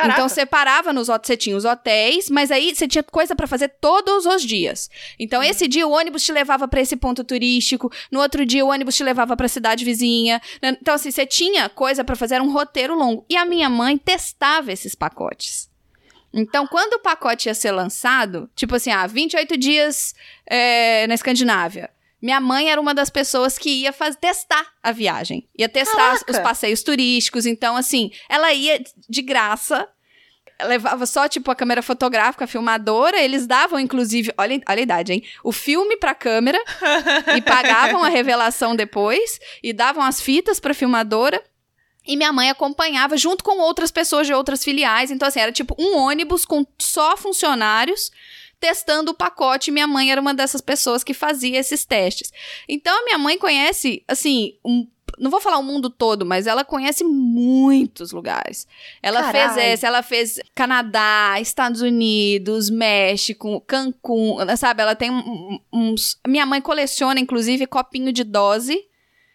Caraca. 0.00 0.14
Então 0.14 0.28
você 0.28 0.46
parava 0.46 0.92
nos 0.92 1.08
hotéis, 1.08 1.26
você 1.26 1.36
tinha 1.36 1.56
os 1.56 1.64
hotéis, 1.64 2.30
mas 2.30 2.50
aí 2.50 2.74
você 2.74 2.88
tinha 2.88 3.02
coisa 3.02 3.34
para 3.34 3.46
fazer 3.46 3.68
todos 3.80 4.24
os 4.24 4.42
dias. 4.42 4.88
Então 5.18 5.42
esse 5.42 5.68
dia 5.68 5.86
o 5.86 5.90
ônibus 5.90 6.24
te 6.24 6.32
levava 6.32 6.66
para 6.66 6.80
esse 6.80 6.96
ponto 6.96 7.22
turístico, 7.22 7.92
no 8.10 8.20
outro 8.20 8.46
dia 8.46 8.64
o 8.64 8.68
ônibus 8.68 8.96
te 8.96 9.04
levava 9.04 9.36
para 9.36 9.46
a 9.46 9.48
cidade 9.48 9.84
vizinha. 9.84 10.40
Então 10.62 10.94
assim, 10.94 11.10
você 11.10 11.26
tinha 11.26 11.68
coisa 11.68 12.02
para 12.02 12.16
fazer, 12.16 12.36
era 12.36 12.44
um 12.44 12.52
roteiro 12.52 12.94
longo. 12.94 13.24
E 13.28 13.36
a 13.36 13.44
minha 13.44 13.68
mãe 13.68 13.98
testava 13.98 14.72
esses 14.72 14.94
pacotes. 14.94 15.68
Então, 16.32 16.66
quando 16.66 16.94
o 16.94 17.00
pacote 17.00 17.48
ia 17.48 17.54
ser 17.54 17.72
lançado, 17.72 18.48
tipo 18.54 18.76
assim, 18.76 18.90
ah, 18.90 19.06
28 19.06 19.56
dias 19.56 20.14
é, 20.46 21.06
na 21.08 21.14
Escandinávia. 21.14 21.90
Minha 22.20 22.40
mãe 22.40 22.70
era 22.70 22.80
uma 22.80 22.94
das 22.94 23.08
pessoas 23.08 23.56
que 23.56 23.70
ia 23.82 23.92
faz, 23.92 24.14
testar 24.14 24.66
a 24.82 24.92
viagem. 24.92 25.48
Ia 25.58 25.68
testar 25.68 25.96
Caraca. 25.96 26.30
os 26.30 26.38
passeios 26.38 26.82
turísticos. 26.82 27.46
Então, 27.46 27.76
assim, 27.76 28.10
ela 28.28 28.52
ia 28.52 28.82
de 29.08 29.22
graça. 29.22 29.88
Levava 30.62 31.06
só, 31.06 31.26
tipo, 31.26 31.50
a 31.50 31.54
câmera 31.54 31.80
fotográfica, 31.80 32.44
a 32.44 32.48
filmadora. 32.48 33.18
Eles 33.18 33.46
davam, 33.46 33.80
inclusive, 33.80 34.32
olha, 34.36 34.60
olha 34.68 34.80
a 34.80 34.82
idade, 34.82 35.12
hein? 35.14 35.24
O 35.42 35.50
filme 35.50 35.96
pra 35.96 36.14
câmera. 36.14 36.58
e 37.34 37.40
pagavam 37.40 38.02
a 38.04 38.08
revelação 38.08 38.76
depois. 38.76 39.40
E 39.62 39.72
davam 39.72 40.02
as 40.02 40.20
fitas 40.20 40.60
pra 40.60 40.74
filmadora. 40.74 41.42
E 42.06 42.16
minha 42.16 42.32
mãe 42.32 42.50
acompanhava 42.50 43.16
junto 43.16 43.42
com 43.42 43.58
outras 43.60 43.90
pessoas 43.90 44.26
de 44.26 44.34
outras 44.34 44.62
filiais. 44.62 45.10
Então, 45.10 45.26
assim, 45.26 45.40
era 45.40 45.52
tipo 45.52 45.74
um 45.78 45.96
ônibus 45.96 46.44
com 46.44 46.66
só 46.78 47.16
funcionários 47.16 48.10
testando 48.60 49.12
o 49.12 49.14
pacote. 49.14 49.70
Minha 49.70 49.88
mãe 49.88 50.12
era 50.12 50.20
uma 50.20 50.34
dessas 50.34 50.60
pessoas 50.60 51.02
que 51.02 51.14
fazia 51.14 51.58
esses 51.58 51.84
testes. 51.84 52.30
Então 52.68 52.96
a 53.00 53.04
minha 53.04 53.18
mãe 53.18 53.38
conhece, 53.38 54.04
assim, 54.06 54.58
um 54.64 54.86
não 55.18 55.30
vou 55.30 55.40
falar 55.40 55.58
o 55.58 55.62
mundo 55.62 55.90
todo, 55.90 56.24
mas 56.24 56.46
ela 56.46 56.64
conhece 56.64 57.04
muitos 57.04 58.10
lugares. 58.10 58.66
Ela 59.02 59.20
Carai. 59.22 59.54
fez 59.54 59.66
esse, 59.66 59.86
ela 59.86 60.02
fez 60.02 60.40
Canadá, 60.54 61.34
Estados 61.40 61.82
Unidos, 61.82 62.70
México, 62.70 63.60
Cancún, 63.66 64.36
sabe? 64.56 64.82
Ela 64.82 64.94
tem 64.94 65.10
uns. 65.70 66.18
Minha 66.26 66.46
mãe 66.46 66.60
coleciona, 66.60 67.20
inclusive, 67.20 67.66
copinho 67.66 68.12
de 68.12 68.24
dose. 68.24 68.82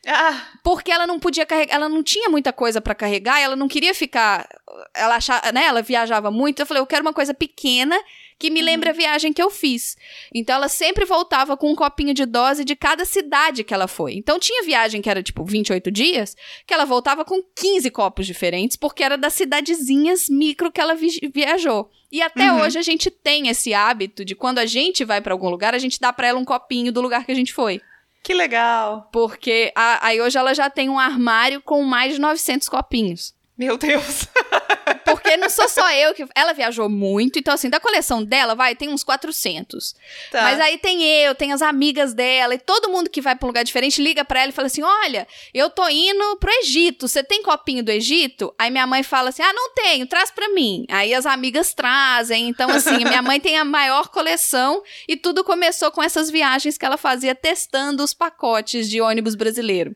Ah. 0.08 0.42
Porque 0.64 0.92
ela 0.92 1.06
não 1.06 1.20
podia 1.20 1.46
carregar, 1.46 1.76
ela 1.76 1.90
não 1.90 2.04
tinha 2.04 2.30
muita 2.30 2.54
coisa 2.54 2.80
para 2.80 2.96
carregar, 2.96 3.40
ela 3.40 3.56
não 3.56 3.68
queria 3.68 3.94
ficar, 3.94 4.48
ela 4.94 5.16
achava, 5.16 5.52
né, 5.52 5.66
ela 5.66 5.82
viajava 5.82 6.30
muito. 6.30 6.60
Eu 6.60 6.66
falei, 6.66 6.82
eu 6.82 6.88
quero 6.88 7.02
uma 7.02 7.14
coisa 7.14 7.34
pequena 7.34 8.00
que 8.38 8.50
me 8.50 8.62
lembra 8.62 8.90
uhum. 8.90 8.96
a 8.96 8.98
viagem 8.98 9.34
que 9.34 9.42
eu 9.42 9.50
fiz. 9.50 9.96
Então 10.34 10.56
ela 10.56 10.68
sempre 10.68 11.06
voltava 11.06 11.56
com 11.56 11.72
um 11.72 11.76
copinho 11.76 12.14
de 12.14 12.26
dose 12.26 12.66
de 12.66 12.76
cada 12.76 13.06
cidade 13.06 13.64
que 13.64 13.74
ela 13.74 13.88
foi. 13.88 14.14
Então 14.16 14.40
tinha 14.40 14.64
viagem 14.64 15.02
que 15.02 15.10
era 15.10 15.24
tipo 15.24 15.44
28 15.44 15.90
dias, 15.92 16.36
que 16.66 16.74
ela 16.74 16.86
voltava 16.86 17.24
com 17.24 17.42
15 17.56 17.90
copos 17.92 18.26
diferentes, 18.26 18.78
porque 18.78 19.04
era 19.04 19.18
das 19.18 19.34
cidadezinhas 19.34 20.30
micro 20.30 20.72
que 20.72 20.82
ela 20.82 20.96
vi 20.96 21.32
viajou. 21.34 21.90
E 22.12 22.22
até 22.22 22.52
uhum. 22.52 22.62
hoje 22.62 22.78
a 22.78 22.82
gente 22.82 23.10
tem 23.10 23.48
esse 23.48 23.74
hábito 23.74 24.24
de 24.24 24.36
quando 24.36 24.60
a 24.60 24.66
gente 24.66 25.04
vai 25.04 25.22
para 25.22 25.34
algum 25.34 25.50
lugar, 25.50 25.74
a 25.74 25.80
gente 25.80 26.00
dá 26.00 26.14
para 26.14 26.28
ela 26.28 26.40
um 26.40 26.46
copinho 26.46 26.92
do 26.92 27.02
lugar 27.02 27.26
que 27.26 27.32
a 27.32 27.36
gente 27.36 27.54
foi. 27.54 27.82
Que 28.24 28.34
legal! 28.34 29.08
Porque 29.12 29.72
a, 29.76 30.08
aí 30.08 30.20
hoje 30.20 30.38
ela 30.38 30.54
já 30.54 30.70
tem 30.70 30.90
um 30.90 30.98
armário 30.98 31.62
com 31.62 31.84
mais 31.84 32.16
de 32.16 32.20
900 32.20 32.68
copinhos. 32.70 33.36
Meu 33.58 33.78
Deus! 33.78 34.28
Porque 35.06 35.38
não 35.38 35.50
sou 35.50 35.70
só 35.70 35.92
eu 35.94 36.14
que. 36.14 36.26
Ela 36.36 36.52
viajou 36.54 36.90
muito, 36.90 37.40
então, 37.40 37.54
assim, 37.54 37.70
da 37.70 37.80
coleção 37.80 38.24
dela, 38.24 38.56
vai, 38.56 38.76
tem 38.76 38.90
uns 38.90 39.04
400. 39.04 39.96
Tá. 40.32 40.42
Mas 40.42 40.60
aí 40.60 40.78
tem 40.78 41.04
eu, 41.04 41.34
tem 41.36 41.54
as 41.54 41.62
amigas 41.62 42.14
dela, 42.14 42.56
e 42.56 42.60
todo 42.60 42.90
mundo 42.90 43.10
que 43.10 43.22
vai 43.22 43.36
pra 43.36 43.46
um 43.46 43.50
lugar 43.50 43.64
diferente 43.64 44.02
liga 44.02 44.26
pra 44.26 44.42
ela 44.42 44.50
e 44.50 44.54
fala 44.54 44.66
assim: 44.66 44.82
Olha, 44.84 45.28
eu 45.54 45.70
tô 45.70 45.88
indo 45.88 46.38
pro 46.38 46.52
Egito, 46.52 47.08
você 47.08 47.24
tem 47.24 47.44
copinho 47.44 47.84
do 47.84 47.92
Egito? 47.92 48.54
Aí 48.58 48.70
minha 48.70 48.88
mãe 48.88 49.04
fala 49.04 49.30
assim: 49.30 49.44
Ah, 49.44 49.54
não 49.54 49.74
tenho, 49.74 50.08
traz 50.08 50.32
pra 50.32 50.50
mim. 50.50 50.86
Aí 50.90 51.14
as 51.14 51.26
amigas 51.26 51.74
trazem. 51.74 52.50
Então, 52.50 52.70
assim, 52.70 52.98
minha 53.06 53.22
mãe 53.22 53.40
tem 53.40 53.58
a 53.58 53.66
maior 53.66 54.10
coleção 54.10 54.84
e 55.08 55.16
tudo 55.16 55.44
começou 55.44 55.92
com 55.92 56.02
essas 56.04 56.30
viagens 56.30 56.78
que 56.78 56.86
ela 56.86 56.98
fazia 56.98 57.36
testando 57.36 58.04
os 58.04 58.14
pacotes 58.14 58.90
de 58.90 59.00
ônibus 59.02 59.36
brasileiro. 59.36 59.96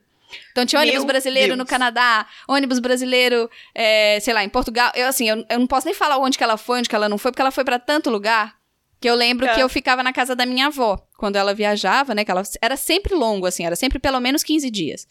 Então 0.52 0.66
tinha 0.66 0.80
ônibus 0.82 1.00
Meu 1.00 1.08
brasileiro 1.08 1.52
no 1.54 1.64
Deus. 1.64 1.70
Canadá, 1.70 2.28
ônibus 2.48 2.80
brasileiro, 2.80 3.50
é, 3.74 4.20
sei 4.22 4.34
lá, 4.34 4.44
em 4.44 4.50
Portugal. 4.50 4.92
Eu, 4.96 5.08
assim, 5.08 5.30
eu, 5.30 5.46
eu 5.50 5.60
não 5.60 5.68
posso 5.68 5.86
nem 5.86 5.94
falar 5.96 6.18
onde 6.18 6.38
que 6.38 6.44
ela 6.44 6.58
foi, 6.58 6.80
onde 6.80 6.90
que 6.90 6.96
ela 6.96 7.10
não 7.10 7.18
foi, 7.18 7.32
porque 7.32 7.42
ela 7.42 7.52
foi 7.52 7.64
pra 7.64 7.80
tanto 7.80 8.10
lugar 8.10 8.56
que 9.02 9.10
eu 9.10 9.16
lembro 9.16 9.46
Tá. 9.46 9.56
que 9.56 9.62
eu 9.62 9.70
ficava 9.70 10.04
na 10.04 10.12
casa 10.12 10.36
da 10.36 10.46
minha 10.46 10.68
avó 10.68 10.98
quando 11.18 11.36
ela 11.38 11.54
viajava, 11.54 12.14
né? 12.14 12.26
Que 12.26 12.32
ela 12.32 12.44
era 12.62 12.76
sempre 12.76 13.16
longo, 13.16 13.46
assim, 13.46 13.66
era 13.66 13.76
sempre 13.76 13.98
pelo 14.00 14.20
menos 14.20 14.44
15 14.44 14.70
dias. 14.70 15.08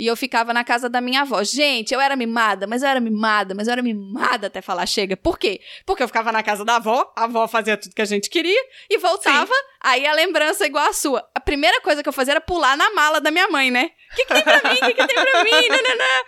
E 0.00 0.06
eu 0.06 0.16
ficava 0.16 0.54
na 0.54 0.64
casa 0.64 0.88
da 0.88 0.98
minha 0.98 1.20
avó. 1.20 1.44
Gente, 1.44 1.92
eu 1.92 2.00
era 2.00 2.16
mimada, 2.16 2.66
mas 2.66 2.82
eu 2.82 2.88
era 2.88 2.98
mimada, 2.98 3.54
mas 3.54 3.68
eu 3.68 3.72
era 3.72 3.82
mimada 3.82 4.46
até 4.46 4.62
falar 4.62 4.86
chega. 4.86 5.14
Por 5.14 5.38
quê? 5.38 5.60
Porque 5.84 6.02
eu 6.02 6.08
ficava 6.08 6.32
na 6.32 6.42
casa 6.42 6.64
da 6.64 6.76
avó, 6.76 7.12
a 7.14 7.24
avó 7.24 7.46
fazia 7.46 7.76
tudo 7.76 7.94
que 7.94 8.00
a 8.00 8.06
gente 8.06 8.30
queria 8.30 8.64
e 8.88 8.96
voltava. 8.96 9.52
Aí 9.78 10.06
a 10.06 10.14
lembrança 10.14 10.64
é 10.64 10.68
igual 10.68 10.88
a 10.88 10.94
sua. 10.94 11.28
A 11.34 11.38
primeira 11.38 11.82
coisa 11.82 12.02
que 12.02 12.08
eu 12.08 12.14
fazia 12.14 12.32
era 12.32 12.40
pular 12.40 12.78
na 12.78 12.90
mala 12.94 13.20
da 13.20 13.30
minha 13.30 13.46
mãe, 13.48 13.70
né? 13.70 13.90
O 14.10 14.16
que, 14.16 14.24
que 14.24 14.32
tem 14.32 14.42
pra 14.42 14.70
mim? 14.70 14.78
O 14.78 14.86
que, 14.86 14.94
que 14.94 15.06
tem 15.06 15.22
pra 15.22 15.44
mim? 15.44 15.50
Nananã. 15.68 16.24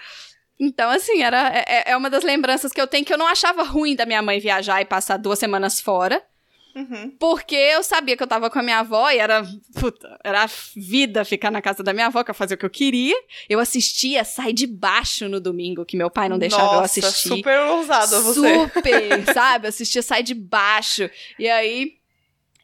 Então, 0.60 0.90
assim, 0.90 1.22
era, 1.22 1.50
é, 1.66 1.92
é 1.92 1.96
uma 1.96 2.10
das 2.10 2.24
lembranças 2.24 2.72
que 2.72 2.80
eu 2.80 2.86
tenho 2.86 3.06
que 3.06 3.12
eu 3.14 3.18
não 3.18 3.26
achava 3.26 3.62
ruim 3.62 3.96
da 3.96 4.04
minha 4.04 4.20
mãe 4.20 4.38
viajar 4.38 4.82
e 4.82 4.84
passar 4.84 5.16
duas 5.16 5.38
semanas 5.38 5.80
fora. 5.80 6.22
Uhum. 6.74 7.10
Porque 7.18 7.54
eu 7.54 7.82
sabia 7.82 8.16
que 8.16 8.22
eu 8.22 8.26
tava 8.26 8.48
com 8.48 8.58
a 8.58 8.62
minha 8.62 8.78
avó 8.78 9.10
e 9.10 9.18
era, 9.18 9.44
puta, 9.78 10.18
era 10.24 10.46
vida 10.76 11.24
ficar 11.24 11.50
na 11.50 11.60
casa 11.60 11.82
da 11.82 11.92
minha 11.92 12.06
avó, 12.06 12.24
que 12.24 12.30
eu 12.30 12.34
fazia 12.34 12.54
o 12.54 12.58
que 12.58 12.66
eu 12.66 12.70
queria. 12.70 13.16
Eu 13.48 13.60
assistia 13.60 14.24
Sai 14.24 14.52
de 14.52 14.66
Baixo 14.66 15.28
no 15.28 15.40
domingo, 15.40 15.84
que 15.84 15.96
meu 15.96 16.10
pai 16.10 16.28
não 16.28 16.38
deixava 16.38 16.74
eu 16.74 16.80
Nossa, 16.80 17.00
assistir. 17.00 17.28
super 17.28 17.58
ousado 17.60 18.22
você. 18.22 18.54
Super, 18.54 19.34
sabe? 19.34 19.66
Eu 19.66 19.68
assistia 19.68 20.02
Sai 20.02 20.22
de 20.22 20.34
Baixo. 20.34 21.08
E 21.38 21.48
aí. 21.48 22.01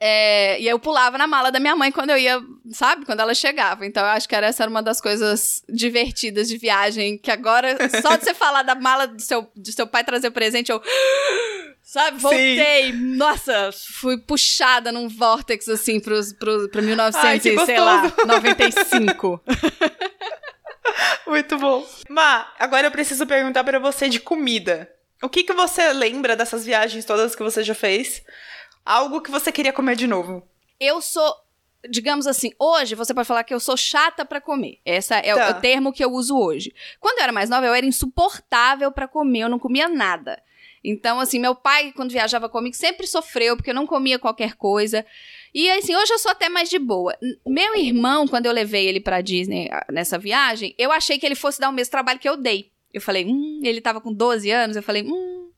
É, 0.00 0.60
e 0.60 0.68
eu 0.68 0.78
pulava 0.78 1.18
na 1.18 1.26
mala 1.26 1.50
da 1.50 1.58
minha 1.60 1.74
mãe 1.76 1.90
quando 1.90 2.10
eu 2.10 2.18
ia, 2.18 2.40
sabe? 2.72 3.04
Quando 3.04 3.20
ela 3.20 3.34
chegava. 3.34 3.84
Então 3.86 4.02
eu 4.02 4.10
acho 4.10 4.28
que 4.28 4.34
era- 4.34 4.46
essa 4.46 4.62
era 4.62 4.70
uma 4.70 4.82
das 4.82 5.00
coisas 5.00 5.62
divertidas 5.68 6.48
de 6.48 6.56
viagem. 6.56 7.18
Que 7.18 7.30
agora, 7.30 7.76
só 8.00 8.16
de 8.16 8.24
você 8.24 8.32
falar 8.34 8.62
da 8.62 8.74
mala 8.74 9.06
do 9.06 9.20
seu, 9.20 9.50
do 9.56 9.72
seu 9.72 9.86
pai 9.86 10.04
trazer 10.04 10.30
presente, 10.30 10.70
eu. 10.70 10.80
Sabe? 11.82 12.18
Voltei. 12.18 12.92
Nossa, 12.92 13.70
fui 13.72 14.18
puxada 14.18 14.92
num 14.92 15.08
vórtex 15.08 15.66
assim 15.70 15.98
pros, 15.98 16.34
pro, 16.34 16.68
pra 16.68 16.82
1900 16.82 17.24
Ai, 17.24 17.40
que 17.40 17.48
e, 17.48 17.64
sei 17.64 17.80
lá, 17.80 18.02
gostoso. 18.02 18.26
95. 18.28 19.42
Muito 21.26 21.56
bom. 21.58 21.86
Ma, 22.08 22.46
agora 22.58 22.86
eu 22.86 22.90
preciso 22.90 23.26
perguntar 23.26 23.64
pra 23.64 23.78
você 23.78 24.08
de 24.08 24.20
comida. 24.20 24.88
O 25.22 25.28
que 25.28 25.42
que 25.44 25.52
você 25.52 25.92
lembra 25.92 26.36
dessas 26.36 26.64
viagens 26.64 27.04
todas 27.04 27.34
que 27.34 27.42
você 27.42 27.62
já 27.62 27.74
fez? 27.74 28.22
Algo 28.88 29.20
que 29.20 29.30
você 29.30 29.52
queria 29.52 29.72
comer 29.72 29.96
de 29.96 30.06
novo. 30.06 30.42
eu 30.80 31.00
sou, 31.00 31.34
digamos 31.90 32.26
assim, 32.26 32.52
hoje 32.58 32.94
você 32.94 33.12
pode 33.12 33.26
falar 33.28 33.44
que 33.44 33.52
eu 33.52 33.60
sou 33.60 33.76
chata 33.76 34.24
pra 34.24 34.40
comer. 34.40 34.78
Essa 34.84 35.16
é 35.18 35.34
o- 35.34 35.36
Tá. 35.36 35.50
o 35.50 35.60
termo 35.60 35.92
que 35.92 36.04
eu 36.04 36.10
uso 36.12 36.38
hoje. 36.38 36.72
Quando 37.00 37.18
eu 37.18 37.24
era 37.24 37.32
mais 37.32 37.50
nova, 37.50 37.66
eu 37.66 37.74
era 37.74 37.84
insuportável 37.84 38.90
pra 38.92 39.06
comer, 39.08 39.40
eu 39.40 39.48
não 39.48 39.58
comia 39.58 39.88
nada. 39.88 40.40
Então, 40.84 41.18
assim, 41.18 41.38
meu 41.40 41.54
pai, 41.54 41.92
quando 41.94 42.12
viajava 42.12 42.48
comigo, 42.48 42.74
sempre 42.76 43.06
sofreu, 43.06 43.56
porque 43.56 43.70
eu 43.70 43.74
não 43.74 43.86
comia 43.86 44.18
qualquer 44.18 44.54
coisa. 44.54 45.04
E, 45.52 45.68
assim, 45.72 45.94
hoje 45.96 46.12
eu 46.12 46.18
sou 46.18 46.30
até 46.30 46.48
mais 46.48 46.70
de 46.70 46.78
boa. 46.78 47.16
Meu 47.46 47.74
irmão, 47.76 48.26
quando 48.28 48.46
eu 48.46 48.52
levei 48.52 48.86
ele 48.86 49.00
pra 49.00 49.20
Disney 49.20 49.68
ah, 49.72 49.84
nessa 49.90 50.16
viagem, 50.16 50.74
eu 50.78 50.92
achei 50.92 51.18
que 51.18 51.26
ele 51.26 51.34
fosse 51.34 51.58
dar 51.60 51.68
o 51.68 51.72
mesmo 51.72 51.90
trabalho 51.90 52.18
que 52.20 52.28
eu 52.28 52.36
dei. 52.36 52.70
Eu 52.94 53.00
falei, 53.00 53.26
hum, 53.26 53.60
ele 53.64 53.80
tava 53.80 54.00
com 54.00 54.12
12 54.12 54.50
anos, 54.50 54.76
eu 54.76 54.82
falei, 54.82 55.02
hum. 55.02 55.50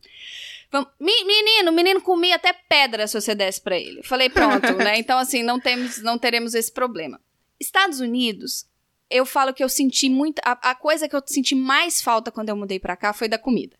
Menino, 1.00 1.70
o 1.70 1.74
menino 1.74 2.00
comia 2.00 2.36
até 2.36 2.52
pedra 2.52 3.06
se 3.06 3.20
você 3.20 3.34
desse 3.34 3.60
pra 3.60 3.76
ele. 3.76 4.02
Falei, 4.02 4.30
pronto, 4.30 4.72
né? 4.74 4.98
Então, 5.00 5.18
assim, 5.18 5.42
não, 5.42 5.58
temos, 5.58 6.00
não 6.02 6.18
teremos 6.18 6.54
esse 6.54 6.70
problema. 6.70 7.20
Estados 7.58 8.00
Unidos, 8.00 8.66
eu 9.10 9.26
falo 9.26 9.52
que 9.52 9.64
eu 9.64 9.68
senti 9.68 10.08
muito. 10.08 10.40
A, 10.44 10.70
a 10.70 10.74
coisa 10.74 11.08
que 11.08 11.16
eu 11.16 11.22
senti 11.26 11.54
mais 11.54 12.00
falta 12.00 12.30
quando 12.30 12.48
eu 12.48 12.56
mudei 12.56 12.78
pra 12.78 12.96
cá 12.96 13.12
foi 13.12 13.28
da 13.28 13.38
comida. 13.38 13.76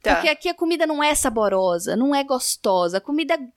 Tá. 0.00 0.14
Porque 0.14 0.28
aqui 0.28 0.48
a 0.48 0.54
comida 0.54 0.86
não 0.86 1.02
é 1.02 1.14
saborosa, 1.14 1.96
não 1.96 2.14
é 2.14 2.22
gostosa. 2.22 2.98
A 2.98 3.00
comida 3.00 3.34
é 3.34 3.48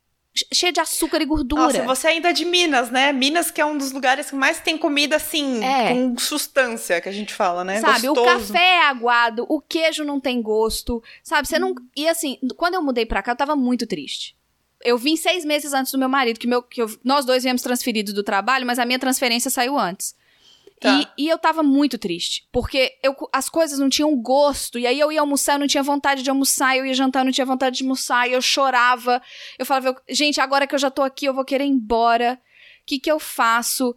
cheia 0.53 0.71
de 0.71 0.79
açúcar 0.79 1.21
e 1.21 1.25
gordura. 1.25 1.61
Nossa, 1.63 1.83
você 1.83 2.07
ainda 2.07 2.29
é 2.29 2.33
de 2.33 2.43
Minas, 2.45 2.89
né? 2.89 3.11
Minas 3.13 3.49
que 3.51 3.61
é 3.61 3.65
um 3.65 3.77
dos 3.77 3.91
lugares 3.91 4.29
que 4.29 4.35
mais 4.35 4.59
tem 4.59 4.77
comida 4.77 5.15
assim, 5.15 5.63
É. 5.63 5.93
com 5.93 6.17
substância, 6.17 6.99
que 6.99 7.07
a 7.07 7.11
gente 7.11 7.33
fala, 7.33 7.63
né? 7.63 7.79
Sabe, 7.79 8.09
o 8.09 8.13
Gostoso. 8.13 8.53
café 8.53 8.65
é 8.77 8.81
aguado, 8.87 9.45
o 9.49 9.61
queijo 9.61 10.03
não 10.03 10.19
tem 10.19 10.41
gosto, 10.41 11.01
sabe? 11.23 11.47
Você 11.47 11.57
não. 11.57 11.73
E 11.95 12.07
assim, 12.07 12.37
quando 12.57 12.73
eu 12.75 12.81
mudei 12.81 13.05
pra 13.05 13.23
cá, 13.23 13.31
eu 13.31 13.35
tava 13.37 13.55
muito 13.55 13.87
triste. 13.87 14.35
Eu 14.83 14.97
vim 14.97 15.15
seis 15.15 15.43
meses 15.45 15.73
antes 15.73 15.91
do 15.91 15.97
meu 15.97 16.09
marido, 16.09 16.39
que, 16.39 16.45
meu, 16.47 16.61
que 16.61 16.81
eu- 16.81 16.99
nós 17.03 17.25
dois 17.25 17.43
viemos 17.43 17.61
transferidos 17.61 18.13
do 18.13 18.21
trabalho, 18.23 18.65
mas 18.67 18.77
a 18.77 18.85
minha 18.85 18.99
transferência 18.99 19.49
saiu 19.49 19.77
antes. 19.79 20.15
Tá. 20.79 21.13
E, 21.17 21.25
e 21.25 21.29
eu 21.29 21.37
tava 21.37 21.63
muito 21.63 21.97
triste, 21.97 22.47
porque 22.51 22.97
eu, 23.01 23.15
as 23.31 23.49
coisas 23.49 23.79
não 23.79 23.89
tinham 23.89 24.13
gosto, 24.17 24.77
e 24.77 24.85
aí 24.85 24.99
eu 24.99 25.11
ia 25.11 25.21
almoçar, 25.21 25.53
eu 25.53 25.59
não 25.59 25.67
tinha 25.67 25.81
vontade 25.81 26.21
de 26.21 26.29
almoçar, 26.29 26.77
eu 26.77 26.85
ia 26.85 26.93
jantar, 26.93 27.21
eu 27.21 27.25
não 27.25 27.31
tinha 27.31 27.45
vontade 27.45 27.77
de 27.77 27.83
almoçar, 27.83 28.27
e 28.27 28.33
eu 28.33 28.41
chorava. 28.41 29.21
Eu 29.57 29.65
falava, 29.65 29.95
gente, 30.09 30.41
agora 30.41 30.67
que 30.67 30.75
eu 30.75 30.79
já 30.79 30.91
tô 30.91 31.01
aqui, 31.01 31.25
eu 31.25 31.33
vou 31.33 31.45
querer 31.45 31.63
ir 31.65 31.69
embora. 31.69 32.39
O 32.81 32.85
que 32.85 32.99
que 32.99 33.11
eu 33.11 33.19
faço? 33.19 33.95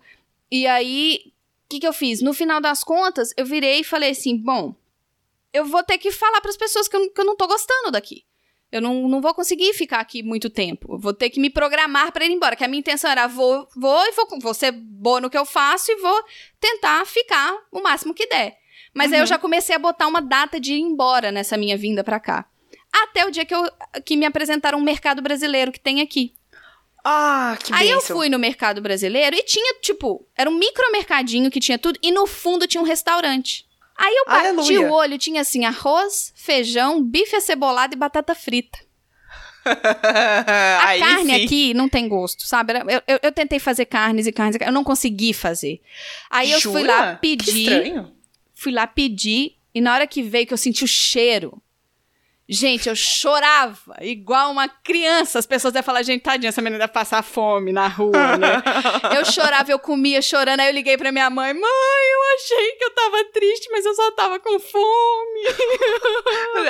E 0.50 0.66
aí, 0.66 1.32
o 1.66 1.68
que, 1.68 1.80
que 1.80 1.86
eu 1.86 1.92
fiz? 1.92 2.22
No 2.22 2.32
final 2.32 2.60
das 2.60 2.82
contas, 2.84 3.34
eu 3.36 3.44
virei 3.44 3.80
e 3.80 3.84
falei 3.84 4.10
assim: 4.10 4.36
bom, 4.36 4.74
eu 5.52 5.64
vou 5.64 5.82
ter 5.82 5.98
que 5.98 6.10
falar 6.10 6.40
para 6.40 6.50
as 6.50 6.56
pessoas 6.56 6.88
que 6.88 6.96
eu, 6.96 7.10
que 7.10 7.20
eu 7.20 7.24
não 7.24 7.36
tô 7.36 7.46
gostando 7.46 7.90
daqui. 7.90 8.24
Eu 8.70 8.82
não, 8.82 9.08
não 9.08 9.20
vou 9.20 9.32
conseguir 9.32 9.72
ficar 9.72 9.98
aqui 10.00 10.22
muito 10.22 10.50
tempo. 10.50 10.94
Eu 10.94 10.98
vou 10.98 11.14
ter 11.14 11.30
que 11.30 11.40
me 11.40 11.48
programar 11.48 12.12
para 12.12 12.24
ir 12.26 12.30
embora. 12.30 12.54
Que 12.54 12.64
a 12.64 12.68
minha 12.68 12.80
intenção 12.80 13.10
era: 13.10 13.26
vou, 13.26 13.66
vou 13.74 14.04
e 14.06 14.12
vou, 14.12 14.26
vou 14.40 14.52
ser 14.54 14.72
boa 14.72 15.20
no 15.20 15.30
que 15.30 15.38
eu 15.38 15.46
faço 15.46 15.90
e 15.90 15.96
vou 15.96 16.22
tentar 16.60 17.06
ficar 17.06 17.56
o 17.72 17.80
máximo 17.80 18.12
que 18.12 18.26
der. 18.26 18.58
Mas 18.92 19.12
aí 19.12 19.18
eu 19.18 19.22
Uhum. 19.22 19.26
já 19.26 19.38
comecei 19.38 19.74
a 19.74 19.78
botar 19.78 20.06
uma 20.06 20.20
data 20.20 20.58
de 20.60 20.74
ir 20.74 20.80
embora 20.80 21.30
nessa 21.32 21.56
minha 21.56 21.76
vinda 21.78 22.02
para 22.04 22.18
cá. 22.20 22.46
Até 22.92 23.24
o 23.26 23.30
dia 23.30 23.44
que, 23.44 23.54
eu, 23.54 23.62
que 24.04 24.16
me 24.16 24.24
apresentaram 24.26 24.78
um 24.78 24.82
mercado 24.82 25.20
brasileiro 25.22 25.70
que 25.70 25.78
tem 25.80 26.00
aqui. 26.00 26.34
Ah, 27.04 27.56
que 27.62 27.72
Aí 27.72 27.88
eu 27.88 28.00
fui 28.00 28.28
no 28.28 28.38
mercado 28.38 28.80
brasileiro 28.82 29.36
e 29.36 29.42
tinha, 29.42 29.74
tipo, 29.80 30.26
era 30.36 30.48
um 30.50 30.54
micromercadinho 30.58 31.50
que 31.50 31.60
tinha 31.60 31.78
tudo 31.78 31.98
e 32.02 32.10
no 32.10 32.26
fundo 32.26 32.66
tinha 32.66 32.80
um 32.82 32.84
restaurante. 32.86 33.67
Aí 33.98 34.14
eu 34.14 34.24
bati 34.26 34.46
Aleluia. 34.48 34.82
o 34.82 34.92
olho, 34.92 35.18
tinha 35.18 35.40
assim, 35.40 35.64
arroz, 35.64 36.32
feijão, 36.36 37.02
bife 37.02 37.34
acebolado 37.36 37.94
e 37.94 37.98
batata 37.98 38.34
frita. 38.34 38.78
A 39.64 40.86
Aí 40.88 41.00
carne 41.00 41.34
sim. 41.34 41.44
aqui 41.44 41.74
não 41.74 41.88
tem 41.88 42.08
gosto, 42.08 42.46
sabe? 42.46 42.72
Eu, 42.74 43.02
eu, 43.06 43.18
eu 43.24 43.32
tentei 43.32 43.58
fazer 43.58 43.84
carnes 43.86 44.26
e 44.26 44.32
carnes, 44.32 44.56
eu 44.60 44.72
não 44.72 44.84
consegui 44.84 45.34
fazer. 45.34 45.80
Aí 46.30 46.50
eu 46.52 46.60
fui 46.60 46.80
Jura? 46.82 46.86
lá 46.96 47.14
Que 47.16 47.20
pedir, 47.36 47.62
estranho. 47.62 48.12
fui 48.54 48.72
lá 48.72 48.86
pedir, 48.86 49.56
e 49.74 49.80
na 49.80 49.92
hora 49.92 50.06
que 50.06 50.22
veio 50.22 50.46
que 50.46 50.54
eu 50.54 50.58
senti 50.58 50.84
o 50.84 50.88
cheiro, 50.88 51.60
gente, 52.48 52.88
eu 52.88 52.96
chorava, 52.96 53.96
igual 54.00 54.50
uma 54.50 54.68
criança. 54.68 55.38
As 55.38 55.46
pessoas 55.46 55.72
devem 55.72 55.84
falar, 55.84 56.02
gente, 56.02 56.22
tadinha, 56.22 56.48
essa 56.48 56.62
menina 56.62 56.78
deve 56.78 56.92
passar 56.92 57.22
fome 57.22 57.72
na 57.72 57.86
rua, 57.86 58.36
né? 58.36 58.62
Eu 59.14 59.24
chorava, 59.24 59.70
eu 59.70 59.78
comia 59.78 60.22
chorando, 60.22 60.60
aí 60.60 60.68
eu 60.68 60.74
liguei 60.74 60.96
pra 60.96 61.10
minha 61.10 61.28
mãe, 61.28 61.52
mãe, 61.52 61.62
eu 61.62 62.36
achei 62.36 62.72
que 62.72 62.84
eu 62.84 62.90
tava 62.90 63.24
triste, 63.32 63.68
mas 63.70 63.84
eu 63.84 63.94
só 63.94 64.10
tava 64.12 64.38
com 64.38 64.58
fome. 64.58 65.40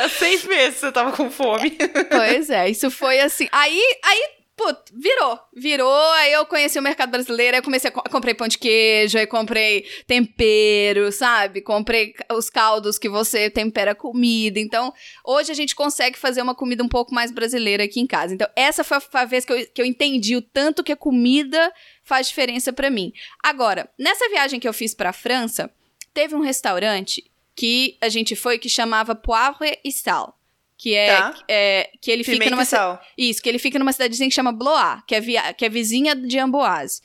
Há 0.02 0.08
seis 0.08 0.44
meses 0.44 0.78
você 0.78 0.92
tava 0.92 1.12
com 1.12 1.30
fome. 1.30 1.76
Pois 2.10 2.50
é, 2.50 2.68
isso 2.70 2.90
foi 2.90 3.20
assim. 3.20 3.48
Aí, 3.52 3.82
aí, 4.04 4.28
putz, 4.58 4.92
virou. 4.92 5.38
Virou, 5.54 6.10
aí 6.14 6.32
eu 6.32 6.44
conheci 6.44 6.78
o 6.78 6.82
mercado 6.82 7.10
brasileiro, 7.10 7.54
aí 7.54 7.60
eu 7.60 7.64
comecei 7.64 7.88
a 7.88 7.92
co- 7.92 8.02
comprei 8.10 8.34
pão 8.34 8.48
de 8.48 8.58
queijo, 8.58 9.16
aí 9.16 9.26
comprei 9.26 9.86
tempero, 10.06 11.10
sabe? 11.12 11.60
Comprei 11.62 12.12
os 12.32 12.50
caldos 12.50 12.98
que 12.98 13.08
você 13.08 13.48
tempera 13.48 13.94
comida. 13.94 14.58
Então, 14.60 14.92
hoje 15.24 15.50
a 15.52 15.54
gente 15.54 15.74
consegue 15.74 16.18
fazer 16.18 16.42
uma 16.42 16.54
comida 16.54 16.82
um 16.82 16.88
pouco 16.88 17.14
mais 17.14 17.30
brasileira 17.30 17.84
aqui 17.84 18.00
em 18.00 18.06
casa. 18.06 18.34
Então, 18.34 18.48
essa 18.54 18.84
foi 18.84 18.98
a, 19.14 19.24
vez 19.24 19.44
que 19.44 19.52
eu, 19.52 19.66
que 19.66 19.80
eu 19.80 19.86
entendi 19.86 20.36
o 20.36 20.42
tanto 20.42 20.84
que 20.84 20.92
a 20.92 20.96
comida 20.96 21.72
faz 22.04 22.28
diferença 22.28 22.72
pra 22.72 22.90
mim. 22.90 23.12
Agora, 23.42 23.88
nessa 23.98 24.28
viagem 24.28 24.60
que 24.60 24.68
eu 24.68 24.72
fiz 24.72 24.94
pra 24.94 25.12
França, 25.12 25.70
teve 26.12 26.34
um 26.34 26.40
restaurante 26.40 27.24
que 27.54 27.96
a 28.00 28.08
gente 28.08 28.36
foi 28.36 28.58
que 28.58 28.68
chamava 28.68 29.14
Poivre 29.14 29.78
e 29.84 29.90
Sal. 29.90 30.37
Que 30.80 30.94
é, 30.94 31.08
Tá. 31.08 31.34
é- 31.48 31.90
que 32.00 32.08
ele 32.08 32.22
fica 32.22 32.36
Pimenta 32.36 32.52
numa 32.52 32.62
e 32.62 32.66
sal. 32.66 33.02
isso, 33.18 33.42
que 33.42 33.48
ele 33.48 33.58
fica 33.58 33.80
numa 33.80 33.92
cidadezinha 33.92 34.28
que 34.28 34.34
chama 34.34 34.52
Blois, 34.52 35.00
que 35.08 35.14
é, 35.16 35.20
via- 35.20 35.52
que 35.52 35.64
é 35.64 35.68
vizinha 35.68 36.14
de 36.14 36.38
Amboise. 36.38 37.02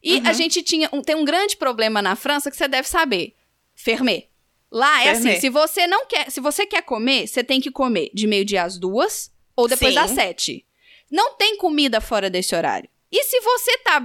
E 0.00 0.18
Uhum. 0.18 0.28
a 0.28 0.32
gente 0.32 0.62
tinha 0.62 0.88
um- 0.92 1.02
tem 1.02 1.16
um 1.16 1.24
grande 1.24 1.56
problema 1.56 2.00
na 2.00 2.14
França 2.14 2.50
que 2.52 2.56
você 2.56 2.68
deve 2.68 2.86
saber. 2.88 3.34
Fermé. 3.74 4.26
Lá 4.70 5.02
é 5.02 5.12
Fermer. 5.14 5.32
assim, 5.32 5.40
se 5.40 5.50
você 5.50 5.86
não 5.88 6.06
quer, 6.06 6.30
se 6.30 6.40
você 6.40 6.64
quer 6.66 6.82
comer, 6.82 7.26
você 7.26 7.42
tem 7.42 7.60
que 7.60 7.70
comer 7.70 8.10
de 8.14 8.28
meio-dia 8.28 8.62
às 8.62 8.78
duas 8.78 9.32
ou 9.56 9.66
depois 9.66 9.92
Sim. 9.92 10.00
das 10.00 10.10
sete. 10.12 10.64
Não 11.10 11.34
tem 11.34 11.56
comida 11.56 12.00
fora 12.00 12.30
desse 12.30 12.54
horário. 12.54 12.88
E 13.10 13.24
se 13.24 13.40
você 13.40 13.78
tá 13.78 14.00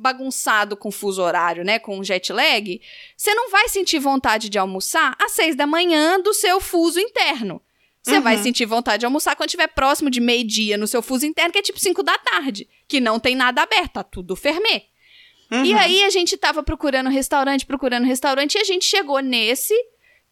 bagunçado 0.00 0.76
com 0.76 0.90
fuso 0.90 1.22
horário, 1.22 1.64
né, 1.64 1.78
com 1.78 2.02
jet 2.02 2.32
lag, 2.32 2.80
você 3.16 3.34
não 3.34 3.50
vai 3.50 3.68
sentir 3.68 3.98
vontade 3.98 4.48
de 4.48 4.58
almoçar 4.58 5.16
às 5.20 5.32
seis 5.32 5.56
da 5.56 5.66
manhã 5.66 6.20
do 6.20 6.32
seu 6.34 6.60
fuso 6.60 6.98
interno. 7.00 7.60
Você 8.08 8.16
Uhum. 8.16 8.22
vai 8.22 8.38
sentir 8.38 8.64
vontade 8.66 9.00
de 9.00 9.06
almoçar 9.06 9.36
quando 9.36 9.48
estiver 9.48 9.66
próximo 9.68 10.08
de 10.10 10.20
meio-dia 10.20 10.76
no 10.78 10.86
seu 10.86 11.02
fuso 11.02 11.26
interno, 11.26 11.52
que 11.52 11.58
é 11.58 11.62
tipo 11.62 11.78
5 11.78 12.02
da 12.02 12.16
tarde, 12.18 12.68
que 12.88 13.00
não 13.00 13.20
tem 13.20 13.34
nada 13.34 13.62
aberto, 13.62 13.92
tá 13.92 14.02
tudo 14.02 14.34
fermê. 14.34 14.84
E 15.50 15.72
Uhum. 15.72 15.78
aí 15.78 16.04
a 16.04 16.10
gente 16.10 16.36
tava 16.36 16.62
procurando 16.62 17.08
restaurante, 17.08 17.64
procurando 17.66 18.04
restaurante, 18.04 18.54
e 18.54 18.58
a 18.58 18.64
gente 18.64 18.84
chegou 18.84 19.20
nesse, 19.20 19.74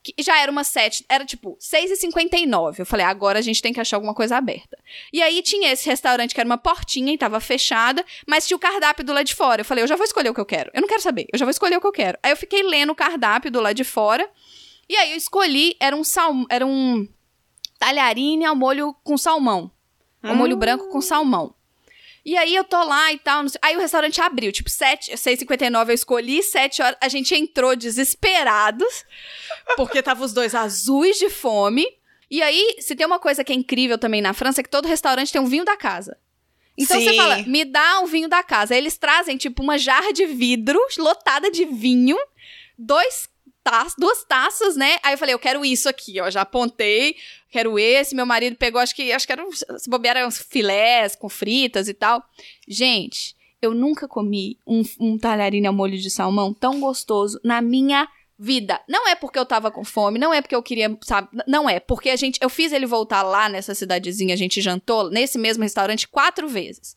que 0.03 0.15
já 0.23 0.39
era 0.39 0.53
umas 0.53 0.69
sete, 0.69 1.05
era 1.09 1.25
tipo 1.25 1.57
6h59. 1.61 2.79
Eu 2.81 2.87
falei, 2.87 3.05
agora 3.07 3.39
a 3.39 3.43
gente 3.43 3.61
tem 3.63 3.73
que 3.73 3.81
achar 3.81 3.97
alguma 3.97 4.15
coisa 4.15 4.37
aberta. 4.37 4.77
E 5.13 5.23
aí 5.23 5.43
tinha 5.43 5.73
esse 5.73 5.87
restaurante 5.89 6.35
que 6.35 6.41
era 6.41 6.47
uma 6.49 6.59
portinha 6.59 7.13
e 7.13 7.19
tava 7.19 7.41
fechada, 7.41 8.05
mas 8.27 8.47
tinha 8.47 8.57
o 8.57 8.61
cardápio 8.61 9.05
do 9.05 9.13
lado 9.13 9.25
de 9.27 9.35
fora. 9.35 9.63
Eu 9.63 9.65
falei, 9.65 9.83
eu 9.85 9.89
já 9.89 9.97
vou 9.97 10.05
escolher 10.05 10.29
o 10.31 10.35
que 10.35 10.41
eu 10.41 10.47
quero. 10.47 10.71
Eu 10.75 10.81
não 10.81 10.89
quero 10.89 11.01
saber, 11.03 11.27
eu 11.33 11.39
já 11.39 11.45
vou 11.45 11.51
escolher 11.51 11.77
o 11.77 11.81
que 11.81 11.87
eu 11.87 11.93
quero. 11.93 12.19
Aí 12.23 12.31
eu 12.31 12.37
fiquei 12.37 12.63
lendo 12.63 12.91
o 12.93 12.95
cardápio 12.95 13.51
do 13.51 13.61
lado 13.61 13.75
de 13.75 13.85
fora, 13.85 14.29
e 14.89 14.95
aí 14.97 15.11
eu 15.13 15.17
escolhi, 15.17 15.75
era 15.81 15.97
um 15.97 16.05
salmão, 16.05 16.47
era 16.51 16.65
um 16.67 17.09
talharine 17.79 18.45
ao 18.45 18.57
molho 18.57 18.95
com 19.05 19.17
salmão. 19.17 19.71
Ao 20.23 20.35
molho 20.35 20.57
branco 20.57 20.89
com 20.89 21.01
salmão. 21.01 21.55
E 22.25 22.37
aí 22.37 22.57
eu 22.57 22.65
tô 22.65 22.83
lá 22.83 23.13
e 23.13 23.19
tal. 23.19 23.45
Aí 23.63 23.77
o 23.77 23.79
restaurante 23.79 24.21
abriu, 24.21 24.51
tipo, 24.51 24.69
7, 24.69 25.13
6h59 25.13 25.91
eu 25.91 25.95
escolhi, 25.95 26.43
7 26.43 26.83
horas. 26.83 26.99
A 27.01 27.09
gente 27.09 27.33
entrou 27.37 27.77
desesperados, 27.77 29.05
porque 29.77 30.03
tava 30.03 30.25
os 30.25 30.33
dois 30.33 30.53
azuis 30.53 31.19
de 31.19 31.31
fome. 31.31 31.87
E 32.29 32.43
aí, 32.43 32.79
se 32.81 32.97
tem 32.97 33.07
uma 33.07 33.21
coisa 33.21 33.45
que 33.45 33.53
é 33.53 33.55
incrível 33.55 33.97
também 33.97 34.21
na 34.21 34.33
França, 34.33 34.61
é 34.61 34.65
que 34.65 34.69
todo 34.69 34.89
restaurante 34.89 35.33
tem 35.33 35.41
um 35.41 35.47
vinho 35.47 35.65
da 35.65 35.77
casa. 35.77 36.19
Então 36.77 37.01
você 37.01 37.11
Sim. 37.11 37.17
fala, 37.17 37.43
me 37.45 37.65
dá 37.65 38.01
um 38.01 38.07
vinho 38.07 38.29
da 38.29 38.43
casa. 38.43 38.75
Aí 38.75 38.79
eles 38.79 38.99
trazem, 38.99 39.37
tipo, 39.37 39.63
uma 39.63 39.79
jarra 39.79 40.13
de 40.13 40.27
vidro 40.27 40.81
lotada 40.99 41.49
de 41.49 41.65
vinho, 41.65 42.19
dois 42.77 43.29
ta 43.67 43.85
duas 43.99 44.23
taças, 44.23 44.77
né? 44.77 44.97
Aí 45.03 45.15
eu 45.15 45.19
falei, 45.19 45.35
eu 45.35 45.39
quero 45.41 45.65
isso 45.65 45.89
aqui, 45.89 46.21
ó. 46.21 46.31
Já 46.31 46.43
apontei, 46.43 47.17
quero 47.51 47.77
esse. 47.77 48.15
Meu 48.15 48.25
marido 48.25 48.55
pegou, 48.57 48.81
acho 48.81 48.95
que, 48.95 49.11
acho 49.13 49.27
que 49.27 49.33
eram, 49.33 49.51
se 49.51 49.91
bobear, 49.91 50.17
eram 50.17 50.29
uns 50.29 50.39
filés 50.39 51.17
com 51.17 51.29
fritas 51.29 51.89
e 51.89 51.95
tal. 51.95 52.23
Gente, 52.69 53.35
eu 53.61 53.75
nunca 53.75 54.07
comi 54.07 54.57
um, 54.65 54.83
um 55.01 55.19
talharine 55.19 55.67
ao 55.67 55.75
molho 55.75 55.99
de 55.99 56.09
salmão 56.09 56.55
tão 56.55 56.79
gostoso 56.79 57.41
na 57.43 57.61
minha 57.61 58.07
vida. 58.39 58.81
Não 58.89 59.09
é 59.09 59.17
porque 59.17 59.39
eu 59.39 59.45
tava 59.47 59.69
com 59.69 59.85
fome, 59.85 60.17
não 60.17 60.33
é 60.33 60.41
porque 60.41 60.55
eu 60.55 60.63
queria, 60.63 60.97
sabe? 61.03 61.29
Não 61.49 61.69
é, 61.69 61.81
porque 61.81 62.11
a 62.11 62.17
gente, 62.17 62.39
eu 62.41 62.49
fiz 62.49 62.71
ele 62.71 62.87
voltar 62.87 63.23
lá 63.23 63.49
nessa 63.49 63.75
cidadezinha, 63.75 64.35
a 64.35 64.39
gente 64.39 64.61
jantou 64.61 65.11
nesse 65.11 65.39
mesmo 65.39 65.65
restaurante 65.65 66.07
quatro 66.07 66.47
vezes. 66.47 66.97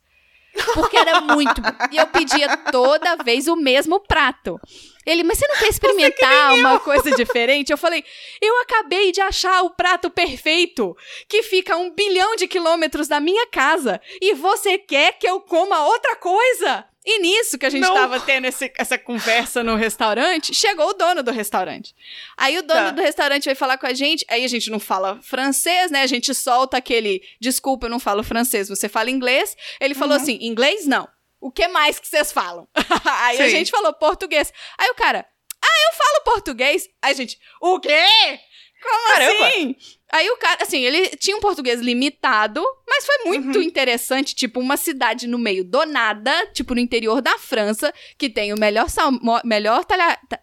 Porque 0.73 0.97
era 0.97 1.21
muito. 1.21 1.61
E 1.91 1.97
eu 1.97 2.07
pedia 2.07 2.57
toda 2.71 3.17
vez 3.23 3.47
o 3.47 3.55
mesmo 3.55 3.99
prato. 3.99 4.59
Ele, 5.05 5.23
mas 5.23 5.37
você 5.37 5.47
não 5.47 5.57
quer 5.57 5.69
experimentar 5.69 6.53
uma 6.53 6.79
coisa 6.79 7.11
diferente? 7.11 7.71
Eu 7.71 7.77
falei, 7.77 8.03
eu 8.41 8.61
acabei 8.61 9.11
de 9.11 9.21
achar 9.21 9.63
o 9.63 9.71
prato 9.71 10.09
perfeito, 10.09 10.95
que 11.27 11.41
fica 11.41 11.73
a 11.73 11.77
um 11.77 11.89
bilhão 11.89 12.35
de 12.35 12.47
quilômetros 12.47 13.07
da 13.07 13.19
minha 13.19 13.47
casa, 13.47 13.99
e 14.21 14.33
você 14.33 14.77
quer 14.77 15.13
que 15.13 15.27
eu 15.27 15.39
coma 15.39 15.85
outra 15.85 16.15
coisa? 16.15 16.85
E 17.11 17.19
nisso 17.21 17.57
que 17.57 17.65
a 17.65 17.69
gente 17.71 17.81
Não. 17.81 17.93
tava 17.95 18.19
tendo 18.19 18.45
esse- 18.45 18.71
essa 18.77 18.95
conversa 18.97 19.63
no 19.63 19.75
restaurante, 19.75 20.53
chegou 20.53 20.89
o 20.89 20.93
dono 20.93 21.23
do 21.23 21.31
restaurante. 21.31 21.95
Aí 22.37 22.55
o 22.57 22.61
dono 22.61 22.89
Tá. 22.89 22.91
do 22.91 23.01
restaurante 23.01 23.45
veio 23.45 23.55
falar 23.57 23.79
com 23.79 23.87
a 23.87 23.93
gente, 23.93 24.23
aí 24.29 24.45
a 24.45 24.47
gente 24.47 24.69
não 24.69 24.79
fala 24.79 25.19
francês, 25.23 25.89
né? 25.89 26.03
A 26.03 26.07
gente 26.07 26.31
solta 26.35 26.77
aquele, 26.77 27.23
desculpa, 27.41 27.87
eu 27.87 27.89
não 27.89 27.99
falo 27.99 28.21
francês, 28.23 28.69
você 28.69 28.87
fala 28.87 29.09
inglês. 29.09 29.57
Ele 29.81 29.95
falou 29.95 30.15
Uhum. 30.17 30.21
assim, 30.21 30.37
inglês 30.39 30.85
não. 30.85 31.07
O 31.41 31.51
que 31.51 31.67
mais 31.67 31.97
que 31.97 32.07
vocês 32.07 32.31
falam? 32.31 32.67
aí 33.25 33.41
a 33.41 33.45
Sim. 33.45 33.49
gente 33.49 33.71
falou 33.71 33.91
português. 33.93 34.53
Aí 34.77 34.89
o 34.91 34.95
cara, 34.95 35.25
ah, 35.63 35.91
eu 35.91 35.97
falo 35.97 36.23
português. 36.25 36.87
Aí 37.01 37.11
a 37.11 37.15
gente, 37.15 37.39
o 37.59 37.79
quê? 37.79 38.39
Como 38.81 39.07
Caramba. 39.13 39.47
assim? 39.47 39.75
Aí 40.11 40.29
o 40.31 40.37
cara, 40.37 40.63
assim, 40.63 40.79
ele 40.83 41.09
tinha 41.17 41.35
um 41.37 41.39
português 41.41 41.79
limitado, 41.81 42.63
mas 42.87 43.05
foi 43.05 43.17
muito 43.25 43.57
Uhum. 43.57 43.63
interessante, 43.63 44.33
tipo, 44.33 44.59
uma 44.59 44.77
cidade 44.77 45.27
no 45.27 45.37
meio 45.37 45.63
do 45.63 45.85
nada, 45.85 46.47
tipo, 46.53 46.73
no 46.73 46.79
interior 46.79 47.21
da 47.21 47.37
França, 47.37 47.93
que 48.17 48.29
tem 48.29 48.53
o 48.53 48.57
melhor, 48.59 48.89
salmo, 48.89 49.19
melhor 49.43 49.85
talha, 49.85 50.17
ta- 50.29 50.39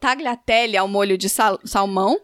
tagliatelle 0.00 0.76
ao 0.76 0.86
molho 0.88 1.16
de 1.16 1.28
sal- 1.28 1.60
salmão. 1.64 2.18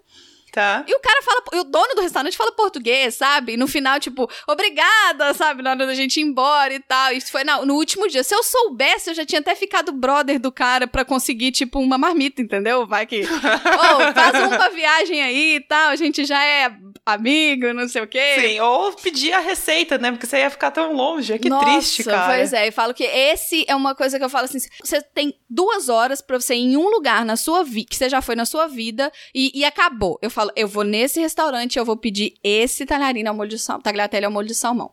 Tá. 0.53 0.85
E 0.87 0.95
o 0.95 1.01
cara 1.01 1.23
fala, 1.23 1.43
e 1.53 1.59
o 1.61 1.65
dono 1.65 1.95
do 1.95 2.03
restaurante 2.03 2.37
fala 2.37 2.53
português, 2.53 3.15
sabe? 3.15 3.53
E 3.53 3.57
no 3.57 3.67
final, 3.69 4.01
tipo, 4.01 4.29
obrigada, 4.49 5.33
sabe? 5.35 5.63
Na 5.63 5.71
hora 5.71 5.87
da 5.87 5.95
gente 5.95 6.19
ir 6.21 6.23
embora 6.23 6.73
e 6.75 6.81
tal. 6.81 7.13
Isso 7.13 7.31
foi 7.31 7.45
na- 7.45 7.65
no 7.65 7.75
último 7.75 8.09
dia. 8.09 8.23
Se 8.25 8.35
eu 8.35 8.43
soubesse, 8.43 9.11
eu 9.11 9.15
já 9.15 9.25
tinha 9.27 9.41
até 9.41 9.55
ficado 9.55 9.93
brother 9.93 10.39
do 10.41 10.51
cara 10.53 10.87
pra 10.87 11.05
conseguir, 11.05 11.53
tipo, 11.53 11.79
uma 11.79 11.99
marmita, 11.99 12.41
entendeu? 12.43 12.87
Vai 12.87 13.07
que. 13.07 13.21
Ô, 13.25 14.13
faz 14.15 14.35
uma 14.53 14.69
viagem 14.71 15.23
aí 15.23 15.57
e 15.57 15.61
tal. 15.61 15.91
A 15.91 15.97
gente 15.97 16.25
já 16.25 16.43
é 16.45 16.71
amigo, 17.05 17.73
não 17.73 17.89
sei 17.89 18.03
o 18.03 18.07
quê. 18.07 18.37
Sim, 18.41 18.61
ou 18.61 18.93
pedir 18.95 19.33
a 19.33 19.41
receita, 19.41 19.99
né? 19.99 20.11
Porque 20.13 20.27
você 20.27 20.39
ia 20.39 20.51
ficar 20.51 20.71
tão 20.71 20.93
longe. 20.93 21.39
Que 21.39 21.49
Nossa, 21.49 21.65
triste, 21.67 22.05
cara. 22.05 22.35
Pois 22.35 22.53
é, 22.53 22.69
eu 22.69 22.73
falo 22.73 22.95
que 22.95 23.05
esse 23.05 23.65
é 23.69 23.75
uma 23.75 23.95
coisa 23.95 24.19
que 24.19 24.25
eu 24.25 24.29
falo 24.31 24.45
assim: 24.45 24.59
você 24.83 25.03
tem 25.03 25.35
duas 25.49 25.89
horas 25.89 26.21
pra 26.21 26.39
você 26.41 26.55
ir 26.55 26.61
em 26.73 26.77
um 26.77 26.89
lugar 26.89 27.25
na 27.25 27.37
sua 27.37 27.63
vida, 27.65 27.89
que 27.91 27.97
você 27.97 28.09
já 28.09 28.23
foi 28.23 28.35
na 28.37 28.45
sua 28.45 28.67
vida, 28.67 29.11
e, 29.35 29.51
e 29.55 29.65
acabou. 29.65 30.19
Eu 30.23 30.31
falo, 30.31 30.40
eu 30.57 30.69
vou 30.69 30.85
nesse 30.85 31.21
restaurante, 31.21 31.79
eu 31.79 31.85
vou 31.85 31.97
pedir 31.97 32.35
esse 32.43 32.87
talharina 32.87 33.31
ao 33.31 33.37
molho 33.37 33.51
de 33.51 33.59
salmão, 33.59 33.83
tagliatelle 33.83 34.27
ao 34.27 34.33
molho 34.33 34.49
de 34.49 34.55
salmão. 34.55 34.93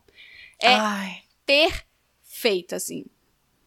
É 0.60 0.74
Ai. 0.74 1.22
perfeito, 1.46 2.74
assim. 2.74 3.04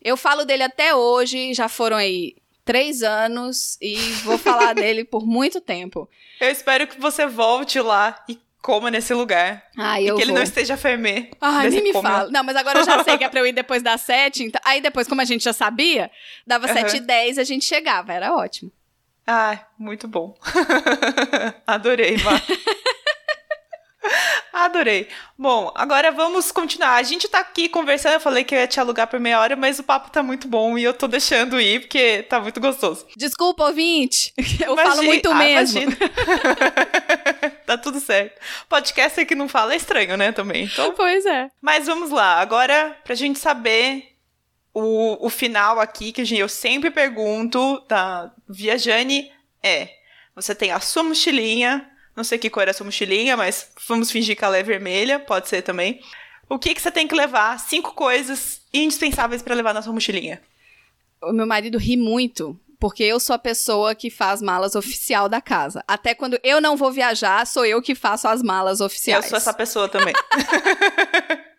Eu 0.01 0.17
falo 0.17 0.45
dele 0.45 0.63
até 0.63 0.95
hoje, 0.95 1.53
já 1.53 1.69
foram 1.69 1.97
aí 1.97 2.36
três 2.65 3.03
anos, 3.03 3.77
e 3.82 3.95
vou 4.23 4.38
falar 4.38 4.73
dele 4.75 5.03
por 5.03 5.25
muito 5.25 5.61
tempo. 5.61 6.09
Eu 6.39 6.49
espero 6.49 6.88
que 6.88 6.99
você 6.99 7.25
volte 7.27 7.79
lá 7.79 8.23
e 8.27 8.39
coma 8.61 8.91
nesse 8.91 9.13
lugar. 9.13 9.63
Ai, 9.77 10.03
e 10.03 10.07
eu 10.07 10.15
que 10.15 10.21
ele 10.21 10.32
vou. 10.32 10.38
não 10.38 10.43
esteja 10.43 10.77
fermê. 10.77 11.32
Ai, 11.41 11.69
nem 11.69 11.84
me 11.84 11.93
fala. 11.93 12.29
Não, 12.29 12.43
mas 12.43 12.55
agora 12.55 12.79
eu 12.79 12.86
já 12.86 13.03
sei 13.03 13.17
que 13.17 13.23
é 13.23 13.29
pra 13.29 13.39
eu 13.39 13.47
ir 13.47 13.53
depois 13.53 13.82
das 13.82 14.01
sete. 14.01 14.43
Então... 14.43 14.61
Aí 14.63 14.82
depois, 14.82 15.07
como 15.07 15.21
a 15.21 15.25
gente 15.25 15.43
já 15.43 15.53
sabia, 15.53 16.11
dava 16.45 16.67
sete 16.67 16.97
e 16.97 16.99
dez, 16.99 17.38
a 17.38 17.43
gente 17.43 17.65
chegava. 17.65 18.13
Era 18.13 18.36
ótimo. 18.36 18.71
Ai, 19.26 19.59
muito 19.78 20.07
bom. 20.07 20.36
Adorei, 21.65 22.17
Má. 22.17 22.41
Adorei. 24.53 25.07
Bom, 25.38 25.72
agora 25.76 26.11
vamos 26.11 26.51
continuar. 26.51 26.95
A 26.95 27.03
gente 27.03 27.28
tá 27.28 27.39
aqui 27.39 27.69
conversando, 27.69 28.13
eu 28.13 28.19
falei 28.19 28.43
que 28.43 28.53
eu 28.53 28.59
ia 28.59 28.67
te 28.67 28.80
alugar 28.80 29.07
por 29.07 29.19
meia 29.19 29.39
hora, 29.39 29.55
mas 29.55 29.80
o 29.80 29.84
papo 29.84 30.09
tá 30.11 30.22
muito 30.22 30.47
bom 30.47 30.78
e 30.78 30.84
eu 30.84 30.93
tô 30.93 31.07
deixando 31.07 31.59
ir 31.59 31.82
porque 31.82 32.24
tá 32.24 32.39
muito 32.39 32.59
gostoso. 32.59 33.07
Desculpa, 33.15 33.63
ouvinte. 33.65 34.34
Eu 34.63 34.74
Imagina- 34.74 34.95
falo 34.95 35.03
muito 35.03 35.32
Ah, 35.32 35.36
mesmo. 35.36 35.82
tá 37.65 37.78
tudo 37.78 37.99
certo. 37.99 38.39
Podcast 38.67 39.26
que 39.26 39.36
não 39.36 39.47
fala 39.47 39.74
é 39.74 39.78
estranho, 39.78 40.17
né, 40.17 40.32
também. 40.32 40.65
Então, 40.65 40.91
Pois 40.93 41.26
é. 41.26 41.49
mas 41.61 41.86
vamos 41.88 42.11
lá. 42.11 42.39
Agora, 42.39 42.95
pra 43.03 43.15
gente 43.15 43.39
saber 43.39 44.11
o, 44.74 45.26
o 45.26 45.30
final 45.30 45.80
aqui, 45.80 46.11
que 46.11 46.38
eu 46.38 46.49
sempre 46.49 46.89
pergunto 46.89 47.84
da 47.88 48.32
Viajane, 48.47 49.32
é: 49.61 49.89
você 50.36 50.55
tem 50.55 50.72
a 50.72 50.80
sua 50.80 51.03
mochilinha, 51.03 51.89
não 52.15 52.24
sei 52.24 52.38
que 52.38 52.49
cor 52.49 52.67
é 52.67 52.72
a 52.72 52.74
sua 52.74 52.86
mochilinha, 52.86 53.36
mas 53.36 53.72
vamos 53.88 54.11
fingir 54.11 54.38
que 54.38 54.43
ela 54.43 54.57
é 54.57 54.63
vermelha, 54.63 55.19
pode 55.19 55.47
ser 55.49 55.61
também. 55.61 56.01
O 56.49 56.59
que, 56.59 56.76
que 56.76 56.82
você 56.82 56.91
tem 56.91 57.07
que 57.07 57.15
levar? 57.15 57.59
Cinco 57.59 57.93
coisas 57.93 58.61
indispensáveis 58.74 59.41
pra 59.41 59.55
levar 59.55 59.74
na 59.74 59.82
sua 59.82 59.93
mochilinha. 59.93 60.41
O 61.22 61.32
meu 61.32 61.47
marido 61.47 61.78
ri 61.78 61.95
muito. 61.95 62.59
Porque 62.78 63.03
eu 63.03 63.19
sou 63.19 63.36
a 63.36 63.39
pessoa 63.39 63.93
que 63.93 64.09
faz 64.09 64.41
malas 64.41 64.74
oficial 64.74 65.30
da 65.30 65.39
casa. 65.39 65.84
Até 65.88 66.15
quando 66.15 66.39
eu 66.43 66.59
não 66.59 66.76
vou 66.76 66.91
viajar, 66.91 67.45
sou 67.45 67.63
eu 67.63 67.80
que 67.80 67.93
faço 67.93 68.28
as 68.28 68.41
malas 68.41 68.82
oficiais. 68.82 69.26
Eu 69.26 69.30
sou 69.30 69.38
essa 69.38 69.53
pessoa 69.53 69.88
também. 69.88 70.13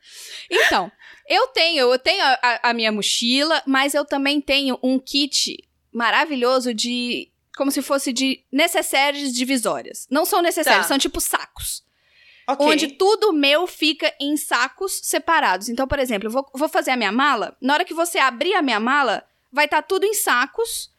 Então, 0.52 0.92
eu 1.28 1.46
tenho, 1.48 1.90
eu 1.92 1.98
tenho 1.98 2.22
a, 2.24 2.60
a- 2.70 2.74
minha 2.74 2.92
mochila, 2.92 3.62
mas 3.66 3.94
eu 3.94 4.04
também 4.04 4.40
tenho 4.40 4.78
um 4.82 4.98
kit 4.98 5.56
maravilhoso 5.92 6.72
de. 6.74 7.28
Como 7.56 7.70
se 7.70 7.82
fosse 7.82 8.12
de 8.14 8.42
necessários 8.50 9.32
divisórias. 9.32 10.06
Não 10.10 10.24
são 10.24 10.40
necessários, 10.40 10.84
Tá. 10.86 10.88
são 10.88 10.98
tipo 10.98 11.20
sacos. 11.20 11.82
ok. 12.48 12.66
Onde 12.66 12.88
tudo 12.88 13.30
meu 13.32 13.66
fica 13.66 14.12
em 14.18 14.36
sacos 14.38 15.00
separados. 15.02 15.68
Então, 15.68 15.86
por 15.86 15.98
exemplo, 15.98 16.28
eu 16.28 16.32
vou, 16.32 16.50
vou 16.54 16.68
fazer 16.68 16.92
a 16.92 16.96
minha 16.96 17.12
mala. 17.12 17.54
Na 17.60 17.74
hora 17.74 17.84
que 17.84 17.92
você 17.92 18.18
abrir 18.18 18.54
a 18.54 18.62
minha 18.62 18.80
mala, 18.80 19.22
vai 19.52 19.66
estar 19.66 19.82
tudo 19.82 20.04
em 20.06 20.14
sacos. 20.14 20.90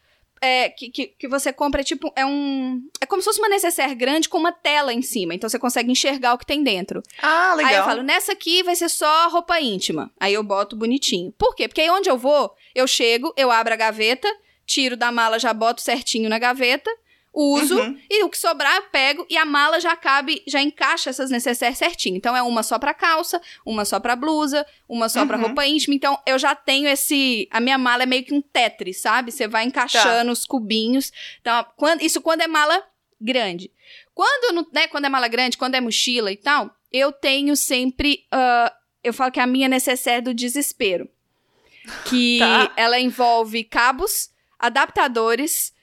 É, 0.43 0.69
que, 0.69 0.89
que, 0.89 1.07
que 1.07 1.25
você 1.25 1.53
compra, 1.53 1.85
tipo, 1.85 2.11
é 2.17 2.25
um. 2.25 2.81
É 2.99 3.05
como 3.05 3.21
se 3.21 3.25
fosse 3.25 3.39
uma 3.39 3.47
necessaire 3.47 3.95
grande 3.95 4.27
com 4.27 4.37
uma 4.37 4.51
tela 4.51 4.93
em 4.93 5.01
cima. 5.01 5.33
Então 5.33 5.49
você 5.49 5.57
consegue 5.57 5.89
enxergar 5.89 6.33
o 6.33 6.37
que 6.37 6.45
tem 6.45 6.61
dentro. 6.61 7.01
Ah, 7.21 7.53
legal. 7.55 7.71
Aí 7.71 7.77
eu 7.77 7.85
falo, 7.85 8.03
nessa 8.03 8.33
aqui 8.33 8.61
vai 8.61 8.75
ser 8.75 8.89
só 8.89 9.29
roupa 9.29 9.61
íntima. 9.61 10.11
Aí 10.19 10.33
eu 10.33 10.43
boto 10.43 10.75
bonitinho. 10.75 11.31
Por 11.37 11.55
quê? 11.55 11.69
Porque 11.69 11.79
aí 11.79 11.89
onde 11.89 12.09
eu 12.09 12.17
vou, 12.17 12.53
eu 12.75 12.85
chego, 12.85 13.33
eu 13.37 13.49
abro 13.49 13.73
a 13.73 13.77
gaveta, 13.77 14.27
tiro 14.65 14.97
da 14.97 15.13
mala, 15.13 15.39
já 15.39 15.53
boto 15.53 15.81
certinho 15.81 16.29
na 16.29 16.37
gaveta. 16.37 16.91
Uso, 17.33 17.79
uhum. 17.79 17.99
e 18.09 18.23
o 18.23 18.29
que 18.29 18.37
sobrar 18.37 18.75
eu 18.75 18.83
pego, 18.83 19.25
e 19.29 19.35
a 19.35 19.43
mala 19.43 19.79
já 19.79 19.95
cabe, 19.95 20.43
já 20.45 20.61
encaixa 20.61 21.09
essas 21.09 21.31
necessárias 21.31 21.79
certinho. 21.79 22.15
Então 22.15 22.37
é 22.37 22.43
uma 22.43 22.61
só 22.61 22.77
pra 22.77 22.93
calça, 22.93 23.41
uma 23.65 23.85
só 23.85 23.99
pra 23.99 24.15
blusa, 24.15 24.65
uma 24.87 25.09
só 25.09 25.21
uhum. 25.21 25.27
pra 25.27 25.37
roupa 25.37 25.65
íntima. 25.65 25.95
Então 25.95 26.19
eu 26.27 26.37
já 26.37 26.53
tenho 26.53 26.87
esse. 26.87 27.47
A 27.49 27.59
minha 27.59 27.77
mala 27.77 28.03
é 28.03 28.05
meio 28.05 28.23
que 28.23 28.33
um 28.33 28.41
Tetris, 28.41 29.01
sabe? 29.01 29.31
Você 29.31 29.47
vai 29.47 29.63
encaixando 29.65 30.27
tá. 30.27 30.31
os 30.31 30.45
cubinhos. 30.45 31.11
Então, 31.41 31.65
quando, 31.75 32.01
isso 32.01 32.21
quando 32.21 32.41
é 32.41 32.47
mala 32.47 32.83
grande. 33.19 33.71
Quando, 34.13 34.69
né, 34.71 34.87
quando 34.87 35.05
é 35.05 35.09
mala 35.09 35.27
grande, 35.27 35.57
quando 35.57 35.75
é 35.75 35.81
mochila 35.81 36.31
e 36.31 36.37
tal, 36.37 36.69
eu 36.91 37.11
tenho 37.11 37.55
sempre. 37.55 38.25
Uh, 38.31 38.71
eu 39.03 39.13
falo 39.13 39.31
que 39.31 39.39
a 39.39 39.47
minha 39.47 39.67
necessaire 39.67 40.21
do 40.21 40.33
desespero. 40.33 41.09
Que 42.05 42.37
tá. 42.39 42.71
ela 42.77 42.99
envolve 42.99 43.63
cabos, 43.63 44.29
adaptadores, 44.59 45.73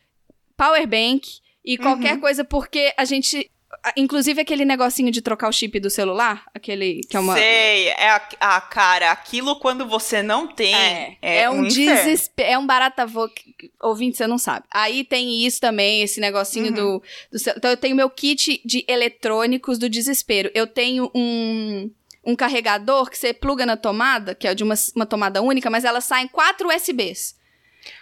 power 0.61 0.87
bank 0.87 1.41
e 1.65 1.79
qualquer 1.79 2.15
uhum. 2.15 2.21
coisa, 2.21 2.45
porque 2.45 2.93
a 2.99 3.05
gente 3.07 3.51
Inclusive 3.97 4.41
aquele 4.41 4.65
negocinho 4.65 5.13
de 5.13 5.23
trocar 5.23 5.49
o 5.49 5.53
chip 5.53 5.79
do 5.79 5.89
celular, 5.89 6.45
aquele 6.53 7.01
que 7.09 7.17
é 7.17 7.21
uma. 7.21 7.35
Sei, 7.35 7.89
é 7.89 8.11
a, 8.11 8.29
a 8.41 8.61
cara, 8.61 9.13
aquilo 9.13 9.59
quando 9.61 9.87
você 9.87 10.23
não 10.23 10.49
tem. 10.49 10.75
É, 10.75 11.17
é, 11.23 11.43
é 11.43 11.51
um, 11.51 11.61
um 11.61 11.63
desespero. 11.63 12.51
É 12.51 12.59
um 12.59 12.67
barata 12.67 13.07
ouvinte, 13.81 14.19
você 14.19 14.27
não 14.27 14.39
sabe. 14.39 14.67
Aí 14.73 15.05
tem 15.05 15.47
isso 15.47 15.61
também, 15.61 16.03
esse 16.03 16.21
negocinho 16.21 16.67
uhum. 16.67 16.73
do, 16.73 17.03
do. 17.31 17.51
Então 17.57 17.71
eu 17.71 17.77
tenho 17.77 17.97
meu 17.97 18.11
kit 18.11 18.61
de 18.65 18.85
eletrônicos 18.89 19.79
do 19.79 19.89
desespero. 19.89 20.51
Eu 20.53 20.67
tenho 20.67 21.11
um 21.15 21.91
um 22.25 22.37
carregador 22.37 23.09
que 23.09 23.17
você 23.17 23.33
pluga 23.33 23.65
na 23.65 23.77
tomada, 23.77 24.35
que 24.35 24.47
é 24.47 24.55
de 24.55 24.63
uma, 24.63 24.75
uma 24.95 25.07
tomada 25.07 25.41
única, 25.41 25.71
mas 25.71 25.85
ela 25.85 26.01
sai 26.01 26.25
em 26.25 26.29
quatro 26.29 26.69
USBs. 26.69 27.35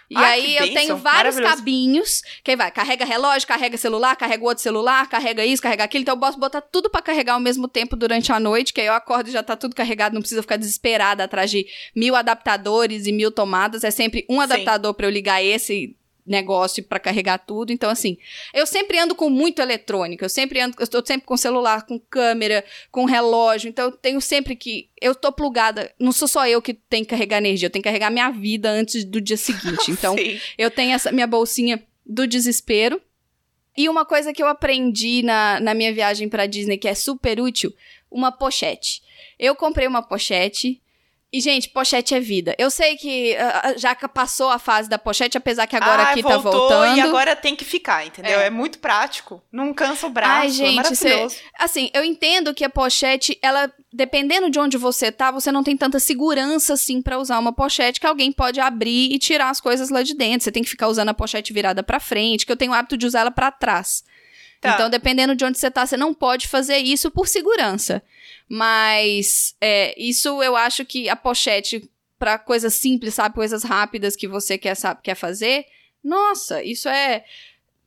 E 0.09 0.15
ah, 0.15 0.25
aí 0.25 0.57
eu 0.57 0.73
tenho 0.73 0.97
vários 0.97 1.39
cabinhos, 1.39 2.23
que 2.43 2.55
vai, 2.55 2.71
carrega 2.71 3.05
relógio, 3.05 3.47
carrega 3.47 3.77
celular, 3.77 4.15
carrega 4.15 4.43
outro 4.43 4.63
celular, 4.63 5.07
carrega 5.07 5.45
isso, 5.45 5.61
carrega 5.61 5.83
aquilo. 5.83 6.01
Então 6.01 6.15
eu 6.15 6.19
posso 6.19 6.39
botar 6.39 6.61
tudo 6.61 6.89
para 6.89 7.01
carregar 7.01 7.33
ao 7.33 7.39
mesmo 7.39 7.67
tempo 7.67 7.95
durante 7.95 8.31
a 8.31 8.39
noite, 8.39 8.73
que 8.73 8.81
aí 8.81 8.87
eu 8.87 8.93
acordo 8.93 9.29
e 9.29 9.31
já 9.31 9.43
tá 9.43 9.55
tudo 9.55 9.75
carregado, 9.75 10.13
não 10.13 10.21
precisa 10.21 10.41
ficar 10.41 10.57
desesperada 10.57 11.23
atrás 11.23 11.51
de 11.51 11.67
mil 11.95 12.15
adaptadores 12.15 13.05
e 13.05 13.11
mil 13.11 13.31
tomadas. 13.31 13.83
É 13.83 13.91
sempre 13.91 14.25
um 14.27 14.41
adaptador 14.41 14.93
para 14.95 15.05
eu 15.05 15.11
ligar 15.11 15.43
esse 15.43 15.95
negócio 16.29 16.83
para 16.83 16.99
carregar 16.99 17.39
tudo. 17.39 17.73
Então, 17.73 17.89
assim, 17.89 18.17
eu 18.53 18.65
sempre 18.65 18.99
ando 18.99 19.15
com 19.15 19.29
muito 19.29 19.61
eletrônica, 19.61 20.23
eu 20.23 20.29
sempre 20.29 20.61
ando, 20.61 20.75
eu 20.79 20.83
estou 20.83 21.05
sempre 21.05 21.25
com 21.25 21.35
celular, 21.35 21.85
com 21.85 21.99
câmera, 21.99 22.63
com 22.91 23.05
relógio. 23.05 23.69
Então, 23.69 23.85
eu 23.85 23.91
tenho 23.91 24.21
sempre 24.21 24.55
que. 24.55 24.89
Eu 25.01 25.15
tô 25.15 25.31
plugada. 25.31 25.91
Não 25.99 26.11
sou 26.11 26.27
só 26.27 26.47
eu 26.47 26.61
que 26.61 26.73
tenho 26.73 27.03
que 27.03 27.09
carregar 27.09 27.37
energia, 27.37 27.65
eu 27.65 27.71
tenho 27.71 27.81
que 27.81 27.89
carregar 27.89 28.11
minha 28.11 28.29
vida 28.29 28.69
antes 28.69 29.03
do 29.03 29.19
dia 29.19 29.37
seguinte. 29.37 29.89
Então, 29.99 30.15
eu 30.57 30.69
tenho 30.69 30.93
essa 30.93 31.11
minha 31.11 31.27
bolsinha 31.27 31.83
do 32.05 32.27
desespero. 32.27 33.01
E 33.75 33.89
uma 33.89 34.05
coisa 34.05 34.31
que 34.31 34.41
eu 34.41 34.47
aprendi 34.47 35.23
na, 35.23 35.59
na 35.59 35.73
minha 35.73 35.93
viagem 35.93 36.29
para 36.29 36.45
Disney 36.45 36.77
que 36.77 36.87
é 36.87 36.93
super 36.93 37.39
útil, 37.39 37.73
uma 38.09 38.31
pochete. 38.31 39.01
Eu 39.37 39.55
comprei 39.55 39.87
uma 39.87 40.01
pochete 40.01 40.81
e, 41.31 41.39
gente, 41.41 41.69
pochete 41.69 42.15
é 42.15 42.19
vida. 42.19 42.55
Eu 42.57 42.71
sei 42.71 42.97
que 42.97 43.35
uh, 43.35 43.77
já 43.77 43.93
passou 43.95 44.49
a 44.49 44.57
fase 44.57 44.89
da 44.89 44.97
pochete, 44.97 45.37
apesar 45.37 45.67
que 45.67 45.75
agora 45.75 46.01
ah, 46.01 46.09
aqui 46.09 46.23
tá 46.23 46.37
voltou, 46.37 46.67
tá 46.67 46.75
voltando. 46.75 46.97
E 46.97 47.01
agora 47.01 47.35
tem 47.35 47.55
que 47.55 47.63
ficar, 47.63 48.03
entendeu? 48.05 48.39
É, 48.39 48.47
é 48.47 48.49
muito 48.49 48.79
prático. 48.79 49.39
Não 49.51 49.71
cansa 49.71 50.07
o 50.07 50.09
braço, 50.09 50.31
Ai, 50.31 50.47
é 50.47 50.49
gente, 50.49 50.73
é 50.73 50.75
maravilhoso. 50.75 51.35
Cê, 51.35 51.41
assim, 51.59 51.91
eu 51.93 52.03
entendo 52.03 52.51
que 52.51 52.63
a 52.63 52.69
pochete, 52.69 53.37
ela, 53.43 53.71
dependendo 53.93 54.49
de 54.49 54.59
onde 54.59 54.75
você 54.75 55.11
tá, 55.11 55.29
você 55.29 55.51
não 55.51 55.63
tem 55.63 55.77
tanta 55.77 55.99
segurança, 55.99 56.73
assim, 56.73 56.99
para 56.99 57.19
usar 57.19 57.37
uma 57.37 57.53
pochete 57.53 57.99
que 57.99 58.07
alguém 58.07 58.31
pode 58.31 58.59
abrir 58.59 59.13
e 59.13 59.19
tirar 59.19 59.51
as 59.51 59.61
coisas 59.61 59.91
lá 59.91 60.01
de 60.01 60.15
dentro. 60.15 60.45
Você 60.45 60.51
tem 60.51 60.63
que 60.63 60.69
ficar 60.69 60.87
usando 60.87 61.09
a 61.09 61.13
pochete 61.13 61.53
virada 61.53 61.83
para 61.83 61.99
frente, 61.99 62.43
que 62.43 62.51
eu 62.51 62.57
tenho 62.57 62.71
o 62.71 62.75
hábito 62.75 62.97
de 62.97 63.05
usar 63.05 63.19
ela 63.19 63.31
para 63.31 63.51
trás. 63.51 64.03
Tá. 64.59 64.73
Então, 64.73 64.89
dependendo 64.89 65.35
de 65.35 65.45
onde 65.45 65.57
você 65.57 65.71
tá, 65.71 65.85
você 65.85 65.95
não 65.95 66.13
pode 66.13 66.47
fazer 66.47 66.77
isso 66.77 67.09
por 67.09 67.27
segurança. 67.27 68.03
Mas 68.47 69.55
é, 69.61 69.93
isso 69.97 70.43
eu 70.43 70.55
acho 70.55 70.85
que 70.85 71.07
a 71.07 71.15
pochete, 71.15 71.89
para 72.17 72.37
coisas 72.37 72.73
simples, 72.73 73.13
sabe? 73.13 73.35
Coisas 73.35 73.63
rápidas 73.63 74.15
que 74.15 74.27
você 74.27 74.57
quer, 74.57 74.75
sabe, 74.75 75.01
quer 75.01 75.15
fazer. 75.15 75.65
Nossa, 76.03 76.61
isso 76.63 76.89
é. 76.89 77.23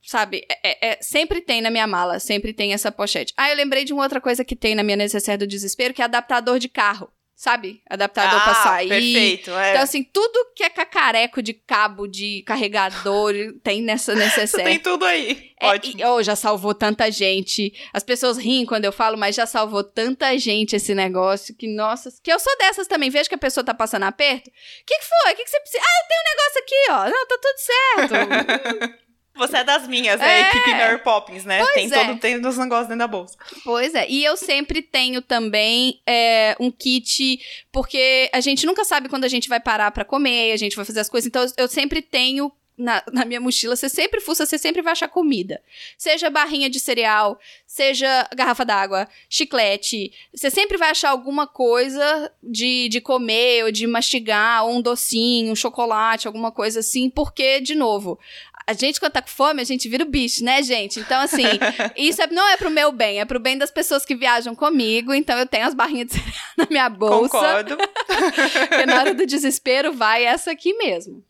Sabe, 0.04 0.44
é, 0.48 0.68
é, 0.68 0.92
é, 0.92 0.98
sempre 1.00 1.40
tem 1.40 1.60
na 1.60 1.70
minha 1.70 1.86
mala, 1.86 2.18
sempre 2.18 2.52
tem 2.52 2.72
essa 2.72 2.90
pochete. 2.90 3.32
Ah, 3.36 3.50
eu 3.50 3.56
lembrei 3.56 3.84
de 3.84 3.92
uma 3.92 4.02
outra 4.02 4.20
coisa 4.20 4.44
que 4.44 4.56
tem 4.56 4.74
na 4.74 4.82
minha 4.82 4.96
necessaire 4.96 5.38
do 5.38 5.46
desespero, 5.46 5.94
que 5.94 6.02
é 6.02 6.04
adaptador 6.04 6.58
de 6.58 6.68
carro 6.68 7.08
sabe? 7.34 7.82
Adaptador 7.88 8.38
ah, 8.38 8.44
pra 8.44 8.54
sair. 8.54 8.88
Perfeito, 8.88 9.50
é. 9.50 9.70
Então, 9.70 9.82
assim, 9.82 10.04
tudo 10.04 10.52
que 10.54 10.62
é 10.62 10.70
cacareco 10.70 11.42
de 11.42 11.52
cabo, 11.52 12.06
de 12.06 12.42
carregador, 12.46 13.34
tem 13.62 13.82
nessa 13.82 14.14
necessaire. 14.14 14.70
tem 14.70 14.78
tudo 14.78 15.04
aí. 15.04 15.50
É, 15.60 15.68
Ótimo. 15.68 16.00
E, 16.00 16.04
oh, 16.04 16.22
já 16.22 16.36
salvou 16.36 16.74
tanta 16.74 17.10
gente. 17.10 17.72
As 17.92 18.02
pessoas 18.02 18.36
riem 18.36 18.64
quando 18.64 18.84
eu 18.84 18.92
falo, 18.92 19.16
mas 19.16 19.34
já 19.34 19.46
salvou 19.46 19.82
tanta 19.82 20.36
gente 20.38 20.76
esse 20.76 20.94
negócio 20.94 21.54
que, 21.54 21.66
nossa, 21.66 22.12
que 22.22 22.32
eu 22.32 22.38
sou 22.38 22.56
dessas 22.58 22.86
também. 22.86 23.10
Vejo 23.10 23.28
que 23.28 23.34
a 23.34 23.38
pessoa 23.38 23.64
tá 23.64 23.74
passando 23.74 24.04
aperto. 24.04 24.48
O 24.48 24.52
que, 24.86 24.98
que 24.98 25.04
foi? 25.04 25.32
O 25.32 25.36
que, 25.36 25.44
que 25.44 25.50
você 25.50 25.60
precisa? 25.60 25.82
Ah, 25.82 26.06
tenho 26.08 26.20
um 26.20 26.30
negócio 26.30 26.60
aqui, 26.62 26.84
ó. 26.90 27.10
Não, 27.10 27.26
tá 27.26 27.38
tudo 27.42 27.58
certo. 27.58 29.01
Você 29.34 29.56
é 29.56 29.64
das 29.64 29.88
minhas, 29.88 30.20
é, 30.20 30.24
é 30.24 30.44
a 30.44 30.48
equipe 30.48 30.70
Mary 30.74 30.98
Poppins, 31.02 31.44
né? 31.44 31.58
Pois 31.58 31.72
tem 31.72 31.86
é. 31.86 32.06
todo 32.06 32.18
tem 32.18 32.46
os 32.46 32.58
negócios 32.58 32.88
dentro 32.88 32.98
da 32.98 33.08
bolsa. 33.08 33.36
Pois 33.64 33.94
é. 33.94 34.06
E 34.08 34.22
eu 34.24 34.36
sempre 34.36 34.82
tenho 34.82 35.22
também 35.22 36.00
é, 36.06 36.54
um 36.60 36.70
kit, 36.70 37.40
porque 37.72 38.28
a 38.32 38.40
gente 38.40 38.66
nunca 38.66 38.84
sabe 38.84 39.08
quando 39.08 39.24
a 39.24 39.28
gente 39.28 39.48
vai 39.48 39.58
parar 39.58 39.90
para 39.90 40.04
comer, 40.04 40.52
a 40.52 40.56
gente 40.56 40.76
vai 40.76 40.84
fazer 40.84 41.00
as 41.00 41.08
coisas. 41.08 41.26
Então 41.26 41.46
eu 41.56 41.68
sempre 41.68 42.02
tenho 42.02 42.52
na, 42.76 43.02
na, 43.12 43.24
minha 43.24 43.40
mochila, 43.40 43.76
você 43.76 43.88
sempre 43.88 44.20
fuça, 44.20 44.46
você 44.46 44.58
sempre 44.58 44.82
vai 44.82 44.92
achar 44.92 45.08
comida. 45.08 45.62
Seja 45.96 46.30
barrinha 46.30 46.70
de 46.70 46.80
cereal, 46.80 47.38
seja 47.66 48.28
garrafa 48.34 48.64
d'água, 48.64 49.08
chiclete. 49.28 50.12
Você 50.34 50.50
sempre 50.50 50.78
vai 50.78 50.90
achar 50.90 51.10
alguma 51.10 51.46
coisa 51.46 52.32
de, 52.42 52.88
de 52.88 53.00
comer 53.00 53.64
ou 53.64 53.72
de 53.72 53.86
mastigar, 53.86 54.64
ou 54.64 54.76
um 54.76 54.82
docinho, 54.82 55.52
um 55.52 55.56
chocolate, 55.56 56.26
alguma 56.26 56.50
coisa 56.50 56.80
assim, 56.80 57.10
porque, 57.10 57.60
de 57.60 57.74
novo, 57.74 58.18
a 58.66 58.72
gente, 58.72 59.00
quando 59.00 59.12
tá 59.12 59.22
com 59.22 59.28
fome, 59.28 59.60
a 59.60 59.64
gente 59.64 59.88
vira 59.88 60.04
o 60.04 60.08
bicho, 60.08 60.44
né, 60.44 60.62
gente? 60.62 61.00
Então, 61.00 61.20
assim, 61.20 61.44
isso 61.96 62.22
é, 62.22 62.26
não 62.28 62.48
é 62.48 62.56
pro 62.56 62.70
meu 62.70 62.92
bem, 62.92 63.20
é 63.20 63.24
pro 63.24 63.40
bem 63.40 63.58
das 63.58 63.70
pessoas 63.70 64.04
que 64.04 64.14
viajam 64.14 64.54
comigo. 64.54 65.12
Então, 65.12 65.38
eu 65.38 65.46
tenho 65.46 65.66
as 65.66 65.74
barrinhas 65.74 66.08
de 66.08 66.14
cereal 66.14 66.32
na 66.56 66.66
minha 66.70 66.88
bolsa. 66.88 67.28
Concordo. 67.28 67.76
Porque 68.68 68.86
na 68.86 69.00
hora 69.00 69.14
do 69.14 69.26
desespero, 69.26 69.92
vai 69.92 70.24
essa 70.24 70.50
aqui 70.50 70.74
mesmo. 70.74 71.24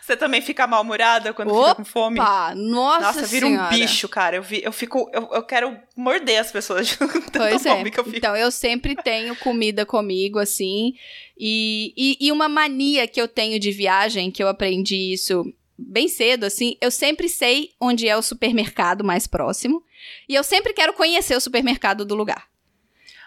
Você 0.00 0.16
também 0.16 0.40
fica 0.40 0.66
mal-humorada 0.66 1.34
quando 1.34 1.52
Opa, 1.52 1.70
fica 1.70 1.74
com 1.76 1.84
fome? 1.84 2.16
Nossa, 2.16 3.00
nossa 3.00 3.26
vira 3.26 3.46
um 3.46 3.68
bicho, 3.68 4.08
cara. 4.08 4.36
Eu, 4.36 4.42
vi, 4.42 4.62
eu 4.64 4.72
fico. 4.72 5.10
Eu, 5.12 5.28
eu 5.32 5.42
quero 5.42 5.76
morder 5.96 6.40
as 6.40 6.50
pessoas 6.50 6.88
de 6.88 6.96
tanta 6.96 7.38
pois 7.38 7.66
é. 7.66 7.70
fome 7.70 7.88
é. 7.88 7.90
que 7.90 8.00
eu 8.00 8.04
fico. 8.04 8.16
Então, 8.16 8.34
eu 8.34 8.50
sempre 8.50 8.94
tenho 8.96 9.36
comida 9.36 9.84
comigo, 9.84 10.38
assim. 10.38 10.94
E, 11.36 11.92
e, 11.96 12.28
e 12.28 12.32
uma 12.32 12.48
mania 12.48 13.06
que 13.06 13.20
eu 13.20 13.28
tenho 13.28 13.58
de 13.58 13.70
viagem, 13.72 14.30
que 14.30 14.42
eu 14.42 14.48
aprendi 14.48 15.12
isso 15.12 15.44
bem 15.78 16.08
cedo, 16.08 16.44
assim, 16.44 16.76
eu 16.80 16.90
sempre 16.90 17.28
sei 17.28 17.70
onde 17.80 18.08
é 18.08 18.16
o 18.16 18.22
supermercado 18.22 19.04
mais 19.04 19.26
próximo. 19.26 19.82
E 20.28 20.34
eu 20.34 20.44
sempre 20.44 20.72
quero 20.72 20.92
conhecer 20.92 21.36
o 21.36 21.40
supermercado 21.40 22.04
do 22.04 22.14
lugar. 22.14 22.46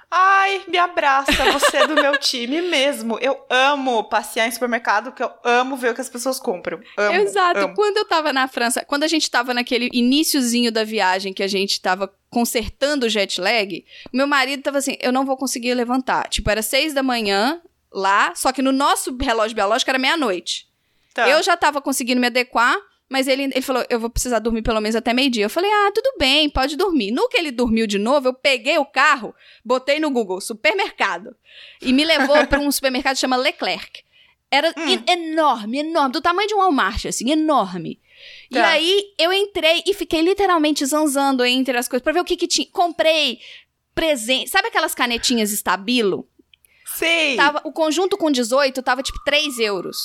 Ai, 0.09 0.61
me 0.69 0.77
abraça, 0.77 1.51
você 1.51 1.77
é 1.77 1.87
do 1.87 1.95
meu 1.95 2.17
time 2.17 2.61
mesmo. 2.61 3.19
Eu 3.19 3.45
amo 3.49 4.05
passear 4.05 4.47
em 4.47 4.51
supermercado, 4.51 5.11
que 5.11 5.21
eu 5.21 5.29
amo 5.43 5.75
ver 5.75 5.91
o 5.91 5.93
que 5.93 5.99
as 5.99 6.09
pessoas 6.09 6.39
compram. 6.39 6.79
Amo, 6.95 7.15
Exato. 7.15 7.59
Amo. 7.59 7.75
Quando 7.75 7.97
eu 7.97 8.05
tava 8.05 8.31
na 8.31 8.47
França, 8.47 8.85
quando 8.85 9.03
a 9.03 9.07
gente 9.07 9.29
tava 9.29 9.53
naquele 9.53 9.89
iníciozinho 9.91 10.71
da 10.71 10.85
viagem 10.85 11.33
que 11.33 11.43
a 11.43 11.47
gente 11.47 11.81
tava 11.81 12.09
consertando 12.29 13.05
o 13.05 13.09
jet 13.09 13.41
lag, 13.41 13.85
meu 14.13 14.27
marido 14.27 14.63
tava 14.63 14.77
assim, 14.77 14.95
eu 15.01 15.11
não 15.11 15.25
vou 15.25 15.35
conseguir 15.35 15.73
levantar. 15.73 16.29
Tipo, 16.29 16.49
era 16.49 16.61
seis 16.61 16.93
da 16.93 17.03
manhã 17.03 17.61
lá, 17.91 18.33
só 18.33 18.53
que 18.53 18.61
no 18.61 18.71
nosso 18.71 19.15
relógio 19.19 19.55
biológico 19.55 19.91
era 19.91 19.99
meia-noite. 19.99 20.66
Tá. 21.17 21.27
Eu 21.27 21.41
já 21.41 21.57
tava 21.57 21.81
conseguindo 21.81 22.21
me 22.21 22.27
adequar, 22.27 22.77
mas 23.09 23.27
ele, 23.27 23.45
ele 23.45 23.61
falou, 23.63 23.83
eu 23.89 23.99
vou 23.99 24.07
precisar 24.07 24.37
dormir 24.37 24.61
pelo 24.61 24.79
menos 24.79 24.95
até 24.95 25.13
meio-dia. 25.13 25.45
Eu 25.45 25.49
falei, 25.49 25.67
ah, 25.67 25.91
tudo 25.91 26.13
bem, 26.19 26.47
pode 26.47 26.75
dormir. 26.75 27.09
No 27.09 27.27
que 27.27 27.37
ele 27.37 27.49
dormiu 27.49 27.87
de 27.87 27.97
novo, 27.97 28.27
eu 28.27 28.35
peguei 28.35 28.77
o 28.77 28.85
carro, 28.85 29.33
botei 29.65 29.99
no 29.99 30.11
Google, 30.11 30.39
supermercado. 30.39 31.35
E 31.81 31.91
me 31.91 32.05
levou 32.05 32.45
para 32.45 32.59
um 32.59 32.69
supermercado 32.71 33.15
que 33.15 33.21
chama 33.21 33.35
Leclerc. 33.35 34.03
Era 34.51 34.71
hum. 34.77 35.03
enorme, 35.07 35.79
enorme, 35.79 36.13
do 36.13 36.21
tamanho 36.21 36.47
de 36.47 36.53
um 36.53 36.59
Walmart, 36.59 37.07
assim, 37.07 37.31
enorme. 37.31 37.99
Tá. 38.51 38.59
E 38.59 38.61
aí 38.61 39.03
eu 39.17 39.33
entrei 39.33 39.81
e 39.87 39.93
fiquei 39.95 40.21
literalmente 40.21 40.85
zanzando 40.85 41.43
entre 41.43 41.75
as 41.75 41.87
coisas 41.87 42.03
pra 42.03 42.13
ver 42.13 42.19
o 42.19 42.25
que 42.25 42.37
que 42.37 42.47
tinha. 42.47 42.67
Comprei 42.71 43.39
presente. 43.95 44.51
Sabe 44.51 44.67
aquelas 44.67 44.93
canetinhas 44.93 45.51
estabilo? 45.51 46.27
Stabilo? 46.27 46.37
Sei. 46.95 47.35
Tava, 47.35 47.61
o 47.63 47.71
conjunto 47.71 48.17
com 48.17 48.29
18 48.29 48.83
tava 48.83 49.01
tipo 49.01 49.17
3 49.25 49.57
euros. 49.57 49.97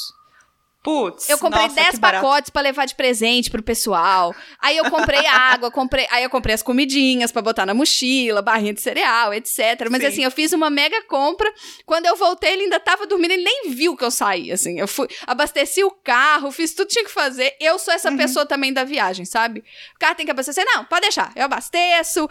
Putz, 0.83 1.29
Eu 1.29 1.39
comprei 1.39 1.63
nossa, 1.63 1.77
10 1.77 1.91
que 1.91 1.97
barato. 1.99 2.25
pacotes 2.25 2.51
pra 2.51 2.61
levar 2.61 2.87
de 2.87 2.97
presente 2.97 3.49
pro 3.49 3.63
pessoal. 3.63 4.35
Aí 4.59 4.77
eu 4.77 4.91
comprei 4.91 5.25
água, 5.31 5.71
comprei, 5.71 6.09
aí 6.11 6.25
eu 6.25 6.31
comprei 6.31 6.55
as 6.57 6.63
comidinhas 6.63 7.31
pra 7.31 7.41
botar 7.41 7.65
na 7.65 7.73
mochila, 7.73 8.43
barrinha 8.43 8.75
de 8.75 8.81
cereal, 8.81 9.33
etc. 9.33 9.59
Mas 9.89 10.01
Sim. 10.03 10.07
assim, 10.09 10.25
eu 10.25 10.31
fiz 10.33 10.53
uma 10.53 10.69
mega 10.71 11.01
compra. 11.05 11.49
Quando 11.87 12.07
eu 12.07 12.17
voltei, 12.17 12.55
ele 12.55 12.65
ainda 12.65 12.81
tava 12.81 13.07
dormindo, 13.07 13.31
ele 13.31 13.45
nem 13.45 13.71
viu 13.71 13.97
que 13.97 14.03
eu 14.05 14.11
saí, 14.11 14.51
assim. 14.51 14.81
Eu 14.81 14.89
fui, 14.89 15.07
abasteci 15.25 15.85
o 15.85 15.91
carro, 15.93 16.51
fiz 16.51 16.75
tudo 16.75 16.89
que 16.89 16.95
tinha 16.95 17.05
que 17.05 17.13
fazer. 17.13 17.55
Eu 17.61 17.79
sou 17.79 17.95
essa 17.95 18.11
Uhum. 18.11 18.17
pessoa 18.17 18.45
também 18.45 18.73
da 18.73 18.83
viagem, 18.83 19.25
sabe? 19.25 19.61
O 19.95 19.99
carro 20.01 20.17
tem 20.17 20.27
que 20.27 20.33
abastecer, 20.33 20.65
não, 20.67 20.85
pode 20.85 21.03
deixar. 21.03 21.31
Eu 21.37 21.45
abasteço, 21.45 22.29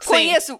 Sim. 0.00 0.08
conheço 0.08 0.58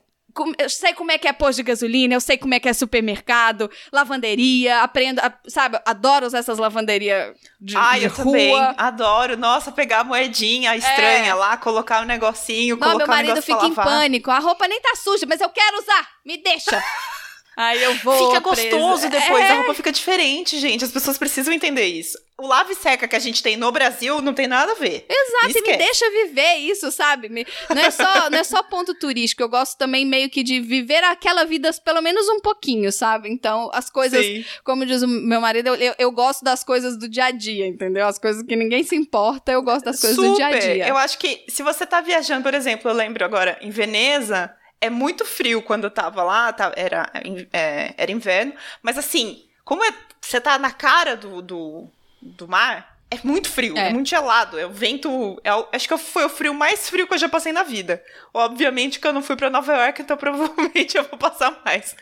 Eu 0.58 0.68
sei 0.68 0.92
como 0.94 1.12
é 1.12 1.18
que 1.18 1.28
é 1.28 1.32
posto 1.32 1.56
de 1.58 1.62
gasolina, 1.62 2.14
eu 2.14 2.20
sei 2.20 2.36
como 2.36 2.54
é 2.54 2.60
que 2.60 2.68
é 2.68 2.72
supermercado, 2.72 3.70
lavanderia, 3.92 4.80
aprendo, 4.82 5.20
a- 5.20 5.32
sabe, 5.46 5.78
adoro 5.86 6.26
usar 6.26 6.38
essas 6.38 6.58
lavanderias 6.58 7.34
de, 7.60 7.76
Ai, 7.76 8.00
de 8.00 8.06
eu 8.06 8.10
rua. 8.10 8.24
também 8.24 8.74
adoro. 8.76 9.36
Nossa, 9.36 9.70
pegar 9.70 10.00
a 10.00 10.04
moedinha 10.04 10.74
estranha 10.76 11.30
É. 11.30 11.34
lá, 11.34 11.56
colocar 11.56 12.02
um 12.02 12.06
negocinho, 12.06 12.76
Não, 12.76 12.88
meu 12.88 12.96
colocar 12.98 13.12
um 13.12 13.16
marido 13.16 13.32
pra 13.34 13.42
fica 13.42 13.66
em 13.66 13.74
pânico. 13.74 14.30
A 14.30 14.38
roupa 14.40 14.66
nem 14.68 14.80
tá 14.80 14.94
suja, 14.96 15.24
mas 15.28 15.40
eu 15.40 15.48
quero 15.50 15.78
usar. 15.78 16.08
Me 16.24 16.36
deixa. 16.42 16.82
Aí 17.56 17.82
eu 17.82 17.94
vou. 17.96 18.28
Fica 18.32 18.40
presa. 18.50 18.70
gostoso 18.76 19.08
depois, 19.08 19.44
É, 19.44 19.48
a 19.50 19.54
roupa 19.56 19.74
fica 19.74 19.92
diferente, 19.92 20.58
gente. 20.58 20.84
As 20.84 20.90
pessoas 20.92 21.16
precisam 21.18 21.52
entender 21.54 21.86
isso. 21.86 22.18
O 22.36 22.48
lave 22.48 22.72
e 22.72 22.74
seca 22.74 23.06
que 23.06 23.14
a 23.14 23.18
gente 23.20 23.40
tem 23.40 23.56
no 23.56 23.70
Brasil 23.70 24.20
não 24.20 24.34
tem 24.34 24.48
nada 24.48 24.72
a 24.72 24.74
ver. 24.74 25.06
Exato, 25.08 25.56
e 25.56 25.62
me 25.62 25.76
deixa 25.76 26.10
viver 26.10 26.54
isso, 26.56 26.90
sabe? 26.90 27.28
Me- 27.28 27.46
Não 27.70 27.80
é, 27.80 27.90
só, 27.92 28.28
não 28.28 28.38
é 28.38 28.42
só 28.42 28.60
ponto 28.60 28.92
turístico, 28.92 29.40
eu 29.40 29.48
gosto 29.48 29.78
também 29.78 30.04
meio 30.04 30.28
que 30.28 30.42
de 30.42 30.58
viver 30.60 31.04
aquela 31.04 31.44
vida 31.44 31.70
pelo 31.84 32.02
menos 32.02 32.28
um 32.28 32.40
pouquinho, 32.40 32.90
sabe? 32.90 33.28
Então, 33.30 33.70
as 33.72 33.88
coisas, 33.88 34.26
Sim. 34.26 34.44
como 34.64 34.84
diz 34.84 35.02
o 35.02 35.06
meu 35.06 35.40
marido, 35.40 35.68
eu, 35.68 35.74
eu, 35.76 35.94
eu 35.96 36.10
gosto 36.10 36.42
das 36.44 36.64
coisas 36.64 36.98
do 36.98 37.08
dia 37.08 37.26
a 37.26 37.30
dia, 37.30 37.68
entendeu? 37.68 38.04
As 38.04 38.18
coisas 38.18 38.42
que 38.42 38.56
ninguém 38.56 38.82
se 38.82 38.96
importa, 38.96 39.52
eu 39.52 39.62
gosto 39.62 39.84
das 39.84 40.00
coisas 40.00 40.16
do 40.16 40.34
dia 40.34 40.48
a 40.48 40.52
Super. 40.52 40.74
dia. 40.74 40.88
Eu 40.88 40.96
acho 40.96 41.16
que 41.18 41.44
se 41.48 41.62
você 41.62 41.86
tá 41.86 42.00
viajando, 42.00 42.42
por 42.42 42.52
exemplo, 42.54 42.90
eu 42.90 42.94
lembro 42.94 43.24
agora 43.24 43.56
em 43.60 43.70
Veneza, 43.70 44.52
é 44.86 44.90
muito 44.90 45.24
frio 45.24 45.62
quando 45.62 45.84
eu 45.84 45.90
tava 45.90 46.22
lá, 46.22 46.52
tá- 46.52 46.72
era, 46.76 47.10
é, 47.52 47.94
era 47.96 48.12
inverno, 48.12 48.52
mas 48.82 48.98
assim, 48.98 49.44
como 49.64 49.82
é- 49.84 49.94
você 50.20 50.40
tá 50.40 50.58
na 50.58 50.70
cara 50.70 51.16
do, 51.16 51.40
do, 51.42 51.88
do 52.20 52.48
mar, 52.48 52.93
é 53.10 53.18
muito 53.22 53.48
frio, 53.48 53.76
É. 53.78 53.88
é, 53.88 53.92
muito 53.92 54.08
gelado, 54.08 54.58
é 54.58 54.66
o 54.66 54.70
vento, 54.72 55.40
é 55.44 55.54
o- 55.54 55.68
acho 55.72 55.86
que 55.86 55.96
foi 55.98 56.24
o 56.24 56.28
frio 56.28 56.52
mais 56.52 56.88
frio 56.90 57.06
que 57.06 57.14
eu 57.14 57.18
já 57.18 57.28
passei 57.28 57.52
na 57.52 57.62
vida. 57.62 58.02
Obviamente 58.32 58.98
que 58.98 59.06
eu 59.06 59.12
não 59.12 59.22
fui 59.22 59.36
pra 59.36 59.48
Nova 59.50 59.72
York, 59.72 60.02
então 60.02 60.16
provavelmente 60.76 60.96
eu 60.96 61.04
vou 61.04 61.18
passar 61.18 61.60
mais. 61.64 61.94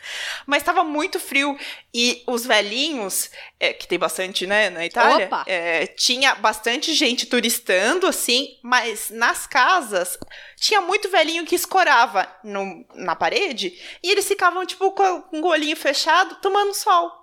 Mas 0.47 0.63
tava 0.63 0.83
muito 0.83 1.19
frio 1.19 1.55
e 1.93 2.23
os 2.25 2.45
velhinhos, 2.45 3.29
é, 3.59 3.73
que 3.73 3.87
tem 3.87 3.99
bastante, 3.99 4.47
né, 4.47 4.69
na 4.71 4.85
Itália, 4.85 5.29
é, 5.45 5.85
tinha 5.87 6.33
bastante 6.35 6.93
gente 6.93 7.27
turistando, 7.27 8.07
assim, 8.07 8.57
mas 8.63 9.09
nas 9.11 9.45
casas 9.45 10.17
tinha 10.57 10.81
muito 10.81 11.09
velhinho 11.09 11.45
que 11.45 11.55
escorava 11.55 12.27
no, 12.43 12.85
na 12.95 13.15
parede 13.15 13.73
e 14.01 14.09
eles 14.11 14.27
ficavam, 14.27 14.65
tipo, 14.65 14.91
com, 14.91 15.21
com 15.21 15.41
o 15.41 15.47
olhinho 15.47 15.75
fechado, 15.77 16.35
tomando 16.41 16.73
sol. 16.73 17.22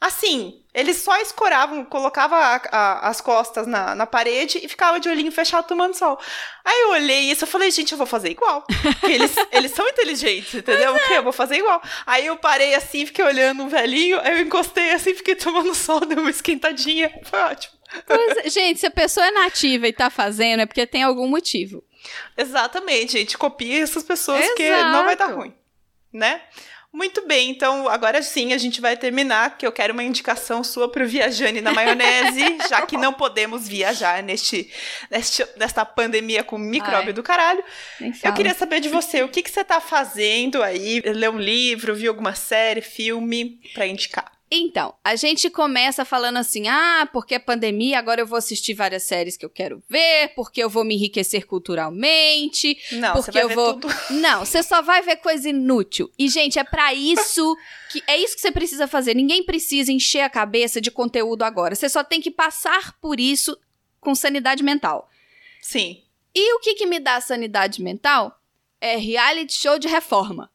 Assim, 0.00 0.62
eles 0.72 0.96
só 0.96 1.14
escoravam, 1.20 1.84
colocava 1.84 2.34
a- 2.34 2.62
a- 2.72 3.08
as 3.10 3.20
costas 3.20 3.66
na, 3.66 3.94
na 3.94 4.06
parede 4.06 4.58
e 4.62 4.66
ficava 4.68 4.98
de 4.98 5.10
olhinho 5.10 5.30
fechado 5.30 5.66
tomando 5.66 5.94
sol. 5.94 6.18
Aí 6.64 6.80
eu 6.82 6.90
olhei 6.92 7.30
isso 7.30 7.44
e 7.44 7.46
falei, 7.46 7.70
gente, 7.70 7.92
eu 7.92 7.98
vou 7.98 8.06
fazer 8.06 8.30
igual. 8.30 8.62
Porque 9.00 9.12
eles, 9.12 9.34
eles 9.52 9.72
são 9.72 9.86
inteligentes, 9.86 10.54
entendeu? 10.54 10.94
O 10.94 10.98
quê? 11.06 11.14
Eu 11.18 11.22
vou 11.22 11.32
fazer 11.34 11.56
igual. 11.56 11.82
Aí 12.06 12.24
eu 12.26 12.36
parei 12.38 12.74
assim, 12.74 13.04
fiquei 13.04 13.22
olhando 13.24 13.64
o 13.64 13.68
velhinho, 13.68 14.18
aí 14.22 14.38
eu 14.38 14.46
encostei 14.46 14.92
assim, 14.92 15.14
fiquei 15.14 15.34
tomando 15.34 15.74
sol, 15.74 16.00
dei 16.06 16.16
uma 16.16 16.30
esquentadinha. 16.30 17.12
Foi 17.24 17.38
ótimo. 17.40 17.74
Pois 18.06 18.36
é, 18.38 18.48
gente, 18.48 18.80
se 18.80 18.86
a 18.86 18.90
pessoa 18.90 19.26
é 19.26 19.30
nativa 19.32 19.86
e 19.86 19.92
tá 19.92 20.08
fazendo, 20.08 20.60
é 20.60 20.66
porque 20.66 20.86
tem 20.86 21.02
algum 21.02 21.26
motivo. 21.26 21.84
Exatamente, 22.38 23.12
gente. 23.12 23.36
Copia 23.36 23.82
essas 23.82 24.02
pessoas 24.02 24.48
que 24.54 24.68
não 24.70 25.04
vai 25.04 25.16
dar 25.16 25.26
Exato. 25.26 25.40
ruim, 25.40 25.54
né? 26.12 26.40
Muito 26.92 27.24
bem, 27.24 27.50
então 27.50 27.88
agora 27.88 28.20
sim 28.20 28.52
a 28.52 28.58
gente 28.58 28.80
vai 28.80 28.96
terminar, 28.96 29.56
que 29.56 29.64
eu 29.64 29.70
quero 29.70 29.92
uma 29.92 30.02
indicação 30.02 30.64
sua 30.64 30.90
pro 30.90 31.06
Viajane 31.06 31.60
na 31.60 31.72
maionese, 31.72 32.58
já 32.68 32.84
que 32.84 32.96
não 32.96 33.12
podemos 33.12 33.68
viajar 33.68 34.22
neste, 34.24 34.68
neste 35.08 35.46
nesta 35.56 35.84
pandemia 35.84 36.42
com 36.42 36.58
micróbio 36.58 37.08
Ai. 37.08 37.12
do 37.12 37.22
caralho. 37.22 37.62
Eu 38.24 38.34
queria 38.34 38.54
saber 38.54 38.80
de 38.80 38.88
você, 38.88 39.22
o 39.22 39.28
que, 39.28 39.40
que 39.40 39.50
você 39.50 39.64
tá 39.64 39.80
fazendo 39.80 40.62
aí? 40.64 41.00
Ler 41.00 41.30
um 41.30 41.38
livro, 41.38 41.94
viu 41.94 42.10
alguma 42.10 42.34
série, 42.34 42.80
filme 42.80 43.60
pra 43.72 43.86
indicar? 43.86 44.39
Então, 44.52 44.94
a 45.04 45.14
gente 45.14 45.48
começa 45.48 46.04
falando 46.04 46.38
assim: 46.38 46.66
ah, 46.66 47.08
porque 47.12 47.36
é 47.36 47.38
pandemia, 47.38 47.98
agora 47.98 48.20
eu 48.20 48.26
vou 48.26 48.36
assistir 48.36 48.74
várias 48.74 49.04
séries 49.04 49.36
que 49.36 49.44
eu 49.44 49.50
quero 49.50 49.80
ver, 49.88 50.32
porque 50.34 50.60
eu 50.60 50.68
vou 50.68 50.82
me 50.82 50.96
enriquecer 50.96 51.46
culturalmente. 51.46 52.76
Não, 52.92 53.12
Porque 53.14 53.38
eu 53.38 53.48
vou- 53.50 53.74
tudo. 53.74 53.88
Não, 54.10 54.44
você 54.44 54.62
só 54.62 54.82
vai 54.82 55.02
ver 55.02 55.16
coisa 55.16 55.48
inútil. 55.48 56.10
E, 56.18 56.28
gente, 56.28 56.58
é 56.58 56.64
pra 56.64 56.92
isso 56.92 57.56
que 57.90 58.02
é 58.06 58.18
isso 58.18 58.34
que 58.34 58.40
você 58.40 58.50
precisa 58.50 58.88
fazer. 58.88 59.14
Ninguém 59.14 59.44
precisa 59.44 59.92
encher 59.92 60.20
a 60.22 60.30
cabeça 60.30 60.80
de 60.80 60.90
conteúdo 60.90 61.42
agora. 61.42 61.74
Você 61.74 61.88
só 61.88 62.02
tem 62.02 62.20
que 62.20 62.30
passar 62.30 62.98
por 63.00 63.20
isso 63.20 63.56
com 64.00 64.14
sanidade 64.14 64.62
mental. 64.62 65.08
Sim. 65.60 66.02
E 66.34 66.54
o 66.54 66.60
que, 66.60 66.74
que 66.74 66.86
me 66.86 66.98
dá 66.98 67.20
sanidade 67.20 67.82
mental? 67.82 68.36
É 68.80 68.96
reality 68.96 69.52
show 69.52 69.78
de 69.78 69.86
reforma. 69.88 70.50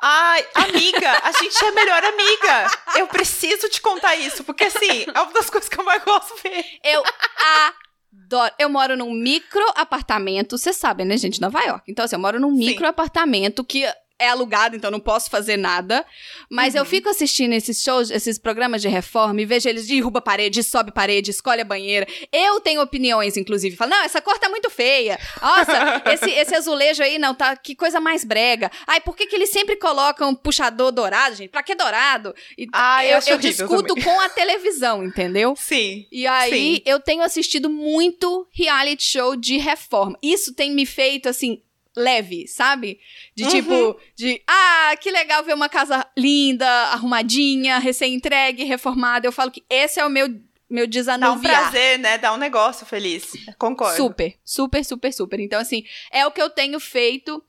Ai, 0.00 0.46
amiga, 0.54 1.10
a 1.24 1.32
gente 1.32 1.64
é 1.64 1.68
a 1.68 1.72
melhor 1.72 2.04
amiga. 2.04 2.70
Eu 2.96 3.06
preciso 3.08 3.68
te 3.68 3.80
contar 3.80 4.14
isso, 4.16 4.44
porque 4.44 4.64
assim, 4.64 5.06
é 5.12 5.20
uma 5.20 5.32
das 5.32 5.50
coisas 5.50 5.68
que 5.68 5.78
eu 5.78 5.84
mais 5.84 6.02
gosto 6.04 6.34
de 6.36 6.42
ver. 6.42 6.64
Eu 6.84 7.02
adoro. 8.12 8.54
Eu 8.58 8.68
moro 8.68 8.96
num 8.96 9.12
micro 9.12 9.64
apartamento. 9.74 10.56
Você 10.56 10.72
sabe, 10.72 11.04
né, 11.04 11.16
gente? 11.16 11.40
Nova 11.40 11.60
York. 11.62 11.90
Então, 11.90 12.04
assim, 12.04 12.16
eu 12.16 12.20
moro 12.20 12.38
num 12.38 12.50
Sim. 12.50 12.66
micro 12.66 12.86
apartamento 12.86 13.64
que 13.64 13.84
é 14.18 14.28
alugado, 14.28 14.74
então 14.76 14.90
não 14.90 15.00
posso 15.00 15.30
fazer 15.30 15.56
nada. 15.56 16.04
Mas 16.50 16.74
eu 16.74 16.82
Uhum. 16.82 16.88
fico 16.88 17.08
assistindo 17.08 17.52
esses 17.52 17.82
shows, 17.82 18.10
esses 18.10 18.38
programas 18.38 18.82
de 18.82 18.88
reforma 18.88 19.40
e 19.40 19.44
vejo 19.44 19.68
eles 19.68 19.86
derruba 19.86 20.20
parede, 20.20 20.62
sobe 20.62 20.90
parede, 20.92 21.30
escolhe 21.30 21.60
a 21.60 21.64
banheira. 21.64 22.06
Eu 22.32 22.60
tenho 22.60 22.80
opiniões, 22.82 23.36
inclusive. 23.36 23.76
Falo, 23.76 23.90
não, 23.92 24.02
essa 24.04 24.20
cor 24.20 24.38
tá 24.38 24.48
muito 24.48 24.68
feia. 24.70 25.18
Nossa, 25.40 26.02
esse, 26.12 26.30
esse 26.30 26.54
azulejo 26.54 27.02
aí, 27.02 27.18
não, 27.18 27.34
tá. 27.34 27.56
Que 27.56 27.74
coisa 27.74 28.00
mais 28.00 28.24
brega. 28.24 28.70
Ai, 28.86 29.00
por 29.00 29.14
que, 29.16 29.26
que 29.26 29.36
eles 29.36 29.50
sempre 29.50 29.76
colocam 29.76 30.34
puxador 30.34 30.90
dourado, 30.90 31.36
gente? 31.36 31.50
Pra 31.50 31.62
que 31.62 31.74
dourado? 31.74 32.34
E 32.56 32.66
Ai, 32.72 33.12
eu 33.12 33.18
eu, 33.18 33.22
eu 33.34 33.38
discuto 33.38 33.94
também. 33.94 34.04
com 34.04 34.20
a 34.20 34.28
televisão, 34.28 35.04
entendeu? 35.04 35.54
Sim. 35.56 36.06
E 36.10 36.26
aí, 36.26 36.50
Sim. 36.76 36.82
eu 36.84 36.98
tenho 37.00 37.22
assistido 37.22 37.68
muito 37.70 38.46
reality 38.52 39.02
show 39.04 39.36
de 39.36 39.58
reforma. 39.58 40.16
Isso 40.22 40.54
tem 40.54 40.72
me 40.72 40.84
feito, 40.86 41.28
assim, 41.28 41.62
leve, 41.98 42.46
sabe? 42.46 42.98
De 43.34 43.44
Uhum. 43.44 43.50
tipo, 43.50 44.00
de, 44.16 44.40
ah, 44.46 44.94
que 45.00 45.10
legal 45.10 45.42
ver 45.44 45.54
uma 45.54 45.68
casa 45.68 46.06
linda, 46.16 46.66
arrumadinha, 46.92 47.78
recém-entregue, 47.78 48.64
reformada. 48.64 49.26
Eu 49.26 49.32
falo 49.32 49.50
que 49.50 49.64
esse 49.68 49.98
é 50.00 50.06
o 50.06 50.10
meu, 50.10 50.28
meu 50.70 50.84
Dá 50.84 50.84
um 50.84 50.88
desanuviar. 50.88 51.62
prazer, 51.70 51.98
né? 51.98 52.18
Dá 52.18 52.32
um 52.32 52.36
negócio 52.36 52.86
feliz. 52.86 53.32
Concordo. 53.58 53.96
Super, 53.96 54.34
super, 54.44 54.84
super, 54.84 55.12
super. 55.12 55.40
Então, 55.40 55.60
assim, 55.60 55.84
é 56.12 56.26
o 56.26 56.30
que 56.30 56.40
eu 56.40 56.50
tenho 56.50 56.78
feito. 56.78 57.42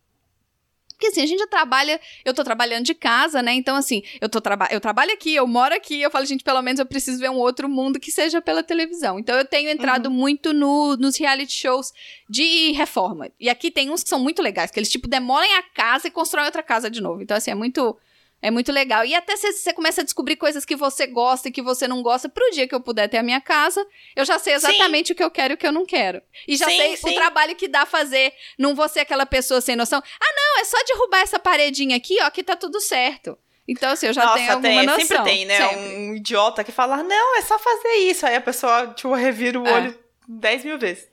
Porque 1.00 1.08
assim, 1.08 1.22
a 1.22 1.26
gente 1.26 1.40
já 1.40 1.48
trabalha, 1.48 1.98
eu 2.26 2.34
tô 2.34 2.44
trabalhando 2.44 2.84
de 2.84 2.94
casa, 2.94 3.42
né? 3.42 3.54
Então, 3.54 3.78
assim, 3.78 4.04
eu, 4.20 4.28
tô 4.28 4.42
traba 4.42 4.68
eu 4.70 4.82
trabalho 4.82 5.14
aqui, 5.14 5.34
eu 5.34 5.48
moro 5.48 5.74
aqui, 5.74 6.02
eu 6.02 6.12
falo, 6.12 6.26
gente, 6.26 6.44
pelo 6.44 6.62
menos 6.62 6.78
eu 6.78 6.86
preciso 6.86 7.18
ver 7.20 7.30
um 7.30 7.38
outro 7.38 7.70
mundo 7.70 8.02
que 8.02 8.12
seja 8.12 8.42
pela 8.42 8.62
televisão. 8.62 9.18
Então, 9.18 9.38
eu 9.38 9.46
tenho 9.46 9.70
entrado 9.70 10.12
muito 10.12 10.54
no, 10.54 10.98
nos 10.98 11.16
reality 11.16 11.54
shows 11.54 11.94
de 12.30 12.74
reforma. 12.74 13.30
E 13.40 13.50
aqui 13.50 13.72
tem 13.72 13.90
uns 13.90 14.04
que 14.04 14.10
são 14.10 14.20
muito 14.20 14.42
legais, 14.42 14.72
que 14.72 14.78
eles, 14.78 14.92
tipo, 14.92 15.08
demolem 15.08 15.56
a 15.56 15.64
casa 15.64 16.10
e 16.10 16.12
constroem 16.12 16.46
outra 16.46 16.62
casa 16.62 16.90
de 16.90 17.00
novo. 17.00 17.22
Então, 17.22 17.38
assim, 17.38 17.52
é 17.52 17.56
muito. 17.56 17.98
É 18.42 18.50
muito 18.50 18.72
legal. 18.72 19.04
E 19.06 19.14
até 19.14 19.36
você- 19.36 19.52
você 19.52 19.74
começa 19.74 20.00
a 20.02 20.04
descobrir 20.04 20.38
coisas 20.38 20.64
que 20.64 20.76
você 20.76 21.06
gosta 21.06 21.50
e 21.50 21.52
que 21.52 21.62
você 21.62 21.88
não 21.88 22.02
gosta. 22.02 22.30
Pro 22.30 22.50
dia 22.52 22.68
que 22.68 22.74
eu 22.74 22.80
puder 22.80 23.10
ter 23.10 23.18
a 23.18 23.24
minha 23.24 23.42
casa, 23.42 23.86
eu 24.16 24.24
já 24.24 24.40
sei 24.40 24.54
exatamente 24.54 25.12
o 25.12 25.16
que 25.16 25.24
eu 25.24 25.30
quero 25.30 25.54
e 25.54 25.56
o 25.56 25.58
que 25.58 25.68
eu 25.68 25.72
não 25.74 25.86
quero. 25.86 26.22
E 26.48 26.56
já 26.56 26.68
Sim, 26.70 26.78
sei 26.78 26.98
sim. 26.98 27.10
o 27.10 27.14
trabalho 27.16 27.56
que 27.56 27.68
dá 27.68 27.86
fazer. 27.86 28.34
Não 28.58 28.74
vou 28.76 28.88
ser 28.88 29.02
aquela 29.02 29.26
pessoa 29.26 29.60
sem 29.60 29.76
noção. 29.76 30.02
Ah, 30.22 30.34
não, 30.36 30.62
é 30.62 30.64
só 30.64 30.78
derrubar 30.86 31.20
essa 31.22 31.38
paredinha 31.38 31.98
aqui, 31.98 32.18
ó, 32.22 32.30
que 32.30 32.42
tá 32.44 32.56
tudo 32.56 32.80
certo. 32.80 33.38
Então, 33.68 33.92
assim, 33.92 34.08
eu 34.08 34.14
já 34.14 34.24
Nossa, 34.24 34.38
tenho 34.38 34.52
alguma 34.54 34.74
tem, 34.74 34.86
noção. 34.86 35.02
sempre 35.02 35.24
tem, 35.24 35.46
né? 35.46 35.58
Sempre. 35.70 35.96
Um 35.98 36.16
idiota 36.16 36.64
que 36.64 36.72
fala, 36.72 37.04
não, 37.04 37.38
é 37.38 37.42
só 37.42 37.60
fazer 37.60 37.94
isso. 37.98 38.26
Aí 38.26 38.36
a 38.36 38.42
pessoa, 38.42 38.88
tipo, 38.96 39.14
revira 39.14 39.60
o 39.60 39.68
É. 39.68 39.74
olho 39.74 40.00
10 40.28 40.64
mil 40.66 40.80
vezes. 40.80 41.08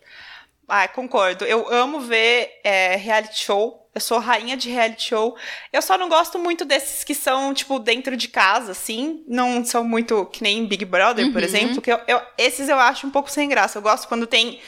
Ah, 0.69 0.89
concordo. 0.89 1.45
Eu 1.45 1.69
amo 1.73 2.01
ver 2.01 2.61
é, 2.65 2.97
reality 2.97 3.39
show. 3.45 3.86
Eu 3.97 4.01
sou 4.03 4.19
rainha 4.19 4.59
de 4.59 4.69
reality 4.69 5.05
show. 5.09 5.35
Eu 5.73 5.81
só 5.81 5.97
não 5.97 6.07
gosto 6.07 6.39
muito 6.39 6.67
desses 6.67 7.03
que 7.03 7.15
são, 7.15 7.55
tipo, 7.55 7.79
dentro 7.79 8.15
de 8.15 8.29
casa, 8.29 8.73
assim. 8.73 9.25
Não 9.27 9.65
são 9.65 9.83
muito 9.83 10.27
que 10.27 10.43
nem 10.43 10.67
Big 10.67 10.85
Brother, 10.85 11.33
por 11.33 11.39
Uhum. 11.41 11.45
exemplo. 11.49 11.81
Que 11.81 11.91
eu, 11.91 11.99
eu- 12.07 12.21
esses 12.37 12.69
eu 12.69 12.79
acho 12.79 13.07
um 13.07 13.11
pouco 13.11 13.31
sem 13.31 13.49
graça. 13.49 13.79
Eu 13.79 13.83
gosto 13.83 14.07
quando 14.07 14.27
tem. 14.27 14.61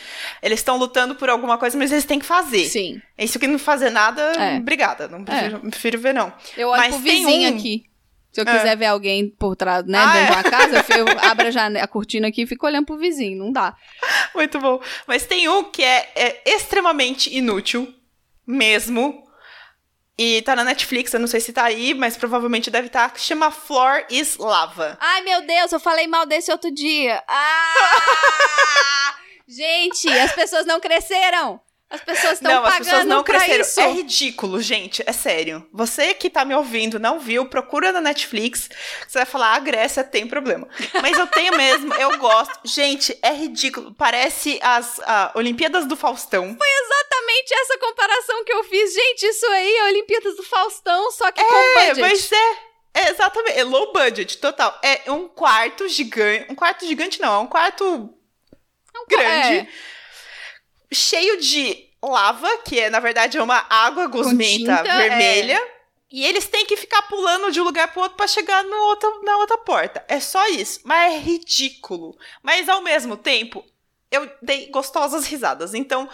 Eles 0.43 0.61
estão 0.61 0.79
lutando 0.79 1.14
por 1.14 1.29
alguma 1.29 1.59
coisa, 1.59 1.76
mas 1.76 1.93
eles 1.93 2.07
têm 2.07 2.18
que 2.18 2.24
fazer. 2.24 2.64
Sim. 2.70 3.03
Isso 3.18 3.39
que 3.39 3.47
não 3.47 3.59
fazer 3.59 3.91
nada, 3.91 4.22
É. 4.33 4.57
obrigada. 4.57 5.07
Não 5.09 5.22
prefiro, 5.22 5.61
prefiro 5.61 5.99
ver, 6.01 6.14
não. 6.14 6.33
Eu 6.57 6.68
olho 6.70 6.81
Mas 6.81 6.95
pro 6.95 7.05
vizinho 7.05 7.53
um- 7.53 7.57
aqui. 7.59 7.85
Se 8.33 8.41
eu 8.41 8.47
quiser 8.47 8.76
ver 8.76 8.87
alguém 8.87 9.29
por 9.29 9.57
trás, 9.57 9.85
né, 9.85 9.99
Ah, 9.99 10.12
dentro 10.12 10.39
é? 10.39 10.43
da 10.43 10.51
casa, 10.51 10.85
eu, 10.97 11.07
abro 11.31 11.49
a, 11.49 11.83
a 11.85 11.87
cortina 11.87 12.29
aqui 12.29 12.43
e 12.43 12.47
fico 12.47 12.66
olhando 12.66 12.87
pro 12.87 12.97
vizinho. 12.97 13.39
Não 13.45 13.53
dá. 13.53 13.74
Muito 14.35 14.59
bom. 14.59 14.81
Mas 15.07 15.26
tem 15.26 15.49
um 15.49 15.64
que 15.64 15.83
é, 15.83 16.11
é 16.14 16.43
extremamente 16.55 17.35
inútil, 17.37 17.93
mesmo. 18.49 19.29
E 20.17 20.43
tá 20.43 20.57
na 20.57 20.65
Netflix, 20.65 21.15
eu 21.15 21.21
não 21.21 21.29
sei 21.29 21.39
se 21.39 21.53
tá 21.53 21.65
aí, 21.65 21.95
mas 21.95 22.17
provavelmente 22.17 22.71
deve 22.71 22.89
estar, 22.89 23.13
que 23.13 23.21
chama 23.21 23.53
Floor 23.53 24.05
is 24.11 24.37
Lava. 24.37 24.99
Ai, 25.01 25.21
meu 25.21 25.47
Deus, 25.47 25.71
eu 25.71 25.79
falei 25.79 26.09
mal 26.09 26.27
desse 26.27 26.51
outro 26.51 26.73
dia. 26.73 27.23
Ah! 27.29 29.15
Gente, 29.47 30.09
as 30.09 30.33
pessoas 30.33 30.67
não 30.67 30.81
cresceram. 30.81 31.61
As 31.91 32.03
pessoas 32.03 32.34
estão 32.34 32.53
não, 32.53 32.64
as 32.64 32.72
pagando 32.72 32.84
pessoas 32.84 33.05
não 33.07 33.24
cresceram. 33.24 33.61
isso. 33.62 33.80
É 33.80 33.91
ridículo, 33.91 34.61
gente. 34.61 35.03
É 35.07 35.12
sério. 35.12 35.66
Você 35.72 36.12
que 36.12 36.28
tá 36.28 36.45
me 36.45 36.55
ouvindo, 36.55 36.99
não 36.99 37.18
viu, 37.18 37.47
procura 37.47 37.91
na 37.93 38.01
Netflix. 38.01 38.68
Você 39.07 39.18
vai 39.18 39.24
falar, 39.24 39.55
a 39.55 39.59
Grécia 39.59 40.05
tem 40.05 40.26
problema. 40.28 40.68
Mas 41.01 41.16
eu 41.16 41.26
tenho 41.26 41.57
mesmo, 41.57 41.95
eu 41.95 42.18
gosto. 42.18 42.61
Gente, 42.62 43.18
é 43.22 43.32
ridículo. 43.32 43.95
Parece 43.95 44.59
as 44.62 45.01
ah, 45.01 45.32
Olimpíadas 45.34 45.86
do 45.86 45.97
Faustão. 45.97 46.45
Exatamente 46.45 47.55
essa 47.55 47.78
comparação 47.78 48.45
que 48.45 48.53
eu 48.53 48.64
fiz. 48.64 48.93
Gente, 48.93 49.22
isso 49.26 49.47
aí 49.47 49.76
é 49.76 49.84
Olimpíadas 49.84 50.36
do 50.36 50.43
Faustão, 50.43 51.11
só 51.11 51.32
que 51.32 51.43
com 51.43 51.55
É, 51.55 51.95
budget. 51.95 52.01
mas 52.01 52.32
é. 52.32 52.68
É 52.95 53.11
exatamente. 53.11 53.59
É 53.59 53.64
low 53.64 53.93
budget, 53.93 54.36
total. 54.39 54.78
É 54.82 55.11
um 55.11 55.26
quarto 55.26 55.89
gigante. 55.89 56.53
Um 56.53 56.55
quarto 56.55 56.86
gigante, 56.86 57.18
não. 57.20 57.34
É 57.34 57.39
um 57.39 57.47
quarto 57.47 58.11
grande. 59.09 59.59
É. 59.59 59.68
cheio 60.93 61.41
de 61.41 61.89
lava, 62.03 62.59
que 62.59 62.78
é, 62.78 62.91
na 62.91 63.01
verdade, 63.01 63.39
é 63.39 63.43
uma 63.43 63.64
água 63.68 64.07
gosmenta 64.07 64.76
tinta, 64.78 64.82
vermelha. 64.82 65.61
E 66.11 66.24
eles 66.24 66.47
têm 66.47 66.64
que 66.64 66.76
ficar 66.76 67.03
pulando 67.03 67.53
de 67.53 67.61
um 67.61 67.64
lugar 67.64 67.89
pro 67.93 68.01
outro 68.01 68.16
pra 68.16 68.26
chegar 68.26 68.64
no 68.64 68.76
outro, 68.76 69.22
na 69.24 69.36
outra 69.36 69.59
porta. 69.59 70.03
É 70.09 70.18
só 70.18 70.47
isso. 70.49 70.80
Mas 70.84 71.12
é 71.12 71.18
ridículo. 71.18 72.16
Mas 72.43 72.66
ao 72.68 72.80
mesmo 72.80 73.14
tempo, 73.16 73.62
eu 74.11 74.30
dei 74.41 74.70
gostosas 74.70 75.26
risadas. 75.26 75.74
Então, 75.74 76.09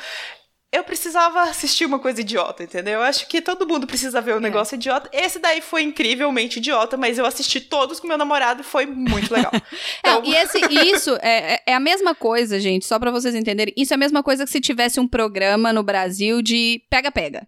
eu 0.76 0.84
precisava 0.84 1.42
assistir 1.42 1.84
uma 1.84 1.98
coisa 1.98 2.20
idiota, 2.20 2.62
entendeu? 2.64 2.94
Eu 2.94 3.02
acho 3.02 3.26
que 3.28 3.40
todo 3.40 3.66
mundo 3.66 3.86
precisa 3.86 4.20
ver 4.20 4.34
um 4.36 4.40
negócio 4.40 4.74
idiota. 4.74 5.08
Esse 5.12 5.38
daí 5.38 5.60
foi 5.60 5.82
incrivelmente 5.82 6.58
idiota, 6.58 6.96
mas 6.96 7.16
eu 7.18 7.24
assisti 7.26 7.60
todos 7.60 8.00
com 8.00 8.06
meu 8.08 8.18
namorado 8.18 8.60
e 8.62 8.64
foi 8.64 8.86
muito 8.86 9.32
legal. 9.32 9.52
Não, 9.52 9.60
Então, 10.20 10.24
e 10.24 10.34
esse, 10.34 10.58
isso 10.90 11.16
é, 11.22 11.54
é- 11.54 11.62
é 11.68 11.74
a 11.74 11.80
mesma 11.80 12.14
coisa, 12.14 12.58
gente, 12.58 12.84
só 12.86 12.98
pra 12.98 13.10
vocês 13.10 13.34
entenderem. 13.34 13.72
Isso 13.76 13.92
é 13.92 13.96
a 13.96 13.98
mesma 13.98 14.22
coisa 14.22 14.44
que 14.44 14.50
se 14.50 14.60
tivesse 14.60 14.98
um 15.00 15.06
programa 15.08 15.72
no 15.72 15.82
Brasil 15.82 16.42
de 16.42 16.82
pega-pega. 16.90 17.46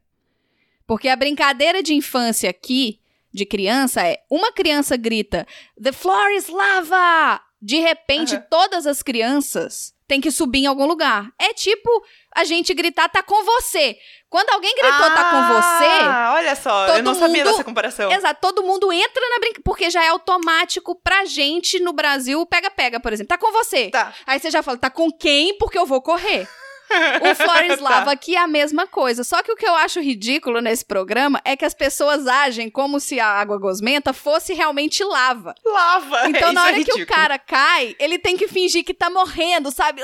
Porque 0.87 1.09
a 1.09 1.17
brincadeira 1.17 1.83
de 1.83 1.95
infância 1.95 2.49
aqui, 2.49 3.01
de 3.33 3.45
criança, 3.45 4.07
é 4.07 4.21
uma 4.31 4.53
criança 4.53 4.97
grita: 4.97 5.47
The 5.83 5.93
floor 5.93 6.31
is 6.31 6.49
lava! 6.49 7.41
De 7.61 7.81
repente, 7.81 8.35
Aham. 8.37 8.45
todas 8.49 8.87
as 8.87 9.03
crianças 9.03 9.93
têm 10.07 10.21
que 10.21 10.31
subir 10.31 10.61
em 10.61 10.67
algum 10.67 10.87
lugar. 10.87 11.33
É 11.41 11.53
tipo 11.53 11.91
a 12.37 12.45
gente 12.45 12.73
gritar: 12.75 13.09
tá 13.09 13.23
com 13.23 13.45
você. 13.45 13.97
Quando 14.29 14.51
alguém 14.51 14.75
gritou 14.75 15.11
tá 15.15 15.25
com 15.31 15.55
você. 15.55 16.05
Ah, 16.05 16.33
olha 16.35 16.57
só, 16.57 16.87
todo 16.87 16.97
eu 16.99 17.03
não 17.03 17.15
sabia 17.15 17.45
mundo- 17.45 17.53
dessa 17.53 17.65
comparação. 17.65 18.11
Exato, 18.13 18.41
todo 18.41 18.63
mundo 18.63 18.93
entra 18.93 19.23
na 19.31 19.37
brincadeira, 19.39 19.63
porque 19.65 19.89
já 19.89 20.05
é 20.05 20.09
automático 20.09 20.95
pra 21.03 21.25
gente 21.25 21.79
no 21.79 21.93
Brasil, 21.93 22.45
pega-pega, 22.45 22.99
por 23.01 23.13
exemplo. 23.13 23.29
Tá 23.29 23.39
com 23.39 23.53
você. 23.53 23.89
Tá. 23.91 24.13
Aí 24.27 24.39
você 24.41 24.51
já 24.51 24.63
fala, 24.63 24.77
tá 24.79 24.91
com 24.91 25.11
quem? 25.13 25.57
Porque 25.59 25.79
eu 25.79 25.87
vou 25.87 26.03
correr. 26.03 26.47
O 26.91 27.35
Flores 27.35 27.81
Lava 27.81 28.07
Tá. 28.07 28.13
aqui 28.13 28.37
é 28.37 28.39
a 28.41 28.47
mesma 28.47 28.87
coisa. 28.87 29.25
Só 29.25 29.43
que 29.43 29.51
o 29.51 29.57
que 29.57 29.67
eu 29.67 29.75
acho 29.75 30.01
ridículo 30.01 30.61
nesse 30.61 30.85
programa 30.85 31.41
é 31.45 31.57
que 31.57 31.65
as 31.65 31.75
pessoas 31.75 32.27
agem 32.27 32.71
como 32.71 33.01
se 33.01 33.19
a 33.19 33.27
água 33.27 33.59
gosmenta 33.59 34.13
fosse 34.13 34.53
realmente 34.55 35.03
lava. 35.03 35.55
Lava. 35.65 36.29
Então, 36.37 36.53
na 36.53 36.69
é 36.69 36.73
hora 36.73 36.85
que 36.85 37.03
o 37.03 37.07
cara 37.07 37.39
cai, 37.39 37.97
ele 37.99 38.19
tem 38.19 38.37
que 38.37 38.47
fingir 38.47 38.85
que 38.85 38.93
tá 38.93 39.09
morrendo, 39.09 39.71
sabe? 39.71 40.03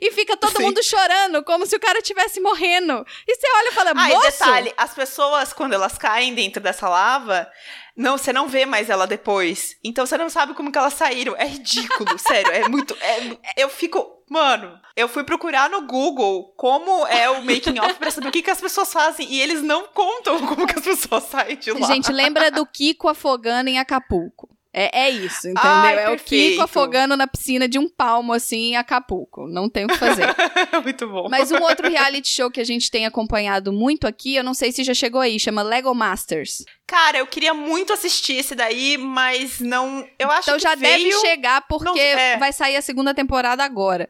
E 0.00 0.10
fica 0.12 0.36
todo 0.36 0.56
Sim. 0.56 0.64
mundo 0.64 0.82
chorando, 0.82 1.42
como 1.44 1.66
se 1.66 1.76
o 1.76 1.80
cara 1.80 1.98
estivesse 1.98 2.40
morrendo. 2.40 3.04
E 3.28 3.34
você 3.34 3.46
olha 3.58 3.68
e 3.68 3.72
fala, 3.72 3.90
e 3.90 4.14
moço... 4.14 4.26
detalhe, 4.30 4.72
as 4.76 4.94
pessoas, 4.94 5.52
quando 5.52 5.74
elas 5.74 5.98
caem 5.98 6.34
dentro 6.34 6.62
dessa 6.62 6.88
lava, 6.88 7.48
não, 7.96 8.16
você 8.16 8.32
não 8.32 8.48
vê 8.48 8.64
mais 8.66 8.88
ela 8.90 9.06
depois. 9.06 9.76
Então 9.84 10.06
você 10.06 10.16
não 10.16 10.28
sabe 10.30 10.54
como 10.54 10.72
que 10.72 10.78
elas 10.78 10.94
saíram. 10.94 11.34
É 11.36 11.46
ridículo, 11.46 12.16
sério. 12.18 12.50
É 12.52 12.68
muito. 12.68 12.96
é- 13.00 13.36
eu 13.56 13.68
fico. 13.68 14.20
Mano, 14.30 14.80
eu 14.96 15.08
fui 15.08 15.24
procurar 15.24 15.68
no 15.68 15.82
Google 15.86 16.54
como 16.56 17.06
é 17.06 17.28
o 17.28 17.42
making 17.44 17.78
off 17.80 17.94
pra 17.94 18.10
saber 18.10 18.28
o 18.28 18.32
que, 18.32 18.40
que 18.42 18.50
as 18.50 18.60
pessoas 18.60 18.90
fazem. 18.90 19.30
E 19.30 19.38
eles 19.40 19.62
não 19.62 19.88
contam 19.88 20.46
como 20.46 20.66
que 20.66 20.78
as 20.78 20.84
pessoas 20.84 21.24
saem 21.24 21.56
de 21.58 21.70
lá. 21.72 21.86
Gente, 21.86 22.10
lembra 22.10 22.50
do 22.50 22.64
Kiko 22.64 23.08
afogando 23.08 23.68
em 23.68 23.78
Acapulco. 23.78 24.48
É, 24.74 25.02
é 25.02 25.10
isso, 25.10 25.48
entendeu? 25.48 25.70
Ai, 25.70 25.98
é 26.04 26.10
o. 26.10 26.16
Kiko 26.18 26.62
afogando 26.62 27.14
na 27.14 27.26
piscina 27.26 27.68
de 27.68 27.78
um 27.78 27.86
palmo, 27.90 28.32
assim, 28.32 28.70
em 28.70 28.76
Acapulco. 28.76 29.46
Não 29.46 29.68
tem 29.68 29.84
o 29.84 29.88
que 29.88 29.98
fazer. 29.98 30.24
muito 30.82 31.06
bom. 31.08 31.28
Mas 31.28 31.52
um 31.52 31.60
outro 31.60 31.90
reality 31.90 32.28
show 32.28 32.50
que 32.50 32.60
a 32.60 32.64
gente 32.64 32.90
tem 32.90 33.04
acompanhado 33.04 33.70
muito 33.70 34.06
aqui, 34.06 34.34
eu 34.34 34.42
não 34.42 34.54
sei 34.54 34.72
se 34.72 34.82
já 34.82 34.94
chegou 34.94 35.20
aí, 35.20 35.38
chama 35.38 35.62
Lego 35.62 35.94
Masters. 35.94 36.64
Cara, 36.86 37.18
eu 37.18 37.26
queria 37.26 37.52
muito 37.52 37.92
assistir 37.92 38.36
esse 38.36 38.54
daí, 38.54 38.96
mas 38.96 39.60
não. 39.60 40.08
Eu 40.18 40.30
acho 40.30 40.42
então 40.48 40.56
que 40.56 40.62
já 40.62 40.74
veio... 40.74 41.10
deve 41.10 41.20
chegar, 41.20 41.60
porque 41.68 41.84
não- 41.84 41.98
é. 41.98 42.38
vai 42.38 42.52
sair 42.52 42.76
a 42.76 42.82
segunda 42.82 43.12
temporada 43.12 43.62
agora. 43.62 44.08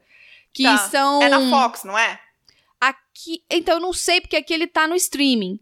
Que 0.53 0.63
Tá. 0.63 0.79
são. 0.79 1.21
É 1.23 1.29
na 1.29 1.41
Fox, 1.51 1.83
não 1.83 1.99
é? 1.99 2.21
Aqui. 2.81 3.43
Então 3.51 3.75
eu 3.75 3.81
não 3.81 3.93
sei, 3.93 4.21
porque 4.21 4.37
aqui 4.37 4.55
ele 4.55 4.69
tá 4.69 4.87
no 4.87 4.95
streaming. 4.95 5.59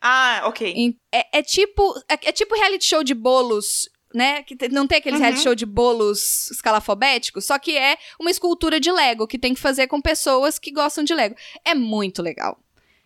Ah, 0.00 0.42
ok. 0.44 0.96
É, 1.10 1.38
é 1.38 1.42
tipo 1.42 1.94
é, 2.08 2.28
é 2.28 2.32
tipo 2.32 2.54
reality 2.54 2.84
show 2.84 3.02
de 3.02 3.14
bolos, 3.14 3.88
né? 4.14 4.42
Que 4.44 4.56
não 4.70 4.86
tem 4.86 4.98
aqueles 4.98 5.18
Uhum. 5.18 5.24
reality 5.24 5.42
show 5.42 5.54
de 5.54 5.66
bolos 5.66 6.50
escalafobéticos, 6.50 7.44
só 7.44 7.58
que 7.58 7.76
é 7.76 7.98
uma 8.20 8.30
escultura 8.30 8.78
de 8.80 8.90
Lego 8.90 9.26
que 9.26 9.38
tem 9.38 9.52
que 9.54 9.60
fazer 9.60 9.86
com 9.88 10.00
pessoas 10.00 10.58
que 10.58 10.70
gostam 10.70 11.02
de 11.04 11.12
Lego. 11.14 11.34
É 11.64 11.74
muito 11.74 12.22
legal. 12.22 12.58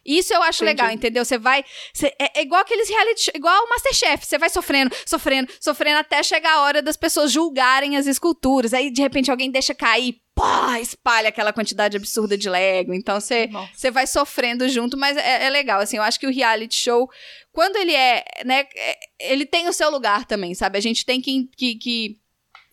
Isso 0.06 0.32
eu 0.32 0.42
acho 0.42 0.64
Entendi. 0.64 0.80
legal, 0.80 0.94
entendeu? 0.94 1.22
Você 1.24 1.36
vai. 1.36 1.62
você- 1.92 2.14
é, 2.18 2.38
é 2.38 2.42
igual 2.42 2.62
aqueles 2.62 2.88
reality 2.88 3.24
show, 3.24 3.32
igual 3.34 3.62
o 3.64 3.68
Masterchef. 3.68 4.24
Você 4.24 4.38
vai 4.38 4.48
sofrendo, 4.48 4.94
sofrendo, 5.04 5.52
sofrendo 5.60 5.98
até 5.98 6.22
chegar 6.22 6.52
a 6.54 6.60
hora 6.62 6.80
das 6.80 6.96
pessoas 6.96 7.30
julgarem 7.30 7.94
as 7.96 8.06
esculturas. 8.06 8.72
Aí, 8.72 8.90
de 8.90 9.02
repente, 9.02 9.30
alguém 9.30 9.50
deixa 9.50 9.74
cair, 9.74 10.18
pá, 10.38 10.80
espalha 10.80 11.28
aquela 11.28 11.52
quantidade 11.52 11.96
absurda 11.96 12.36
de 12.38 12.48
Lego. 12.48 12.94
Então 12.94 13.20
você. 13.20 13.48
Você 13.74 13.90
vai 13.90 14.06
sofrendo 14.06 14.68
junto, 14.68 14.96
mas 14.96 15.16
é, 15.16 15.46
é 15.46 15.50
legal, 15.50 15.80
assim, 15.80 15.96
eu 15.96 16.02
acho 16.02 16.18
que 16.20 16.26
o 16.26 16.32
reality 16.32 16.76
show, 16.76 17.10
quando 17.52 17.76
ele 17.76 17.92
é, 17.94 18.24
né, 18.44 18.66
é- 18.74 18.98
ele 19.18 19.44
tem 19.44 19.68
o 19.68 19.72
seu 19.72 19.90
lugar 19.90 20.24
também, 20.24 20.54
sabe? 20.54 20.78
A 20.78 20.80
gente 20.80 21.04
tem 21.04 21.20
que, 21.20 21.48
que, 21.56 21.74
que 21.74 22.16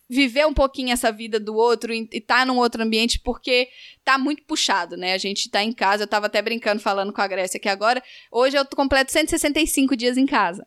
viver 0.07 0.45
um 0.45 0.53
pouquinho 0.53 0.91
essa 0.93 1.11
vida 1.11 1.39
do 1.39 1.55
outro 1.55 1.91
e, 1.91 2.07
e 2.13 2.21
tá 2.21 2.45
num 2.45 2.57
outro 2.57 2.83
ambiente, 2.83 3.19
porque 3.19 3.67
tá 4.03 4.17
muito 4.17 4.43
puxado, 4.43 4.95
né? 4.95 5.13
A 5.13 5.17
gente 5.17 5.49
tá 5.49 5.63
em 5.63 5.73
casa, 5.73 6.03
eu 6.03 6.07
tava 6.07 6.27
até 6.27 6.41
brincando, 6.41 6.81
falando 6.81 7.11
com 7.11 7.21
a 7.21 7.27
Grécia 7.27 7.57
aqui 7.57 7.67
agora, 7.67 8.03
hoje 8.31 8.55
eu 8.55 8.65
completo 8.65 9.11
165 9.11 9.95
dias 9.95 10.17
em 10.17 10.25
casa. 10.25 10.65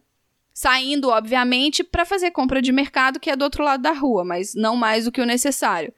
Saindo, 0.53 1.11
obviamente, 1.11 1.85
pra 1.85 2.05
fazer 2.05 2.33
compra 2.33 2.61
de 2.61 2.73
mercado, 2.73 3.21
que 3.21 3.31
é 3.31 3.37
do 3.37 3.45
outro 3.45 3.63
lado 3.63 3.81
da 3.81 3.93
rua, 3.93 4.25
mas 4.25 4.55
não 4.57 4.75
mais 4.75 5.05
do 5.05 5.13
que 5.13 5.21
o 5.21 5.27
necessário. 5.27 5.95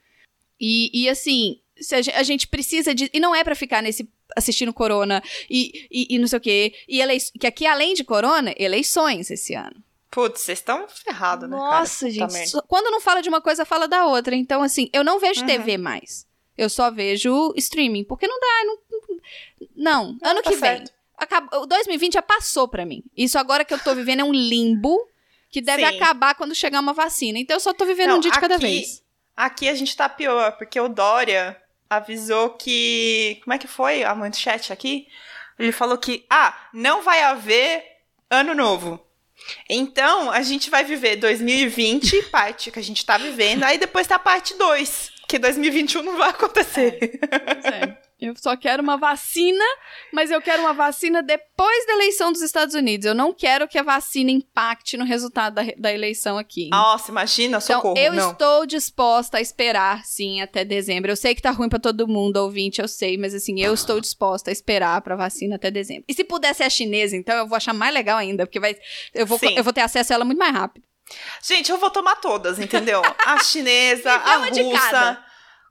E, 0.61 0.91
e 0.93 1.09
assim, 1.09 1.59
a, 1.93 2.03
gen- 2.03 2.15
a 2.15 2.23
gente 2.23 2.47
precisa 2.47 2.95
de. 2.95 3.11
E 3.13 3.19
não 3.21 3.35
é 3.35 3.43
pra 3.43 3.55
ficar 3.55 3.83
nesse. 3.83 4.09
assistindo 4.37 4.73
Corona 4.73 5.23
e, 5.49 5.87
e, 5.91 6.15
e 6.15 6.19
não 6.19 6.27
sei 6.29 6.37
o 6.39 6.41
quê. 6.41 6.75
E 6.89 7.01
elei, 7.01 7.19
que 7.41 7.47
aqui, 7.47 7.67
além 7.67 7.95
de 7.95 8.05
Corona, 8.05 8.55
eleições 8.59 9.31
esse 9.31 9.55
ano. 9.55 9.83
Putz, 10.11 10.41
vocês 10.41 10.59
estão 10.59 10.87
ferrados, 10.89 11.49
né, 11.49 11.57
cara? 11.57 11.81
Nossa, 11.81 12.07
Puta 12.07 12.29
gente. 12.31 12.49
só- 12.51 12.63
Quando 12.63 12.91
não 12.91 13.01
fala 13.01 13.23
de 13.23 13.29
uma 13.29 13.41
coisa, 13.41 13.65
fala 13.65 13.87
da 13.89 14.07
outra. 14.07 14.35
Então, 14.35 14.61
assim, 14.63 14.91
eu 14.93 15.03
não 15.05 15.19
vejo 15.21 15.41
Uhum. 15.43 15.47
TV 15.47 15.79
mais. 15.79 16.27
Eu 16.59 16.69
só 16.69 16.91
vejo 16.91 17.55
streaming. 17.57 18.05
Porque 18.05 18.27
não 18.27 18.39
dá. 18.39 18.65
Não, 18.67 18.79
não. 19.77 20.19
Não, 20.21 20.31
ano 20.31 20.43
tá 20.43 20.51
que 20.51 20.57
vem. 20.57 20.59
certo. 20.59 20.93
Acab- 21.17 21.49
o 21.55 21.67
2020 21.67 22.15
já 22.15 22.23
passou 22.23 22.67
pra 22.67 22.85
mim. 22.85 23.03
Isso 23.17 23.39
agora 23.39 23.65
que 23.65 23.73
eu 23.75 23.79
tô 23.79 23.95
vivendo 23.95 24.21
é 24.21 24.25
um 24.25 24.33
limbo 24.33 24.99
que 25.51 25.61
deve 25.61 25.87
Sim. 25.87 25.97
acabar 25.97 26.35
quando 26.35 26.55
chegar 26.55 26.81
uma 26.81 26.93
vacina. 26.93 27.39
Então 27.39 27.57
eu 27.57 27.61
só 27.61 27.73
tô 27.73 27.85
vivendo 27.85 28.09
Não, 28.11 28.17
um 28.19 28.21
dia 28.21 28.31
de 28.31 28.41
cada 28.41 28.57
aqui- 28.57 28.67
vez. 28.67 29.03
Aqui 29.41 29.70
a 29.70 29.74
gente 29.74 29.97
tá 29.97 30.07
pior, 30.07 30.53
porque 30.59 30.78
o 30.78 30.86
Dória 30.86 31.57
avisou 31.88 32.51
que. 32.51 33.41
Como 33.43 33.55
é 33.55 33.59
que 33.59 33.66
foi 33.66 34.05
a 34.05 34.14
manchete 34.14 34.70
aqui? 34.70 35.09
Ele 35.59 35.72
falou 35.72 35.97
que, 35.97 36.26
ah, 36.28 36.55
não 36.74 37.01
vai 37.01 37.22
haver 37.22 37.82
ano 38.28 38.55
novo. 38.55 39.01
Então, 39.66 40.30
a 40.30 40.43
gente 40.43 40.68
vai 40.68 40.84
viver 40.84 41.16
2020, 41.16 42.24
parte 42.30 42.70
que 42.70 42.78
a 42.78 42.82
gente 42.82 43.05
tá 43.07 43.16
vivendo, 43.16 43.64
aí 43.64 43.78
depois 43.78 44.07
tá 44.07 44.16
a 44.16 44.18
parte 44.18 44.53
2, 44.59 45.11
que 45.26 45.38
2021 45.38 46.03
não 46.03 46.18
vai 46.18 46.28
acontecer. 46.28 47.18
Pois 47.47 47.64
é. 47.64 48.10
Eu 48.21 48.35
só 48.37 48.57
quero 48.57 48.83
uma 48.83 48.99
vacina, 48.99 49.64
mas 50.12 50.31
eu 50.31 50.43
quero 50.43 50.62
uma 50.62 50.75
vacina 50.75 51.23
depois 51.23 51.87
da 51.87 51.95
eleição 51.95 52.31
dos 52.31 52.43
Estados 52.43 52.75
Unidos. 52.75 53.07
Eu 53.07 53.14
não 53.14 53.33
quero 53.33 53.66
que 53.66 53.79
a 53.79 53.83
vacina 53.83 54.31
impacte 54.31 54.97
no 54.97 55.05
resultado 55.05 55.55
da, 55.55 55.62
da 55.79 55.93
eleição 55.93 56.37
aqui. 56.37 56.68
Nossa, 56.71 57.11
imagina, 57.11 57.61
socorro. 57.61 57.95
Então, 57.97 58.05
eu 58.05 58.12
não. 58.12 58.33
estou 58.33 58.66
disposta 58.66 59.39
a 59.39 59.41
esperar, 59.41 60.05
sim, 60.05 60.43
até 60.43 60.64
dezembro. 60.64 61.11
Eu 61.11 61.16
sei 61.16 61.35
que 61.35 61.41
tá 61.41 61.51
ruim 61.51 61.68
para 61.68 61.79
todo 61.79 62.07
mundo, 62.07 62.37
ouvinte, 62.37 62.83
eu 62.83 62.89
sei, 62.89 63.16
mas 63.16 63.35
assim, 63.35 63.61
eu 63.61 63.73
estou 63.73 64.01
disposta 64.01 64.51
a 64.51 64.53
esperar 64.53 65.01
pra 65.01 65.16
vacina 65.16 65.57
até 65.57 65.71
dezembro. 65.71 66.05
E 66.07 66.12
se 66.12 66.23
puder 66.23 66.55
ser 66.55 66.64
a 66.64 66.71
chinesa, 66.71 67.16
então 67.16 67.35
eu 67.37 67.47
vou 67.47 67.57
achar 67.57 67.73
mais 67.73 67.95
legal 67.95 68.18
ainda, 68.18 68.45
porque 68.45 68.61
vai, 68.61 68.77
eu, 69.14 69.27
vou, 69.27 69.39
eu 69.57 69.64
vou 69.64 69.73
ter 69.73 69.81
acesso 69.81 70.12
a 70.12 70.16
ela 70.16 70.25
muito 70.25 70.39
mais 70.39 70.53
rápido. 70.53 70.85
Gente, 71.43 71.73
eu 71.73 71.79
vou 71.79 71.91
tomar 71.91 72.16
todas, 72.16 72.59
entendeu? 72.59 73.03
A 73.25 73.43
chinesa, 73.43 74.12
a 74.12 74.37
russa 74.37 75.25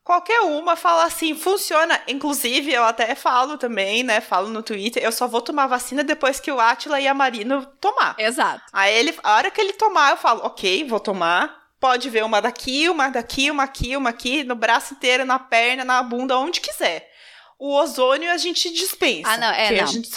qualquer 0.10 0.42
uma 0.42 0.76
fala 0.76 1.04
assim, 1.04 1.36
funciona. 1.36 2.02
Inclusive, 2.08 2.74
eu 2.74 2.84
até 2.84 3.14
falo 3.14 3.60
também, 3.60 4.02
né? 4.02 4.20
Falo 4.20 4.50
no 4.50 4.64
Twitter, 4.64 5.04
eu 5.04 5.12
só 5.12 5.28
vou 5.28 5.40
tomar 5.40 5.68
vacina 5.68 6.04
depois 6.04 6.40
que 6.40 6.52
o 6.52 6.60
Atila 6.60 7.00
e 7.00 7.08
a 7.08 7.14
Marino 7.14 7.64
tomar. 7.80 8.16
Exato. 8.18 8.64
Aí 8.74 8.92
ele, 8.92 9.16
a 9.22 9.36
hora 9.36 9.52
que 9.52 9.62
ele 9.62 9.74
tomar, 9.74 10.10
eu 10.10 10.18
falo, 10.18 10.44
ok, 10.44 10.84
vou 10.86 11.00
tomar. 11.00 11.60
Pode 11.80 12.10
ver 12.10 12.26
uma 12.26 12.42
daqui, 12.42 12.90
uma 12.90 13.10
daqui, 13.10 13.52
uma 13.52 13.62
aqui, 13.62 13.96
uma 13.96 14.10
aqui, 14.10 14.44
no 14.44 14.56
braço 14.56 14.96
inteiro, 14.96 15.26
na 15.26 15.38
perna, 15.38 15.86
na 15.86 16.02
bunda, 16.02 16.40
onde 16.40 16.60
quiser. 16.60 17.08
O 17.60 17.72
ozônio 17.76 18.32
a 18.32 18.38
gente 18.38 18.74
dispensa. 18.74 19.30
Ah, 19.30 19.38
não, 19.38 19.52
é, 19.52 19.80
não. 19.80 19.86
Gente... 19.86 20.10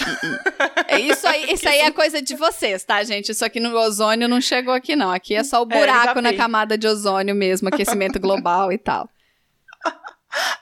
é 0.89 1.01
isso 1.01 1.29
aí, 1.29 1.53
isso 1.53 1.69
aí 1.69 1.81
é 1.81 1.91
coisa 1.91 2.23
de 2.23 2.35
vocês, 2.35 2.83
tá, 2.83 3.05
gente? 3.05 3.31
Isso 3.31 3.45
aqui 3.45 3.61
no 3.61 3.77
ozônio 3.77 4.27
não 4.27 4.41
chegou 4.41 4.73
aqui, 4.73 4.97
não. 4.97 5.11
Aqui 5.11 5.35
é 5.35 5.45
só 5.45 5.63
o 5.63 5.69
é, 5.71 5.79
buraco 5.79 6.19
é, 6.19 6.23
na 6.23 6.33
camada 6.33 6.79
de 6.79 6.87
ozônio 6.87 7.35
mesmo, 7.35 7.69
aquecimento 7.69 8.19
global 8.19 8.73
e 8.73 8.79
tal. 8.79 9.07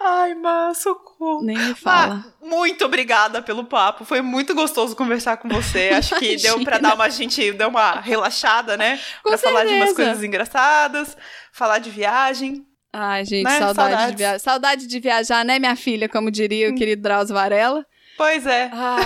Ai, 0.01 0.35
Má, 0.35 0.73
socorro. 0.75 1.43
Nem 1.43 1.57
me 1.57 1.75
fala. 1.75 2.17
Má, 2.17 2.25
muito 2.43 2.85
obrigada 2.85 3.41
pelo 3.41 3.65
papo. 3.65 4.05
Foi 4.05 4.21
muito 4.21 4.55
gostoso 4.55 4.97
conversar 4.97 5.37
com 5.37 5.49
você. 5.49 5.91
Acho 5.95 6.17
que 6.17 6.37
deu 6.37 6.63
pra 6.65 6.79
dar 6.79 6.95
uma 6.95 7.09
gente, 7.09 7.53
deu 7.53 7.69
uma 7.69 8.01
relaxada, 8.01 8.77
né? 8.77 8.99
Com 9.23 9.31
pra 9.31 9.39
certeza. 9.39 9.61
falar 9.61 9.65
de 9.65 9.75
umas 9.75 9.95
coisas 9.95 10.25
engraçadas, 10.25 11.17
falar 11.53 11.79
de 11.79 11.91
viagem. 11.91 12.67
Ai, 12.93 13.25
gente, 13.25 13.45
né? 13.45 13.59
saudade 13.59 13.77
Saudades. 13.77 14.11
de 14.11 14.17
viajar. 14.17 14.39
Saudade 14.41 14.87
de 14.87 15.01
viajar, 15.01 15.45
né, 15.45 15.59
minha 15.59 15.77
filha? 15.77 16.09
Como 16.09 16.31
diria 16.31 16.69
o 16.69 16.73
hum. 16.73 16.75
querido 16.75 17.03
Drauzio 17.03 17.35
Varela. 17.35 17.87
Pois 18.17 18.47
é. 18.47 18.71
Ai, 18.73 19.03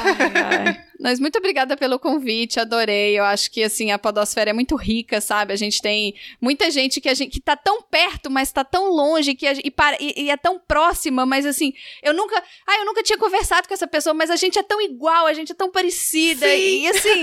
ai. 0.67 0.85
Mas 1.01 1.19
muito 1.19 1.39
obrigada 1.39 1.77
pelo 1.77 1.99
convite, 1.99 2.61
adorei. 2.61 3.19
Eu 3.19 3.25
acho 3.25 3.51
que 3.51 3.63
assim 3.63 3.91
a 3.91 3.99
podosfera 3.99 4.51
é 4.51 4.53
muito 4.53 4.77
rica, 4.77 5.21
sabe? 5.21 5.53
A 5.53 5.57
gente 5.57 5.83
tem 5.83 6.15
muita 6.41 6.71
gente 6.71 7.01
que 7.01 7.09
a 7.09 7.15
gente 7.15 7.33
que 7.33 7.41
tá 7.41 7.57
tão 7.57 7.83
perto, 7.83 8.31
mas 8.31 8.53
tá 8.53 8.63
tão 8.63 8.89
longe 8.91 9.35
que 9.35 9.47
e, 9.65 9.71
para, 9.71 9.97
e, 10.01 10.25
e, 10.25 10.31
é 10.31 10.37
tão 10.37 10.59
próxima, 10.59 11.27
mas 11.27 11.45
assim, 11.45 11.73
eu 12.03 12.15
nunca, 12.15 12.41
ah, 12.67 12.79
eu 12.79 12.85
nunca 12.85 13.03
tinha 13.03 13.19
conversado 13.19 13.67
com 13.67 13.75
essa 13.75 13.87
pessoa, 13.87 14.15
mas 14.15 14.31
a 14.31 14.37
gente 14.37 14.59
é 14.59 14.63
tão 14.63 14.81
igual, 14.81 15.27
a 15.27 15.33
gente 15.33 15.53
é 15.53 15.55
tão 15.55 15.71
parecida 15.71 16.47
Sim. 16.47 16.83
e, 16.83 16.89
assim, 16.89 17.23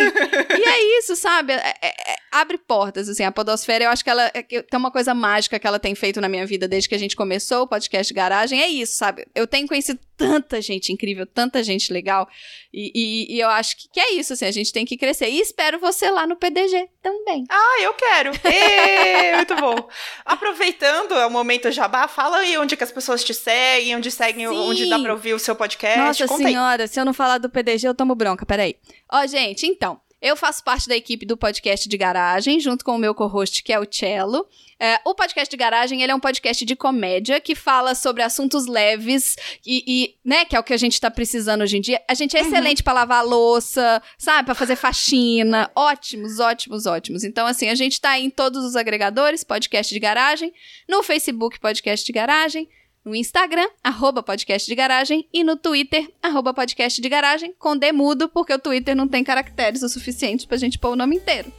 e 0.60 0.64
é 0.64 1.00
isso, 1.00 1.16
sabe? 1.16 1.54
É, 1.54 1.74
é, 1.82 1.88
é, 1.88 2.16
abre 2.32 2.58
portas, 2.58 3.08
assim, 3.08 3.24
a 3.24 3.32
podosfera, 3.32 3.86
eu 3.86 3.90
acho 3.90 4.04
que 4.04 4.10
ela 4.10 4.30
é, 4.34 4.44
tem 4.44 4.80
uma 4.80 4.92
coisa 4.92 5.14
mágica 5.14 5.60
que 5.60 5.68
ela 5.68 5.80
tem 5.80 5.96
feito 5.96 6.20
na 6.20 6.28
minha 6.28 6.46
vida 6.46 6.68
desde 6.68 6.90
que 6.90 6.96
a 6.96 7.00
gente 7.00 7.16
começou 7.16 7.64
o 7.64 7.68
podcast 7.68 8.14
Garagem, 8.14 8.62
é 8.62 8.68
isso, 8.68 8.96
sabe? 8.96 9.26
Eu 9.34 9.48
tenho 9.48 9.68
conhecido 9.68 10.00
tanta 10.18 10.62
gente 10.62 10.92
incrível, 10.92 11.26
tanta 11.26 11.64
gente 11.64 11.92
legal 11.92 12.30
e, 12.74 12.92
e, 12.94 13.36
e 13.36 13.40
eu 13.40 13.50
acho 13.50 13.61
acho 13.62 13.78
que, 13.78 13.88
que 13.88 14.00
é 14.00 14.14
isso, 14.16 14.34
assim, 14.34 14.46
a 14.46 14.52
gente 14.52 14.74
tem 14.74 14.86
que 14.86 14.98
crescer. 14.98 15.30
E 15.30 15.40
espero 15.40 15.80
você 15.80 16.10
lá 16.12 16.28
no 16.28 16.36
PDG 16.36 16.90
também. 17.02 17.46
Ah, 17.50 17.82
eu 17.82 17.94
quero! 17.94 18.32
Ê, 18.44 19.36
muito 19.38 19.56
bom! 19.56 19.88
Aproveitando 20.26 21.14
é 21.14 21.26
o 21.26 21.32
momento 21.32 21.72
jabá, 21.72 22.08
fala 22.08 22.38
aí 22.38 22.58
onde 22.58 22.76
que 22.76 22.84
as 22.84 22.92
pessoas 22.92 23.24
te 23.24 23.34
seguem, 23.34 23.96
onde 23.96 24.12
seguem, 24.12 24.48
Sim. 24.48 24.54
onde 24.54 24.90
dá 24.90 25.00
pra 25.00 25.14
ouvir 25.14 25.34
o 25.34 25.40
seu 25.40 25.56
podcast. 25.56 26.00
Nossa 26.00 26.38
senhora, 26.38 26.88
se 26.88 27.00
eu 27.00 27.06
não 27.06 27.14
falar 27.14 27.38
do 27.38 27.50
PDG, 27.50 27.88
eu 27.88 27.96
tomo 27.96 28.16
bronca, 28.16 28.46
peraí. 28.46 28.76
Ó, 29.10 29.26
gente, 29.28 29.66
então, 29.66 30.02
eu 30.22 30.36
faço 30.36 30.64
parte 30.64 30.88
da 30.88 30.96
equipe 30.96 31.26
do 31.26 31.36
podcast 31.36 31.90
de 31.90 31.98
garagem, 31.98 32.60
junto 32.60 32.86
com 32.86 32.96
o 32.96 33.00
meu 33.00 33.16
co-host, 33.16 33.64
que 33.64 33.74
é 33.74 33.80
o 33.80 33.88
Cello. 33.90 34.48
É, 34.84 35.00
o 35.06 35.14
podcast 35.14 35.48
de 35.48 35.56
garagem 35.56 36.02
ele 36.02 36.12
é 36.12 36.16
um 36.16 36.20
podcast 36.20 36.66
de 36.66 36.76
comédia 36.76 37.40
que 37.40 37.54
fala 37.54 37.94
sobre 37.94 38.24
assuntos 38.24 38.66
leves 38.66 39.36
e, 39.64 39.84
e 39.86 40.16
né, 40.26 40.44
que 40.44 40.56
é 40.56 40.60
o 40.60 40.64
que 40.64 40.74
a 40.74 40.78
gente 40.78 41.00
tá 41.00 41.12
precisando 41.12 41.62
hoje 41.62 41.78
em 41.78 41.82
dia. 41.82 42.02
A 42.10 42.16
gente 42.16 42.36
é 42.36 42.42
uhum. 42.42 42.48
excelente 42.48 42.82
para 42.82 42.94
lavar 42.94 43.24
louça, 43.24 44.02
sabe, 44.18 44.48
para 44.48 44.56
fazer 44.56 44.76
faxina. 44.76 45.70
Ótimos, 45.76 46.40
ótimos, 46.40 46.88
ótimos. 46.88 47.24
Então, 47.24 47.46
assim, 47.46 47.70
a 47.70 47.76
gente 47.76 48.02
tá 48.02 48.18
em 48.18 48.32
todos 48.32 48.66
os 48.66 48.76
agregadores, 48.76 49.44
podcast 49.44 49.94
de 49.94 50.00
garagem, 50.00 50.52
no 50.90 51.04
Facebook, 51.04 51.60
podcast 51.60 52.04
de 52.04 52.12
garagem 52.12 52.68
no 53.06 53.16
Instagram, 53.16 53.68
arroba 53.84 54.22
podcast 54.24 54.68
de 54.68 54.76
garagem, 54.76 55.28
e 55.34 55.44
no 55.44 55.56
Twitter, 55.56 56.08
arroba 56.22 56.54
podcast 56.54 57.02
de 57.02 57.10
garagem, 57.10 57.54
com 57.58 57.76
demudo, 57.76 58.30
porque 58.30 58.54
o 58.54 58.60
Twitter 58.60 58.96
não 58.96 59.08
tem 59.08 59.24
caracteres 59.24 59.82
o 59.82 59.90
suficiente 59.90 60.48
pra 60.48 60.58
gente 60.58 60.78
pôr 60.78 60.90
o 60.90 60.96
nome 60.96 61.16
inteiro. 61.16 61.52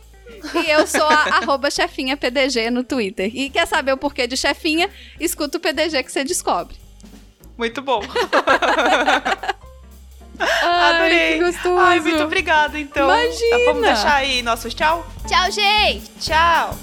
E 0.55 0.71
eu 0.71 0.87
sou 0.87 1.05
a 1.05 1.37
arroba 1.39 1.71
chefinha 1.71 2.17
PDG 2.17 2.71
no 2.71 2.83
Twitter. 2.85 3.31
E 3.35 3.51
quer 3.51 3.67
saber 3.67 3.93
o 3.93 3.97
porquê 3.97 4.27
de 4.27 4.37
chefinha? 4.37 4.91
Escuta 5.21 5.59
o 5.59 5.61
PDG 5.61 6.03
que 6.03 6.13
você 6.13 6.25
descobre. 6.25 6.77
Muito 7.57 7.81
bom. 7.83 8.03
Ai, 10.63 10.95
Adorei. 10.95 11.33
Que 11.39 11.45
gostoso. 11.45 11.79
Ai, 11.79 12.01
muito 12.01 12.23
obrigada, 12.23 12.79
então. 12.79 13.05
Imagina. 13.05 13.59
Tá, 13.59 13.65
vamos 13.67 13.83
deixar 13.83 14.15
aí 14.15 14.43
nossos 14.43 14.75
tchau? 14.75 15.07
Tchau, 15.27 15.51
gente. 15.51 16.11
Tchau. 16.21 16.77